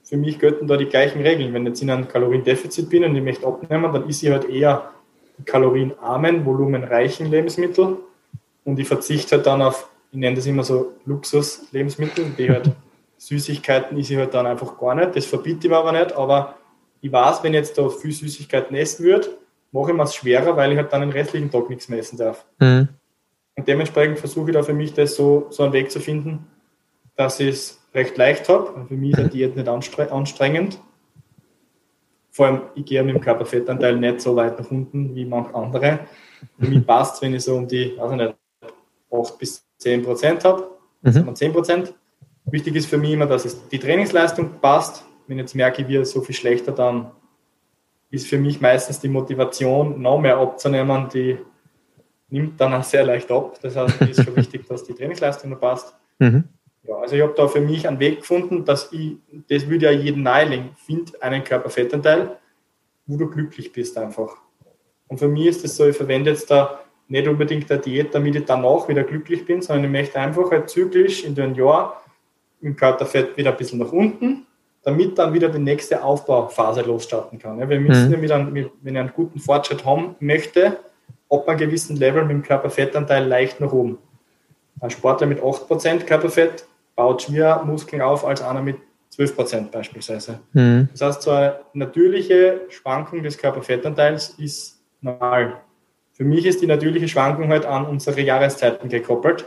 Für 0.04 0.16
mich 0.16 0.38
gelten 0.38 0.66
da 0.66 0.76
die 0.76 0.86
gleichen 0.86 1.22
Regeln. 1.22 1.52
Wenn 1.52 1.62
ich 1.62 1.70
jetzt 1.70 1.82
in 1.82 1.90
einem 1.90 2.08
Kaloriendefizit 2.08 2.88
bin 2.88 3.04
und 3.04 3.16
ich 3.16 3.22
möchte 3.22 3.46
abnehmen, 3.46 3.92
dann 3.92 4.08
ist 4.08 4.22
ich 4.22 4.30
halt 4.30 4.48
eher 4.48 4.90
die 5.38 5.44
kalorienarmen, 5.44 6.44
volumenreichen 6.44 7.30
Lebensmittel 7.30 7.96
und 8.64 8.78
ich 8.78 8.86
verzichte 8.86 9.36
halt 9.36 9.46
dann 9.46 9.62
auf, 9.62 9.88
ich 10.12 10.18
nenne 10.18 10.36
das 10.36 10.46
immer 10.46 10.62
so 10.62 10.92
Luxus-Lebensmittel, 11.06 12.26
die 12.36 12.50
halt 12.50 12.70
Süßigkeiten 13.16 13.96
ist 13.96 14.10
ich 14.10 14.16
halt 14.16 14.34
dann 14.34 14.46
einfach 14.46 14.78
gar 14.78 14.94
nicht. 14.94 15.16
Das 15.16 15.24
verbiete 15.24 15.66
ich 15.66 15.70
mir 15.70 15.78
aber 15.78 15.92
nicht, 15.92 16.12
aber 16.12 16.56
ich 17.00 17.10
weiß, 17.10 17.42
wenn 17.42 17.54
ich 17.54 17.60
jetzt 17.60 17.78
da 17.78 17.88
viel 17.88 18.12
Süßigkeiten 18.12 18.76
essen 18.76 19.04
würde, 19.04 19.28
mache 19.70 19.90
ich 19.90 19.96
mir 19.96 20.02
es 20.02 20.14
schwerer, 20.14 20.56
weil 20.56 20.72
ich 20.72 20.78
halt 20.78 20.92
dann 20.92 21.00
den 21.00 21.10
restlichen 21.10 21.50
Tag 21.50 21.70
nichts 21.70 21.88
mehr 21.88 21.98
essen 21.98 22.18
darf. 22.18 22.44
Mhm. 22.58 22.88
Und 23.56 23.68
dementsprechend 23.68 24.18
versuche 24.18 24.50
ich 24.50 24.54
da 24.54 24.62
für 24.62 24.74
mich 24.74 24.92
das 24.92 25.16
so, 25.16 25.46
so 25.50 25.62
einen 25.62 25.72
Weg 25.72 25.90
zu 25.90 26.00
finden, 26.00 26.46
dass 27.16 27.40
ich 27.40 27.48
es 27.48 27.88
recht 27.94 28.16
leicht 28.16 28.48
habe. 28.48 28.86
Für 28.86 28.94
mich 28.94 29.12
ist 29.12 29.18
eine 29.18 29.28
Diät 29.28 29.56
nicht 29.56 29.68
anstrengend. 29.68 30.78
Vor 32.30 32.46
allem, 32.46 32.62
ich 32.74 32.84
gehe 32.84 33.02
mit 33.02 33.14
dem 33.14 33.20
Körperfettanteil 33.20 33.96
nicht 33.96 34.20
so 34.20 34.36
weit 34.36 34.58
nach 34.58 34.70
unten 34.70 35.14
wie 35.14 35.24
manche 35.24 35.54
andere. 35.54 36.00
Für 36.58 36.66
mich 36.66 36.86
passt 36.86 37.16
es, 37.16 37.22
wenn 37.22 37.34
ich 37.34 37.42
so 37.44 37.56
um 37.56 37.68
die, 37.68 37.96
also 37.98 38.16
nicht, 38.16 38.34
8 39.10 39.38
bis 39.38 39.66
10 39.82 40.02
Prozent 40.02 40.44
habe, 40.44 40.68
mhm. 41.02 41.34
10 41.34 41.52
Prozent. 41.52 41.94
Wichtig 42.44 42.74
ist 42.76 42.86
für 42.86 42.98
mich 42.98 43.12
immer, 43.12 43.26
dass 43.26 43.44
es 43.44 43.68
die 43.68 43.78
Trainingsleistung 43.78 44.60
passt, 44.60 45.04
wenn 45.26 45.38
ich 45.38 45.42
jetzt 45.42 45.54
merke, 45.54 45.82
ich 45.82 45.88
werde 45.88 46.04
so 46.04 46.20
viel 46.20 46.34
schlechter, 46.34 46.72
dann 46.72 47.12
ist 48.10 48.26
für 48.26 48.38
mich 48.38 48.60
meistens 48.60 49.00
die 49.00 49.08
Motivation, 49.08 50.00
noch 50.02 50.20
mehr 50.20 50.36
abzunehmen, 50.36 51.08
die 51.12 51.38
nimmt 52.28 52.60
dann 52.60 52.74
auch 52.74 52.82
sehr 52.82 53.04
leicht 53.04 53.30
ab. 53.30 53.58
Das 53.62 53.76
heißt, 53.76 54.00
es 54.00 54.18
ist 54.18 54.24
schon 54.24 54.36
wichtig, 54.36 54.66
dass 54.66 54.84
die 54.84 54.94
Trainingsleistung 54.94 55.50
noch 55.50 55.60
passt. 55.60 55.94
Mhm. 56.18 56.44
Ja, 56.82 56.96
also 56.96 57.14
ich 57.14 57.22
habe 57.22 57.34
da 57.36 57.46
für 57.46 57.60
mich 57.60 57.86
einen 57.86 58.00
Weg 58.00 58.18
gefunden, 58.18 58.64
dass 58.64 58.92
ich, 58.92 59.16
das 59.48 59.68
würde 59.68 59.86
ja 59.86 59.92
jeden 59.92 60.22
nahelegen, 60.22 60.70
find 60.84 61.22
einen 61.22 61.44
Körperfettanteil, 61.44 62.36
wo 63.06 63.16
du 63.16 63.30
glücklich 63.30 63.72
bist 63.72 63.96
einfach. 63.96 64.36
Und 65.08 65.18
für 65.18 65.28
mich 65.28 65.46
ist 65.46 65.64
es 65.64 65.76
so, 65.76 65.86
ich 65.86 65.96
verwende 65.96 66.30
jetzt 66.30 66.50
da 66.50 66.80
nicht 67.12 67.28
unbedingt 67.28 67.70
eine 67.70 67.80
Diät, 67.80 68.14
damit 68.14 68.34
ich 68.34 68.44
danach 68.44 68.88
wieder 68.88 69.04
glücklich 69.04 69.44
bin, 69.44 69.62
sondern 69.62 69.84
ich 69.84 69.90
möchte 69.90 70.18
einfach 70.18 70.50
halt 70.50 70.68
zyklisch 70.68 71.24
in 71.24 71.34
den 71.34 71.54
Jahr 71.54 72.02
im 72.60 72.74
Körperfett 72.74 73.36
wieder 73.36 73.50
ein 73.50 73.56
bisschen 73.56 73.78
nach 73.78 73.92
unten 73.92 74.46
damit 74.82 75.16
dann 75.18 75.32
wieder 75.32 75.48
die 75.48 75.58
nächste 75.58 76.02
Aufbauphase 76.02 76.82
losstarten 76.82 77.38
kann. 77.38 77.58
Ja, 77.58 77.68
wir 77.68 77.80
müssen 77.80 78.08
mhm. 78.08 78.12
ja 78.12 78.18
mit 78.18 78.32
einem, 78.32 78.70
wenn 78.82 78.94
ich 78.94 79.00
einen 79.00 79.12
guten 79.14 79.38
Fortschritt 79.38 79.84
haben 79.84 80.16
möchte, 80.20 80.78
ab 81.30 81.48
einem 81.48 81.58
gewissen 81.58 81.96
Level 81.96 82.22
mit 82.22 82.32
dem 82.32 82.42
Körperfettanteil 82.42 83.26
leicht 83.26 83.60
nach 83.60 83.72
oben. 83.72 83.98
Ein 84.80 84.90
Sportler 84.90 85.26
mit 85.26 85.40
8% 85.40 86.00
Körperfett 86.04 86.66
baut 86.96 87.22
schwer 87.22 87.62
Muskeln 87.64 88.02
auf 88.02 88.24
als 88.26 88.42
einer 88.42 88.60
mit 88.60 88.76
12% 89.16 89.70
beispielsweise. 89.70 90.40
Mhm. 90.52 90.88
Das 90.92 91.00
heißt, 91.00 91.22
so 91.22 91.30
eine 91.30 91.60
natürliche 91.74 92.62
Schwankung 92.68 93.22
des 93.22 93.38
Körperfettanteils 93.38 94.30
ist 94.38 94.80
normal. 95.00 95.60
Für 96.22 96.28
mich 96.28 96.46
ist 96.46 96.62
die 96.62 96.68
natürliche 96.68 97.08
Schwankung 97.08 97.48
halt 97.48 97.66
an 97.66 97.84
unsere 97.84 98.20
Jahreszeiten 98.20 98.88
gekoppelt. 98.88 99.44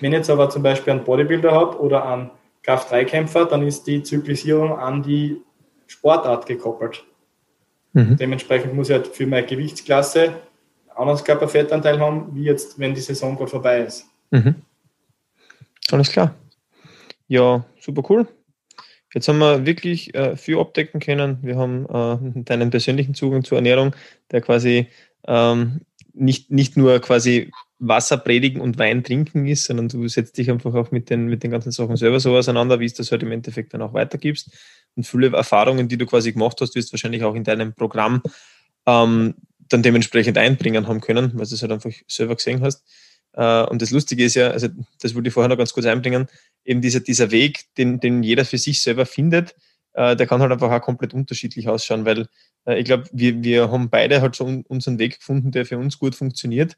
Wenn 0.00 0.10
ich 0.10 0.18
jetzt 0.18 0.30
aber 0.30 0.50
zum 0.50 0.64
Beispiel 0.64 0.92
einen 0.92 1.04
Bodybuilder 1.04 1.52
habe 1.52 1.78
oder 1.78 2.04
einen 2.04 2.30
Kraft-3-Kämpfer, 2.64 3.44
dann 3.44 3.64
ist 3.64 3.86
die 3.86 4.02
Zyklisierung 4.02 4.76
an 4.76 5.04
die 5.04 5.40
Sportart 5.86 6.46
gekoppelt. 6.46 7.04
Mhm. 7.92 8.16
Dementsprechend 8.16 8.74
muss 8.74 8.88
ich 8.88 8.96
halt 8.96 9.06
für 9.06 9.28
meine 9.28 9.46
Gewichtsklasse 9.46 10.34
anderes 10.96 11.22
Körperfettanteil 11.22 12.00
haben, 12.00 12.34
wie 12.34 12.42
jetzt, 12.42 12.80
wenn 12.80 12.94
die 12.94 13.00
Saison 13.00 13.36
gerade 13.36 13.50
vorbei 13.50 13.82
ist. 13.82 14.04
Mhm. 14.32 14.56
Alles 15.92 16.10
klar. 16.10 16.34
Ja, 17.28 17.64
super 17.78 18.02
cool. 18.10 18.26
Jetzt 19.14 19.28
haben 19.28 19.38
wir 19.38 19.66
wirklich 19.66 20.12
äh, 20.16 20.36
viel 20.36 20.58
abdecken 20.58 20.98
können. 20.98 21.38
Wir 21.42 21.54
haben 21.54 21.86
äh, 21.86 22.42
deinen 22.42 22.70
persönlichen 22.70 23.14
Zugang 23.14 23.44
zur 23.44 23.58
Ernährung, 23.58 23.94
der 24.32 24.40
quasi 24.40 24.88
ähm, 25.28 25.82
nicht, 26.18 26.50
nicht 26.50 26.76
nur 26.76 27.00
quasi 27.00 27.50
Wasser 27.78 28.18
predigen 28.18 28.60
und 28.60 28.78
Wein 28.78 29.04
trinken 29.04 29.46
ist, 29.46 29.64
sondern 29.64 29.88
du 29.88 30.08
setzt 30.08 30.36
dich 30.36 30.50
einfach 30.50 30.74
auch 30.74 30.90
mit 30.90 31.10
den, 31.10 31.26
mit 31.26 31.42
den 31.42 31.50
ganzen 31.50 31.70
Sachen 31.70 31.96
selber 31.96 32.18
so 32.18 32.36
auseinander, 32.36 32.80
wie 32.80 32.86
es 32.86 32.94
das 32.94 33.12
halt 33.12 33.22
im 33.22 33.32
Endeffekt 33.32 33.72
dann 33.72 33.82
auch 33.82 33.94
weitergibst. 33.94 34.50
Und 34.96 35.06
viele 35.06 35.28
Erfahrungen, 35.28 35.88
die 35.88 35.96
du 35.96 36.06
quasi 36.06 36.32
gemacht 36.32 36.60
hast, 36.60 36.74
wirst 36.74 36.90
du 36.90 36.92
wahrscheinlich 36.94 37.22
auch 37.22 37.34
in 37.34 37.44
deinem 37.44 37.72
Programm 37.74 38.22
ähm, 38.86 39.34
dann 39.68 39.82
dementsprechend 39.82 40.38
einbringen 40.38 40.88
haben 40.88 41.00
können, 41.00 41.32
weil 41.34 41.46
du 41.46 41.54
es 41.54 41.62
halt 41.62 41.72
einfach 41.72 41.92
selber 42.08 42.34
gesehen 42.34 42.62
hast. 42.62 42.84
Äh, 43.34 43.64
und 43.64 43.80
das 43.80 43.90
Lustige 43.90 44.24
ist 44.24 44.34
ja, 44.34 44.50
also 44.50 44.68
das 45.00 45.14
wollte 45.14 45.28
ich 45.28 45.34
vorher 45.34 45.48
noch 45.48 45.58
ganz 45.58 45.72
kurz 45.72 45.86
einbringen, 45.86 46.26
eben 46.64 46.80
dieser, 46.80 47.00
dieser 47.00 47.30
Weg, 47.30 47.66
den, 47.76 48.00
den 48.00 48.22
jeder 48.22 48.44
für 48.44 48.58
sich 48.58 48.82
selber 48.82 49.06
findet, 49.06 49.54
äh, 49.98 50.16
der 50.16 50.26
kann 50.26 50.40
halt 50.40 50.52
einfach 50.52 50.70
auch 50.70 50.80
komplett 50.80 51.14
unterschiedlich 51.14 51.68
ausschauen, 51.68 52.04
weil 52.04 52.28
äh, 52.66 52.78
ich 52.78 52.84
glaube, 52.84 53.04
wir, 53.12 53.42
wir 53.42 53.70
haben 53.70 53.90
beide 53.90 54.20
halt 54.22 54.34
so 54.34 54.44
unseren 54.68 54.98
Weg 54.98 55.18
gefunden, 55.18 55.50
der 55.50 55.66
für 55.66 55.78
uns 55.78 55.98
gut 55.98 56.14
funktioniert 56.14 56.76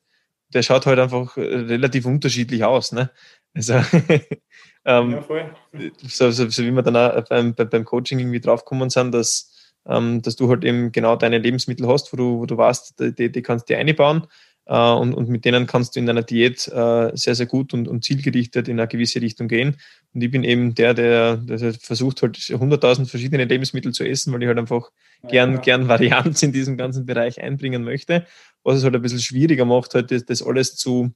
der 0.52 0.62
schaut 0.62 0.86
halt 0.86 0.98
einfach 0.98 1.36
äh, 1.36 1.40
relativ 1.40 2.06
unterschiedlich 2.06 2.64
aus. 2.64 2.92
Ne? 2.92 3.10
Also, 3.54 3.74
ähm, 4.84 5.10
ja, 5.12 5.22
voll. 5.22 5.54
So, 6.02 6.30
so, 6.30 6.48
so, 6.48 6.62
wie 6.64 6.70
wir 6.70 6.82
dann 6.82 6.96
auch 6.96 7.24
beim, 7.28 7.54
beim 7.54 7.84
Coaching 7.84 8.18
irgendwie 8.18 8.40
draufgekommen 8.40 8.90
sind, 8.90 9.12
dass, 9.12 9.74
ähm, 9.86 10.22
dass 10.22 10.36
du 10.36 10.48
halt 10.48 10.64
eben 10.64 10.92
genau 10.92 11.16
deine 11.16 11.38
Lebensmittel 11.38 11.86
hast, 11.88 12.12
wo 12.12 12.16
du, 12.16 12.38
wo 12.40 12.46
du 12.46 12.56
weißt, 12.56 13.18
die, 13.18 13.30
die 13.30 13.42
kannst 13.42 13.68
du 13.68 13.74
dir 13.74 13.78
einbauen 13.78 14.26
äh, 14.70 14.92
und, 14.92 15.14
und 15.14 15.28
mit 15.28 15.44
denen 15.44 15.66
kannst 15.66 15.96
du 15.96 16.00
in 16.00 16.06
deiner 16.06 16.22
Diät 16.22 16.68
äh, 16.68 17.10
sehr, 17.14 17.34
sehr 17.34 17.46
gut 17.46 17.74
und, 17.74 17.88
und 17.88 18.04
zielgerichtet 18.04 18.68
in 18.68 18.78
eine 18.78 18.86
gewisse 18.86 19.20
Richtung 19.20 19.48
gehen. 19.48 19.76
Und 20.14 20.22
ich 20.22 20.30
bin 20.30 20.44
eben 20.44 20.76
der, 20.76 20.94
der, 20.94 21.38
der 21.38 21.74
versucht 21.74 22.22
halt 22.22 22.36
100.000 22.36 23.06
verschiedene 23.06 23.44
Lebensmittel 23.44 23.92
zu 23.92 24.04
essen, 24.04 24.32
weil 24.32 24.42
ich 24.42 24.46
halt 24.46 24.58
einfach 24.58 24.90
gern, 25.28 25.54
ja. 25.54 25.60
gern 25.60 25.88
Varianz 25.88 26.44
in 26.44 26.52
diesem 26.52 26.76
ganzen 26.76 27.04
Bereich 27.04 27.42
einbringen 27.42 27.82
möchte. 27.82 28.26
Was 28.62 28.78
es 28.78 28.84
halt 28.84 28.94
ein 28.94 29.02
bisschen 29.02 29.18
schwieriger 29.18 29.64
macht, 29.64 29.94
halt 29.94 30.12
das, 30.12 30.24
das 30.24 30.40
alles 30.40 30.76
zu 30.76 31.10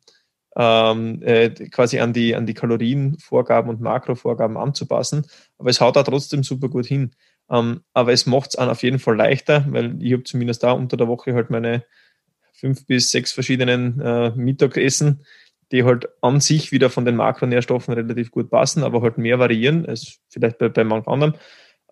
ähm, 0.57 1.23
äh, 1.23 1.51
quasi 1.51 2.01
an 2.01 2.13
die, 2.13 2.35
an 2.35 2.47
die 2.47 2.55
Kalorienvorgaben 2.55 3.71
und 3.71 3.81
Makrovorgaben 3.81 4.57
anzupassen. 4.57 5.27
Aber 5.59 5.71
es 5.71 5.81
haut 5.81 5.95
da 5.95 6.03
trotzdem 6.03 6.43
super 6.43 6.69
gut 6.69 6.87
hin. 6.87 7.13
Ähm, 7.49 7.83
aber 7.93 8.13
es 8.13 8.27
macht 8.27 8.51
es 8.51 8.57
auf 8.57 8.83
jeden 8.83 8.99
Fall 8.99 9.17
leichter, 9.17 9.65
weil 9.69 10.03
ich 10.03 10.13
habe 10.13 10.25
zumindest 10.25 10.65
da 10.65 10.73
unter 10.73 10.97
der 10.97 11.07
Woche 11.07 11.35
halt 11.35 11.51
meine 11.51 11.85
fünf 12.55 12.87
bis 12.87 13.11
sechs 13.11 13.33
verschiedenen 13.33 14.01
äh, 14.01 14.31
Mittagessen, 14.31 15.25
die 15.73 15.85
halt 15.85 16.09
an 16.23 16.41
sich 16.41 16.73
wieder 16.73 16.89
von 16.89 17.05
den 17.05 17.17
Makronährstoffen 17.17 17.95
relativ 17.95 18.31
gut 18.31 18.51
passen, 18.51 18.83
aber 18.83 19.03
halt 19.03 19.19
mehr 19.19 19.39
variieren 19.39 19.87
als 19.87 20.21
vielleicht 20.31 20.59
bei, 20.59 20.69
bei 20.69 20.85
manchen 20.85 21.11
anderen. 21.11 21.35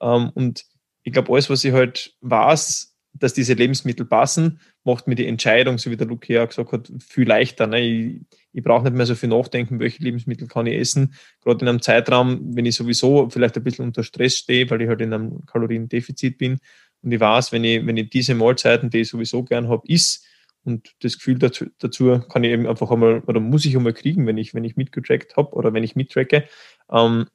Ähm, 0.00 0.30
und 0.34 0.64
ich 1.02 1.12
glaube, 1.12 1.32
alles, 1.32 1.50
was 1.50 1.64
ich 1.64 1.72
halt 1.72 2.14
weiß, 2.20 2.94
dass 3.14 3.34
diese 3.34 3.54
Lebensmittel 3.54 4.06
passen, 4.06 4.60
macht 4.84 5.06
mir 5.06 5.14
die 5.14 5.26
Entscheidung, 5.26 5.78
so 5.78 5.90
wie 5.90 5.96
der 5.96 6.06
Luke 6.06 6.32
ja 6.32 6.44
gesagt 6.44 6.72
hat, 6.72 6.90
viel 7.00 7.28
leichter. 7.28 7.66
Ne? 7.66 7.80
Ich, 7.80 8.20
ich 8.52 8.62
brauche 8.62 8.84
nicht 8.84 8.94
mehr 8.94 9.06
so 9.06 9.14
viel 9.14 9.28
nachdenken, 9.28 9.80
welche 9.80 10.02
Lebensmittel 10.02 10.48
kann 10.48 10.66
ich 10.66 10.78
essen. 10.78 11.14
Gerade 11.42 11.62
in 11.62 11.68
einem 11.68 11.82
Zeitraum, 11.82 12.56
wenn 12.56 12.66
ich 12.66 12.76
sowieso 12.76 13.28
vielleicht 13.30 13.56
ein 13.56 13.64
bisschen 13.64 13.84
unter 13.84 14.02
Stress 14.02 14.36
stehe, 14.38 14.68
weil 14.70 14.82
ich 14.82 14.88
halt 14.88 15.00
in 15.00 15.12
einem 15.12 15.44
Kaloriendefizit 15.46 16.38
bin. 16.38 16.58
Und 17.02 17.12
ich 17.12 17.20
weiß, 17.20 17.52
wenn 17.52 17.64
ich, 17.64 17.84
wenn 17.84 17.96
ich 17.96 18.10
diese 18.10 18.34
Mahlzeiten, 18.34 18.90
die 18.90 19.00
ich 19.00 19.08
sowieso 19.08 19.42
gern 19.42 19.68
habe, 19.68 19.82
isst, 19.88 20.24
und 20.64 20.94
das 21.02 21.18
Gefühl 21.18 21.38
dazu, 21.38 21.66
dazu 21.78 22.20
kann 22.28 22.44
ich 22.44 22.52
eben 22.52 22.66
einfach 22.66 22.90
einmal, 22.90 23.20
oder 23.26 23.40
muss 23.40 23.64
ich 23.64 23.76
einmal 23.76 23.92
kriegen, 23.92 24.26
wenn 24.26 24.38
ich, 24.38 24.54
wenn 24.54 24.64
ich 24.64 24.76
mitgetrackt 24.76 25.36
habe 25.36 25.54
oder 25.54 25.72
wenn 25.72 25.84
ich 25.84 25.96
mittracke, 25.96 26.44
ähm, 26.90 27.26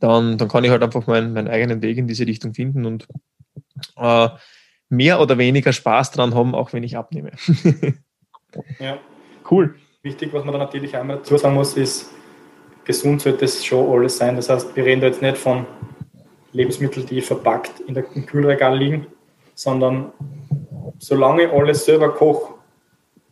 dann, 0.00 0.38
dann 0.38 0.48
kann 0.48 0.64
ich 0.64 0.70
halt 0.70 0.82
einfach 0.82 1.06
meinen, 1.06 1.32
meinen 1.32 1.48
eigenen 1.48 1.82
Weg 1.82 1.98
in 1.98 2.06
diese 2.06 2.26
Richtung 2.26 2.54
finden 2.54 2.86
und 2.86 3.06
äh, 3.96 4.28
mehr 4.88 5.20
oder 5.20 5.38
weniger 5.38 5.72
Spaß 5.72 6.12
dran 6.12 6.34
haben, 6.34 6.54
auch 6.54 6.72
wenn 6.72 6.82
ich 6.82 6.96
abnehme. 6.96 7.32
ja. 8.78 8.98
Cool. 9.50 9.74
Wichtig, 10.02 10.32
was 10.32 10.44
man 10.44 10.52
da 10.52 10.58
natürlich 10.58 10.96
einmal 10.96 11.18
dazu 11.18 11.36
sagen 11.36 11.54
muss, 11.54 11.76
ist, 11.76 12.10
gesund 12.84 13.20
sollte 13.20 13.44
es 13.44 13.64
schon 13.64 13.90
alles 13.90 14.16
sein. 14.16 14.36
Das 14.36 14.48
heißt, 14.48 14.74
wir 14.76 14.84
reden 14.84 15.00
da 15.00 15.08
jetzt 15.08 15.22
nicht 15.22 15.36
von 15.36 15.66
Lebensmitteln, 16.52 17.06
die 17.06 17.20
verpackt 17.20 17.80
in 17.80 17.94
der, 17.94 18.04
im 18.14 18.26
Kühlregal 18.26 18.78
liegen, 18.78 19.06
sondern 19.54 20.12
solange 20.98 21.44
ich 21.44 21.52
alles 21.52 21.84
selber 21.84 22.12
koche 22.12 22.54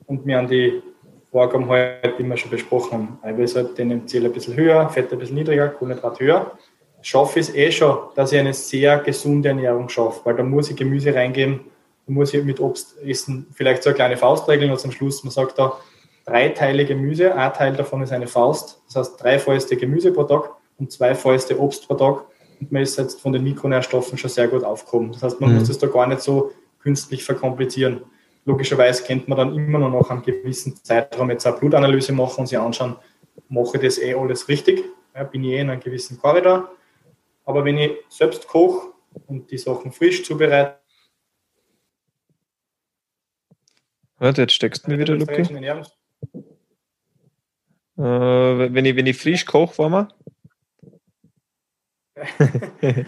und 0.07 0.27
mir 0.27 0.39
an 0.39 0.49
die 0.49 0.83
Vorgaben 1.31 1.69
heute, 1.69 2.15
die 2.19 2.25
wir 2.25 2.37
schon 2.37 2.51
besprochen 2.51 2.93
haben, 2.93 3.19
Eiweiß 3.23 3.57
halt 3.57 3.79
den 3.79 4.07
Ziel 4.07 4.25
ein 4.25 4.33
bisschen 4.33 4.57
höher, 4.57 4.89
Fett 4.89 5.13
ein 5.13 5.19
bisschen 5.19 5.37
niedriger, 5.37 5.69
Kohlenhydrat 5.69 6.21
höher, 6.21 6.53
schaffe 7.03 7.41
ich 7.41 7.49
es 7.49 7.55
eh 7.55 7.71
schon, 7.71 7.99
dass 8.15 8.33
ich 8.33 8.39
eine 8.39 8.55
sehr 8.55 8.99
gesunde 8.99 9.51
Ernährung 9.51 9.89
schaffe, 9.89 10.21
weil 10.25 10.37
da 10.37 10.43
muss 10.43 10.71
ich 10.71 10.77
Gemüse 10.77 11.15
reingeben, 11.15 11.61
da 12.07 12.13
muss 12.13 12.33
ich 12.33 12.45
mit 12.45 12.61
Obst 12.61 12.97
essen, 13.05 13.47
vielleicht 13.53 13.83
so 13.83 13.91
eine 13.91 13.97
kleine 13.97 14.17
Faustregel 14.17 14.71
und 14.71 14.81
zum 14.81 14.93
Schluss, 14.93 15.23
man 15.25 15.31
sagt 15.31 15.59
da, 15.59 15.75
drei 16.25 16.49
Teile 16.51 16.85
Gemüse, 16.85 17.35
ein 17.35 17.53
Teil 17.53 17.75
davon 17.75 18.03
ist 18.03 18.13
eine 18.13 18.27
Faust, 18.27 18.83
das 18.87 18.97
heißt 18.97 19.23
drei 19.23 19.39
Fäuste 19.39 19.77
Gemüse 19.77 20.13
pro 20.13 20.25
Tag 20.25 20.51
und 20.79 20.91
zwei 20.91 21.15
Fäuste 21.15 21.59
Obst 21.61 21.87
pro 21.87 21.95
Tag. 21.95 22.25
Und 22.61 22.73
man 22.73 22.83
ist 22.83 22.99
jetzt 22.99 23.21
von 23.21 23.33
den 23.33 23.45
Mikronährstoffen 23.45 24.17
schon 24.17 24.31
sehr 24.31 24.49
gut 24.49 24.65
aufgehoben. 24.65 25.13
Das 25.13 25.23
heißt, 25.23 25.41
man 25.41 25.51
mhm. 25.51 25.59
muss 25.59 25.69
das 25.69 25.79
da 25.79 25.87
gar 25.87 26.07
nicht 26.07 26.23
so 26.23 26.53
künstlich 26.87 27.25
verkomplizieren. 27.25 28.03
Logischerweise 28.45 29.03
kennt 29.03 29.27
man 29.27 29.39
dann 29.39 29.55
immer 29.57 29.79
noch 29.79 29.91
nach 29.91 30.11
einem 30.11 30.23
gewissen 30.23 30.77
Zeitraum 30.77 31.31
jetzt 31.31 31.47
eine 31.47 31.57
Blutanalyse 31.57 32.13
machen 32.13 32.41
und 32.41 32.47
sich 32.47 32.59
anschauen, 32.59 32.97
mache 33.49 33.77
ich 33.77 33.83
das 33.83 33.99
eh 33.99 34.15
alles 34.15 34.49
richtig, 34.49 34.85
ja, 35.15 35.25
bin 35.25 35.43
ich 35.43 35.51
eh 35.53 35.61
in 35.61 35.71
einem 35.71 35.81
gewissen 35.81 36.19
Korridor 36.19 36.71
aber 37.47 37.65
wenn 37.65 37.79
ich 37.79 37.93
selbst 38.09 38.47
koche 38.47 38.93
und 39.27 39.51
die 39.51 39.57
Sachen 39.57 39.91
frisch 39.93 40.23
zubereite, 40.25 40.81
Warte, 44.19 44.43
jetzt 44.43 44.55
steckst 44.55 44.87
du 44.87 44.91
mir 44.91 44.99
wieder, 44.99 45.15
Luke. 45.15 45.31
Äh, 45.35 45.45
wenn, 47.99 48.85
ich, 48.87 48.97
wenn 48.97 49.07
ich 49.07 49.19
frisch 49.19 49.45
koche, 49.45 49.77
war 49.77 49.91
wir? 49.91 50.09
ja, 52.81 53.05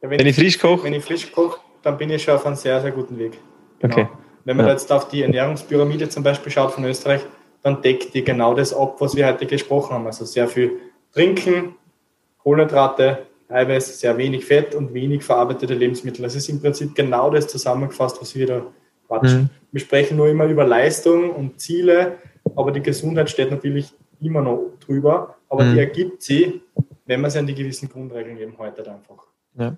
wenn, 0.00 0.20
wenn, 0.20 0.26
ich 0.26 0.36
frisch 0.36 0.56
koche? 0.56 0.84
Wenn 0.84 0.94
ich 0.94 1.04
frisch 1.04 1.32
koche, 1.32 1.58
dann 1.84 1.98
bin 1.98 2.10
ich 2.10 2.22
schon 2.22 2.34
auf 2.34 2.46
einem 2.46 2.56
sehr, 2.56 2.80
sehr 2.80 2.90
guten 2.90 3.18
Weg. 3.18 3.38
Genau. 3.78 3.94
Okay. 3.94 4.08
Wenn 4.44 4.56
man 4.56 4.66
ja. 4.66 4.72
jetzt 4.72 4.90
auf 4.92 5.08
die 5.08 5.22
Ernährungspyramide 5.22 6.08
zum 6.08 6.22
Beispiel 6.22 6.50
schaut 6.50 6.72
von 6.72 6.84
Österreich, 6.84 7.20
dann 7.62 7.80
deckt 7.80 8.14
die 8.14 8.24
genau 8.24 8.54
das 8.54 8.74
ab, 8.74 8.96
was 9.00 9.16
wir 9.16 9.26
heute 9.26 9.46
gesprochen 9.46 9.94
haben. 9.94 10.06
Also 10.06 10.24
sehr 10.24 10.48
viel 10.48 10.72
Trinken, 11.12 11.76
Kohlenhydrate, 12.38 13.26
Eiweiß, 13.48 14.00
sehr 14.00 14.16
wenig 14.18 14.44
Fett 14.44 14.74
und 14.74 14.92
wenig 14.92 15.22
verarbeitete 15.22 15.74
Lebensmittel. 15.74 16.22
Das 16.22 16.34
ist 16.34 16.48
im 16.48 16.60
Prinzip 16.60 16.94
genau 16.94 17.30
das 17.30 17.46
zusammengefasst, 17.46 18.20
was 18.20 18.34
wir 18.34 18.46
da 18.46 18.66
quatschen. 19.06 19.42
Mhm. 19.42 19.50
Wir 19.72 19.80
sprechen 19.80 20.16
nur 20.16 20.28
immer 20.28 20.44
über 20.46 20.66
Leistung 20.66 21.30
und 21.30 21.60
Ziele, 21.60 22.18
aber 22.56 22.72
die 22.72 22.82
Gesundheit 22.82 23.30
steht 23.30 23.50
natürlich 23.50 23.92
immer 24.20 24.42
noch 24.42 24.72
drüber, 24.80 25.36
aber 25.48 25.64
mhm. 25.64 25.74
die 25.74 25.80
ergibt 25.80 26.22
sie, 26.22 26.62
wenn 27.06 27.20
man 27.20 27.30
sie 27.30 27.38
an 27.38 27.46
die 27.46 27.54
gewissen 27.54 27.88
Grundregeln 27.88 28.38
eben 28.38 28.58
heute 28.58 28.90
einfach. 28.90 29.26
Ja. 29.58 29.76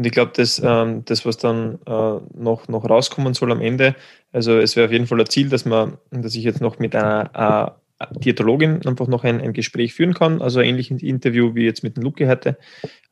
Und 0.00 0.06
ich 0.06 0.12
glaube, 0.12 0.32
das, 0.34 0.58
ähm, 0.64 1.04
das, 1.04 1.26
was 1.26 1.36
dann 1.36 1.78
äh, 1.86 2.20
noch, 2.32 2.68
noch 2.68 2.88
rauskommen 2.88 3.34
soll 3.34 3.52
am 3.52 3.60
Ende, 3.60 3.94
also 4.32 4.56
es 4.56 4.74
wäre 4.74 4.86
auf 4.86 4.92
jeden 4.92 5.06
Fall 5.06 5.20
ein 5.20 5.26
Ziel, 5.26 5.50
dass 5.50 5.66
man, 5.66 5.98
dass 6.10 6.34
ich 6.34 6.42
jetzt 6.42 6.62
noch 6.62 6.78
mit 6.78 6.96
einer 6.96 7.76
äh, 8.00 8.06
Diätologin 8.20 8.80
einfach 8.86 9.08
noch 9.08 9.24
ein, 9.24 9.42
ein 9.42 9.52
Gespräch 9.52 9.92
führen 9.92 10.14
kann, 10.14 10.40
also 10.40 10.60
ein 10.60 10.68
ähnliches 10.68 11.02
Interview 11.02 11.54
wie 11.54 11.66
jetzt 11.66 11.82
mit 11.82 11.98
dem 11.98 12.04
Luke 12.04 12.26
heute, 12.26 12.56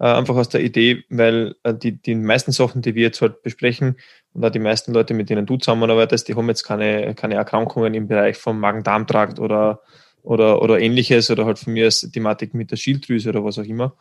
äh, 0.00 0.06
einfach 0.06 0.34
aus 0.36 0.48
der 0.48 0.62
Idee, 0.62 1.04
weil 1.10 1.56
äh, 1.62 1.74
die, 1.74 1.92
die 2.00 2.14
meisten 2.14 2.52
Sachen, 2.52 2.80
die 2.80 2.94
wir 2.94 3.02
jetzt 3.02 3.20
halt 3.20 3.42
besprechen 3.42 3.96
und 4.32 4.42
auch 4.42 4.50
die 4.50 4.58
meisten 4.58 4.94
Leute, 4.94 5.12
mit 5.12 5.28
denen 5.28 5.44
du 5.44 5.58
zusammenarbeitest, 5.58 6.26
die 6.26 6.36
haben 6.36 6.48
jetzt 6.48 6.62
keine, 6.62 7.14
keine 7.14 7.34
Erkrankungen 7.34 7.92
im 7.92 8.08
Bereich 8.08 8.38
vom 8.38 8.60
Magen-Darm-Trakt 8.60 9.40
oder, 9.40 9.82
oder, 10.22 10.62
oder 10.62 10.80
ähnliches 10.80 11.30
oder 11.30 11.44
halt 11.44 11.58
von 11.58 11.74
mir 11.74 11.84
als 11.84 12.00
Thematik 12.00 12.54
mit 12.54 12.70
der 12.70 12.76
Schilddrüse 12.76 13.28
oder 13.28 13.44
was 13.44 13.58
auch 13.58 13.64
immer, 13.64 13.94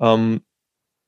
ähm, 0.00 0.40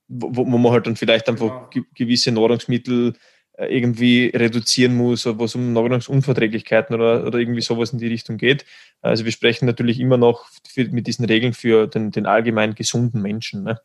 wo, 0.07 0.35
wo 0.35 0.57
man 0.57 0.71
halt 0.71 0.87
dann 0.87 0.95
vielleicht 0.95 1.27
einfach 1.29 1.69
genau. 1.69 1.85
gewisse 1.95 2.31
Nahrungsmittel 2.31 3.13
äh, 3.57 3.67
irgendwie 3.67 4.31
reduzieren 4.35 4.95
muss, 4.97 5.25
wo 5.25 5.45
es 5.45 5.55
um 5.55 5.71
Nahrungsunverträglichkeiten 5.71 6.95
oder, 6.95 7.25
oder 7.25 7.39
irgendwie 7.39 7.61
sowas 7.61 7.93
in 7.93 7.99
die 7.99 8.07
Richtung 8.07 8.37
geht. 8.37 8.65
Also 9.01 9.23
wir 9.23 9.31
sprechen 9.31 9.65
natürlich 9.65 9.99
immer 9.99 10.17
noch 10.17 10.47
für, 10.67 10.85
mit 10.89 11.07
diesen 11.07 11.25
Regeln 11.25 11.53
für 11.53 11.87
den, 11.87 12.11
den 12.11 12.25
allgemein 12.25 12.75
gesunden 12.75 13.21
Menschen. 13.21 13.63
Ne? 13.63 13.79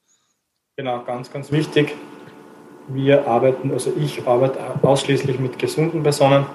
Genau, 0.77 1.05
ganz, 1.05 1.33
ganz 1.33 1.53
wichtig. 1.53 1.95
Wir 2.89 3.29
arbeiten, 3.29 3.71
also 3.71 3.93
ich 4.01 4.27
arbeite 4.27 4.59
ausschließlich 4.83 5.39
mit 5.39 5.59
gesunden 5.59 6.03
Personen. 6.03 6.47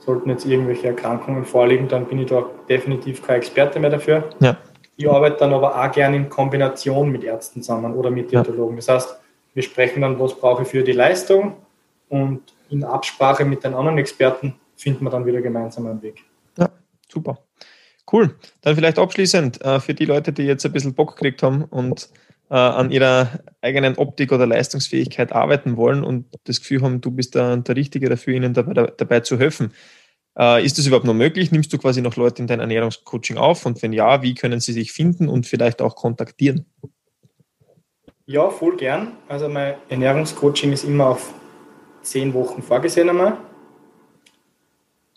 Sollten 0.00 0.28
jetzt 0.28 0.44
irgendwelche 0.44 0.88
Erkrankungen 0.88 1.46
vorliegen, 1.46 1.88
dann 1.88 2.06
bin 2.06 2.18
ich 2.18 2.26
da 2.28 2.44
definitiv 2.68 3.24
kein 3.24 3.36
Experte 3.36 3.80
mehr 3.80 3.88
dafür. 3.88 4.28
Ja. 4.40 4.58
Ich 4.96 5.08
arbeite 5.08 5.38
dann 5.38 5.52
aber 5.52 5.82
auch 5.82 5.92
gerne 5.92 6.16
in 6.16 6.28
Kombination 6.28 7.10
mit 7.10 7.24
Ärzten 7.24 7.62
zusammen 7.62 7.94
oder 7.94 8.10
mit 8.10 8.30
Diätologen. 8.30 8.76
Das 8.76 8.88
heißt, 8.88 9.16
wir 9.54 9.62
sprechen 9.62 10.02
dann, 10.02 10.18
was 10.20 10.34
brauche 10.34 10.62
ich 10.62 10.68
für 10.68 10.82
die 10.82 10.92
Leistung, 10.92 11.56
und 12.12 12.42
in 12.68 12.84
Absprache 12.84 13.46
mit 13.46 13.64
den 13.64 13.72
anderen 13.72 13.96
Experten 13.96 14.54
finden 14.76 15.02
wir 15.04 15.10
dann 15.10 15.24
wieder 15.24 15.40
gemeinsam 15.40 15.86
einen 15.86 16.02
Weg. 16.02 16.22
Ja, 16.58 16.68
super. 17.10 17.38
Cool. 18.12 18.36
Dann 18.60 18.74
vielleicht 18.74 18.98
abschließend 18.98 19.64
äh, 19.64 19.80
für 19.80 19.94
die 19.94 20.04
Leute, 20.04 20.30
die 20.30 20.42
jetzt 20.42 20.66
ein 20.66 20.72
bisschen 20.72 20.92
Bock 20.92 21.16
gekriegt 21.16 21.42
haben 21.42 21.64
und 21.64 22.10
äh, 22.50 22.54
an 22.54 22.90
ihrer 22.90 23.40
eigenen 23.62 23.96
Optik 23.96 24.30
oder 24.30 24.46
Leistungsfähigkeit 24.46 25.32
arbeiten 25.32 25.78
wollen 25.78 26.04
und 26.04 26.26
das 26.44 26.60
Gefühl 26.60 26.82
haben, 26.82 27.00
du 27.00 27.10
bist 27.10 27.34
der, 27.34 27.56
der 27.56 27.76
Richtige 27.76 28.10
dafür, 28.10 28.34
ihnen 28.34 28.52
dabei, 28.52 28.92
dabei 28.94 29.20
zu 29.20 29.38
helfen. 29.38 29.72
Äh, 30.38 30.64
ist 30.64 30.78
das 30.78 30.86
überhaupt 30.86 31.06
noch 31.06 31.14
möglich? 31.14 31.52
Nimmst 31.52 31.72
du 31.72 31.78
quasi 31.78 32.00
noch 32.00 32.16
Leute 32.16 32.42
in 32.42 32.48
dein 32.48 32.60
Ernährungscoaching 32.60 33.36
auf? 33.36 33.66
Und 33.66 33.82
wenn 33.82 33.92
ja, 33.92 34.22
wie 34.22 34.34
können 34.34 34.60
sie 34.60 34.72
sich 34.72 34.92
finden 34.92 35.28
und 35.28 35.46
vielleicht 35.46 35.82
auch 35.82 35.96
kontaktieren? 35.96 36.66
Ja, 38.26 38.50
voll 38.50 38.76
gern. 38.76 39.12
Also 39.28 39.48
mein 39.48 39.74
Ernährungscoaching 39.88 40.72
ist 40.72 40.84
immer 40.84 41.08
auf 41.08 41.34
zehn 42.02 42.32
Wochen 42.34 42.62
vorgesehen 42.62 43.08
einmal. 43.08 43.36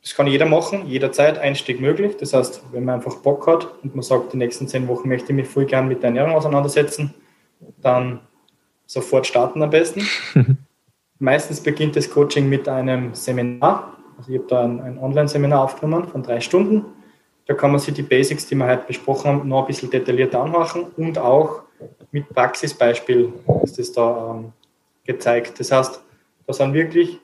Das 0.02 0.14
kann 0.14 0.28
jeder 0.28 0.46
machen, 0.46 0.88
jederzeit, 0.88 1.40
Einstieg 1.40 1.82
möglich. 1.82 2.16
Das 2.18 2.34
heißt, 2.34 2.62
wenn 2.72 2.86
man 2.86 2.96
einfach 2.96 3.16
Bock 3.18 3.48
hat 3.48 3.84
und 3.84 3.96
man 3.96 4.04
sagt, 4.04 4.34
die 4.34 4.38
nächsten 4.38 4.68
zehn 4.68 4.88
Wochen 4.88 5.08
möchte 5.08 5.32
ich 5.32 5.36
mich 5.36 5.48
voll 5.48 5.66
gern 5.66 5.88
mit 5.88 6.04
der 6.04 6.10
Ernährung 6.10 6.34
auseinandersetzen, 6.34 7.14
dann 7.82 8.20
sofort 8.86 9.26
starten 9.26 9.64
am 9.64 9.72
besten. 9.72 10.08
Meistens 11.20 11.62
beginnt 11.62 11.96
das 11.96 12.10
Coaching 12.10 12.50
mit 12.50 12.68
einem 12.68 13.16
Seminar. 13.16 13.95
Also 14.18 14.32
ich 14.32 14.40
habe 14.40 14.48
da 14.48 14.64
ein, 14.64 14.98
Online-Seminar 14.98 15.64
aufgenommen 15.64 16.08
von 16.08 16.24
drei 16.24 16.40
Stunden. 16.40 16.86
Da 17.46 17.54
kann 17.54 17.72
man 17.72 17.80
sich 17.80 17.94
die 17.94 18.02
Basics, 18.02 18.48
die 18.48 18.56
wir 18.56 18.68
heute 18.68 18.88
besprochen 18.88 19.30
haben, 19.30 19.48
noch 19.48 19.62
ein 19.62 19.68
bisschen 19.68 19.90
detaillierter 19.90 20.42
anmachen 20.42 20.86
und 20.98 21.18
auch 21.18 21.64
mit 22.12 22.30
Praxisbeispiel 22.30 23.34
ist 23.64 23.78
das 23.78 23.92
da 23.92 24.36
ähm, 24.36 24.52
gezeigt. 25.04 25.60
Das 25.60 25.72
heißt, 25.72 26.02
da 26.48 26.54
sind 26.54 26.74
wirklich 26.74 27.20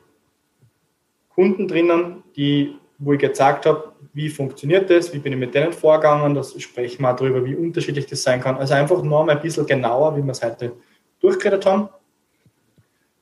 Kunden 1.34 1.68
drinnen, 1.68 2.24
die, 2.36 2.76
wo 3.00 3.14
ich 3.14 3.20
gezeigt 3.20 3.66
habe, 3.66 3.94
wie 4.14 4.30
funktioniert 4.30 4.90
das, 4.90 5.14
wie 5.14 5.20
bin 5.20 5.34
ich 5.34 5.40
mit 5.40 5.56
denen 5.56 5.74
vorgegangen, 5.74 6.36
das 6.36 6.60
sprechen 6.62 7.02
wir 7.02 7.14
darüber, 7.14 7.44
wie 7.46 7.56
unterschiedlich 7.56 8.06
das 8.06 8.22
sein 8.24 8.42
kann. 8.42 8.58
Also 8.58 8.74
einfach 8.74 9.02
nur 9.02 9.26
mal 9.26 9.36
ein 9.36 9.42
bisschen 9.42 9.66
genauer, 9.66 10.18
wie 10.18 10.22
wir 10.22 10.32
es 10.32 10.44
heute 10.44 10.74
durchgeredet 11.20 11.66
haben, 11.66 11.90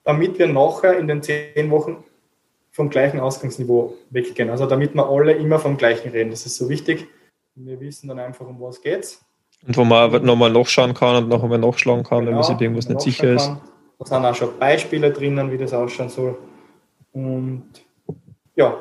damit 0.04 0.40
wir 0.40 0.48
nachher 0.48 0.98
in 0.98 1.08
den 1.08 1.22
zehn 1.22 1.70
Wochen 1.70 2.04
vom 2.72 2.90
gleichen 2.90 3.20
Ausgangsniveau 3.20 3.96
weggehen. 4.10 4.50
Also 4.50 4.66
damit 4.66 4.94
wir 4.94 5.08
alle 5.08 5.34
immer 5.34 5.60
vom 5.60 5.78
gleichen 5.78 6.12
reden. 6.12 6.30
Das 6.30 6.46
ist 6.46 6.58
so 6.58 6.70
wichtig. 6.70 7.08
Wir 7.56 7.80
wissen 7.80 8.08
dann 8.08 8.20
einfach, 8.20 8.48
um 8.48 8.60
was 8.62 8.82
geht's. 8.82 9.26
Und 9.68 9.76
wo 9.76 9.84
man 9.84 10.24
nochmal 10.24 10.52
nachschauen 10.52 10.94
kann 10.94 11.24
und 11.24 11.30
noch 11.30 11.44
einmal 11.44 11.58
nachschlagen 11.58 12.04
kann, 12.04 12.20
genau, 12.20 12.30
wenn 12.30 12.36
man 12.36 12.44
sich 12.44 12.62
irgendwas 12.62 12.88
nicht 12.88 13.02
sicher 13.02 13.34
ist. 13.34 13.48
Kann. 13.48 13.62
Da 14.00 14.06
sind 14.06 14.26
auch 14.26 14.36
schon 14.36 14.58
Beispiele 14.58 15.12
drinnen, 15.12 15.52
wie 15.52 15.58
das 15.58 15.74
ausschauen 15.74 16.10
soll. 16.10 16.38
Und 17.12 17.66
ja, 18.56 18.78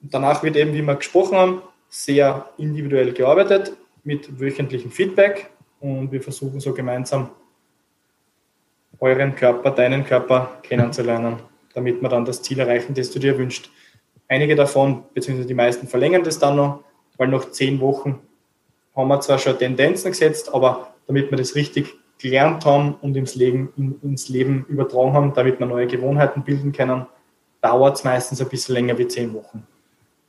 danach 0.00 0.42
wird 0.42 0.56
eben, 0.56 0.72
wie 0.74 0.82
wir 0.82 0.96
gesprochen 0.96 1.38
haben, 1.38 1.62
sehr 1.88 2.48
individuell 2.58 3.12
gearbeitet 3.12 3.72
mit 4.02 4.40
wöchentlichem 4.40 4.90
Feedback 4.90 5.50
und 5.80 6.10
wir 6.12 6.20
versuchen 6.20 6.60
so 6.60 6.74
gemeinsam 6.74 7.30
euren 9.00 9.34
Körper, 9.34 9.70
deinen 9.70 10.04
Körper 10.04 10.58
kennenzulernen, 10.62 11.36
damit 11.78 12.02
man 12.02 12.10
dann 12.10 12.24
das 12.24 12.42
Ziel 12.42 12.58
erreichen, 12.58 12.94
das 12.94 13.10
du 13.10 13.20
dir 13.20 13.38
wünschst. 13.38 13.70
Einige 14.26 14.56
davon, 14.56 15.04
beziehungsweise 15.14 15.46
die 15.48 15.54
meisten 15.54 15.86
verlängern 15.86 16.24
das 16.24 16.38
dann 16.38 16.56
noch, 16.56 16.82
weil 17.16 17.28
nach 17.28 17.50
zehn 17.50 17.80
Wochen 17.80 18.18
haben 18.96 19.08
wir 19.08 19.20
zwar 19.20 19.38
schon 19.38 19.56
Tendenzen 19.56 20.10
gesetzt, 20.10 20.52
aber 20.52 20.94
damit 21.06 21.30
wir 21.30 21.38
das 21.38 21.54
richtig 21.54 21.94
gelernt 22.18 22.66
haben 22.66 22.94
und 23.00 23.16
ins 23.16 23.36
Leben, 23.36 23.72
in, 23.76 23.98
ins 24.02 24.28
Leben 24.28 24.66
übertragen 24.68 25.12
haben, 25.12 25.32
damit 25.34 25.60
wir 25.60 25.66
neue 25.66 25.86
Gewohnheiten 25.86 26.42
bilden 26.42 26.72
können, 26.72 27.06
dauert 27.60 27.96
es 27.96 28.04
meistens 28.04 28.40
ein 28.40 28.48
bisschen 28.48 28.74
länger 28.74 28.98
wie 28.98 29.06
zehn 29.06 29.32
Wochen. 29.34 29.64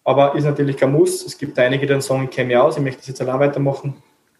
Aber 0.03 0.35
ist 0.35 0.43
natürlich 0.43 0.77
kein 0.77 0.91
Muss. 0.91 1.25
Es 1.25 1.37
gibt 1.37 1.57
einige, 1.57 1.81
die 1.81 1.93
dann 1.93 2.01
sagen, 2.01 2.25
ich 2.25 2.29
kenne 2.29 2.49
mich 2.49 2.57
aus, 2.57 2.77
ich 2.77 2.83
möchte 2.83 2.99
das 2.99 3.07
jetzt 3.07 3.21
allein 3.21 3.39
weitermachen. 3.39 3.95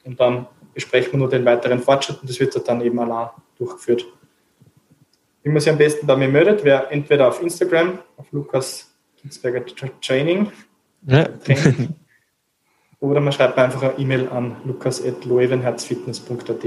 Und 0.05 0.19
dann 0.19 0.45
besprechen 0.75 1.13
wir 1.13 1.19
nur 1.19 1.29
den 1.29 1.43
weiteren 1.43 1.79
Fortschritt 1.79 2.21
und 2.21 2.29
das 2.29 2.39
wird 2.39 2.67
dann 2.67 2.81
eben 2.81 2.99
allein 2.99 3.29
durchgeführt. 3.57 4.05
Wie 5.43 5.49
man 5.49 5.61
sich 5.61 5.71
am 5.71 5.77
besten 5.77 6.07
bei 6.07 6.15
mir 6.15 6.27
meldet, 6.27 6.63
wäre 6.63 6.89
entweder 6.91 7.27
auf 7.27 7.41
Instagram, 7.41 7.99
auf 8.17 8.31
Lukas 8.31 8.91
Ginsberger 9.21 9.65
Training, 10.01 10.51
ja. 11.05 11.25
Training 11.25 11.95
oder 12.99 13.21
man 13.21 13.33
schreibt 13.33 13.57
einfach 13.57 13.81
eine 13.81 13.97
E-Mail 13.97 14.29
an 14.29 14.57
lukas.loewenherzfitness.at. 14.65 16.65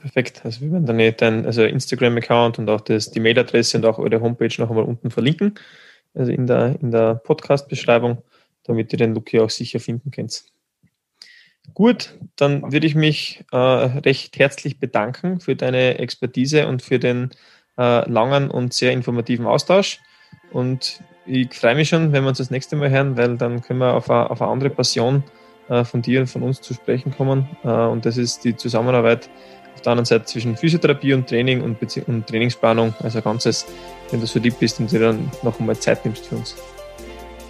Perfekt. 0.00 0.40
Also 0.44 0.60
wir 0.62 0.72
werden 0.72 0.86
dann 0.86 0.98
eh 0.98 1.12
dein 1.12 1.46
also 1.46 1.62
Instagram-Account 1.62 2.58
und 2.58 2.68
auch 2.68 2.80
das, 2.80 3.10
die 3.10 3.20
Mailadresse 3.20 3.78
und 3.78 3.86
auch 3.86 3.98
eure 3.98 4.20
Homepage 4.20 4.52
noch 4.58 4.68
einmal 4.68 4.84
unten 4.84 5.10
verlinken. 5.10 5.54
Also 6.14 6.32
in 6.32 6.46
der, 6.46 6.76
in 6.80 6.90
der 6.90 7.14
Podcast-Beschreibung, 7.14 8.22
damit 8.64 8.92
ihr 8.92 8.98
den 8.98 9.14
Luki 9.14 9.40
auch 9.40 9.50
sicher 9.50 9.80
finden 9.80 10.10
könnt. 10.10 10.44
Gut, 11.74 12.18
dann 12.36 12.72
würde 12.72 12.86
ich 12.86 12.94
mich 12.94 13.44
äh, 13.52 13.56
recht 13.56 14.38
herzlich 14.38 14.80
bedanken 14.80 15.40
für 15.40 15.56
deine 15.56 15.98
Expertise 15.98 16.66
und 16.66 16.82
für 16.82 16.98
den 16.98 17.30
äh, 17.78 18.08
langen 18.10 18.50
und 18.50 18.74
sehr 18.74 18.92
informativen 18.92 19.46
Austausch. 19.46 20.00
Und 20.52 21.02
ich 21.26 21.54
freue 21.54 21.74
mich 21.74 21.88
schon, 21.88 22.12
wenn 22.12 22.24
wir 22.24 22.28
uns 22.28 22.38
das 22.38 22.50
nächste 22.50 22.76
Mal 22.76 22.90
hören, 22.90 23.16
weil 23.16 23.36
dann 23.36 23.62
können 23.62 23.80
wir 23.80 23.94
auf 23.94 24.10
eine, 24.10 24.30
auf 24.30 24.42
eine 24.42 24.50
andere 24.50 24.70
Passion 24.70 25.22
äh, 25.68 25.84
von 25.84 26.02
dir 26.02 26.20
und 26.20 26.26
von 26.26 26.42
uns 26.42 26.60
zu 26.60 26.74
sprechen 26.74 27.14
kommen. 27.16 27.48
Äh, 27.64 27.68
und 27.68 28.04
das 28.04 28.16
ist 28.16 28.44
die 28.44 28.56
Zusammenarbeit 28.56 29.30
auf 29.74 29.80
der 29.82 29.92
anderen 29.92 30.04
Seite 30.04 30.24
zwischen 30.24 30.56
Physiotherapie 30.56 31.14
und 31.14 31.28
Training 31.28 31.62
und, 31.62 31.80
Bezie 31.80 32.02
und 32.06 32.26
Trainingsplanung. 32.26 32.94
Also 33.00 33.22
ganzes, 33.22 33.66
wenn 34.10 34.20
du 34.20 34.26
so 34.26 34.38
lieb 34.38 34.58
bist 34.58 34.80
und 34.80 34.90
dir 34.90 35.00
dann 35.00 35.30
noch 35.42 35.58
einmal 35.58 35.76
Zeit 35.78 36.04
nimmst 36.04 36.26
für 36.26 36.36
uns. 36.36 36.56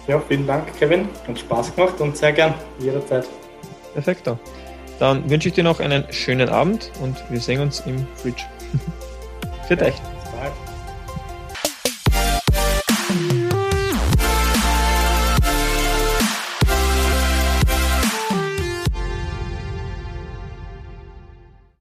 Ja, 0.07 0.19
vielen 0.19 0.45
Dank, 0.45 0.77
Kevin. 0.77 1.07
Hat 1.27 1.39
Spaß 1.39 1.75
gemacht 1.75 1.99
und 1.99 2.15
sehr 2.15 2.33
gern, 2.33 2.53
jederzeit. 2.79 3.27
Perfekt. 3.93 4.29
Dann 4.99 5.29
wünsche 5.29 5.47
ich 5.47 5.53
dir 5.53 5.63
noch 5.63 5.79
einen 5.79 6.05
schönen 6.11 6.49
Abend 6.49 6.91
und 7.01 7.17
wir 7.29 7.39
sehen 7.39 7.61
uns 7.61 7.81
im 7.81 8.05
Fridge. 8.15 8.43
Für 9.73 9.79
ja, 9.79 9.89
dich. 9.89 9.95
Bis 9.95 10.09
bald. 10.09 10.22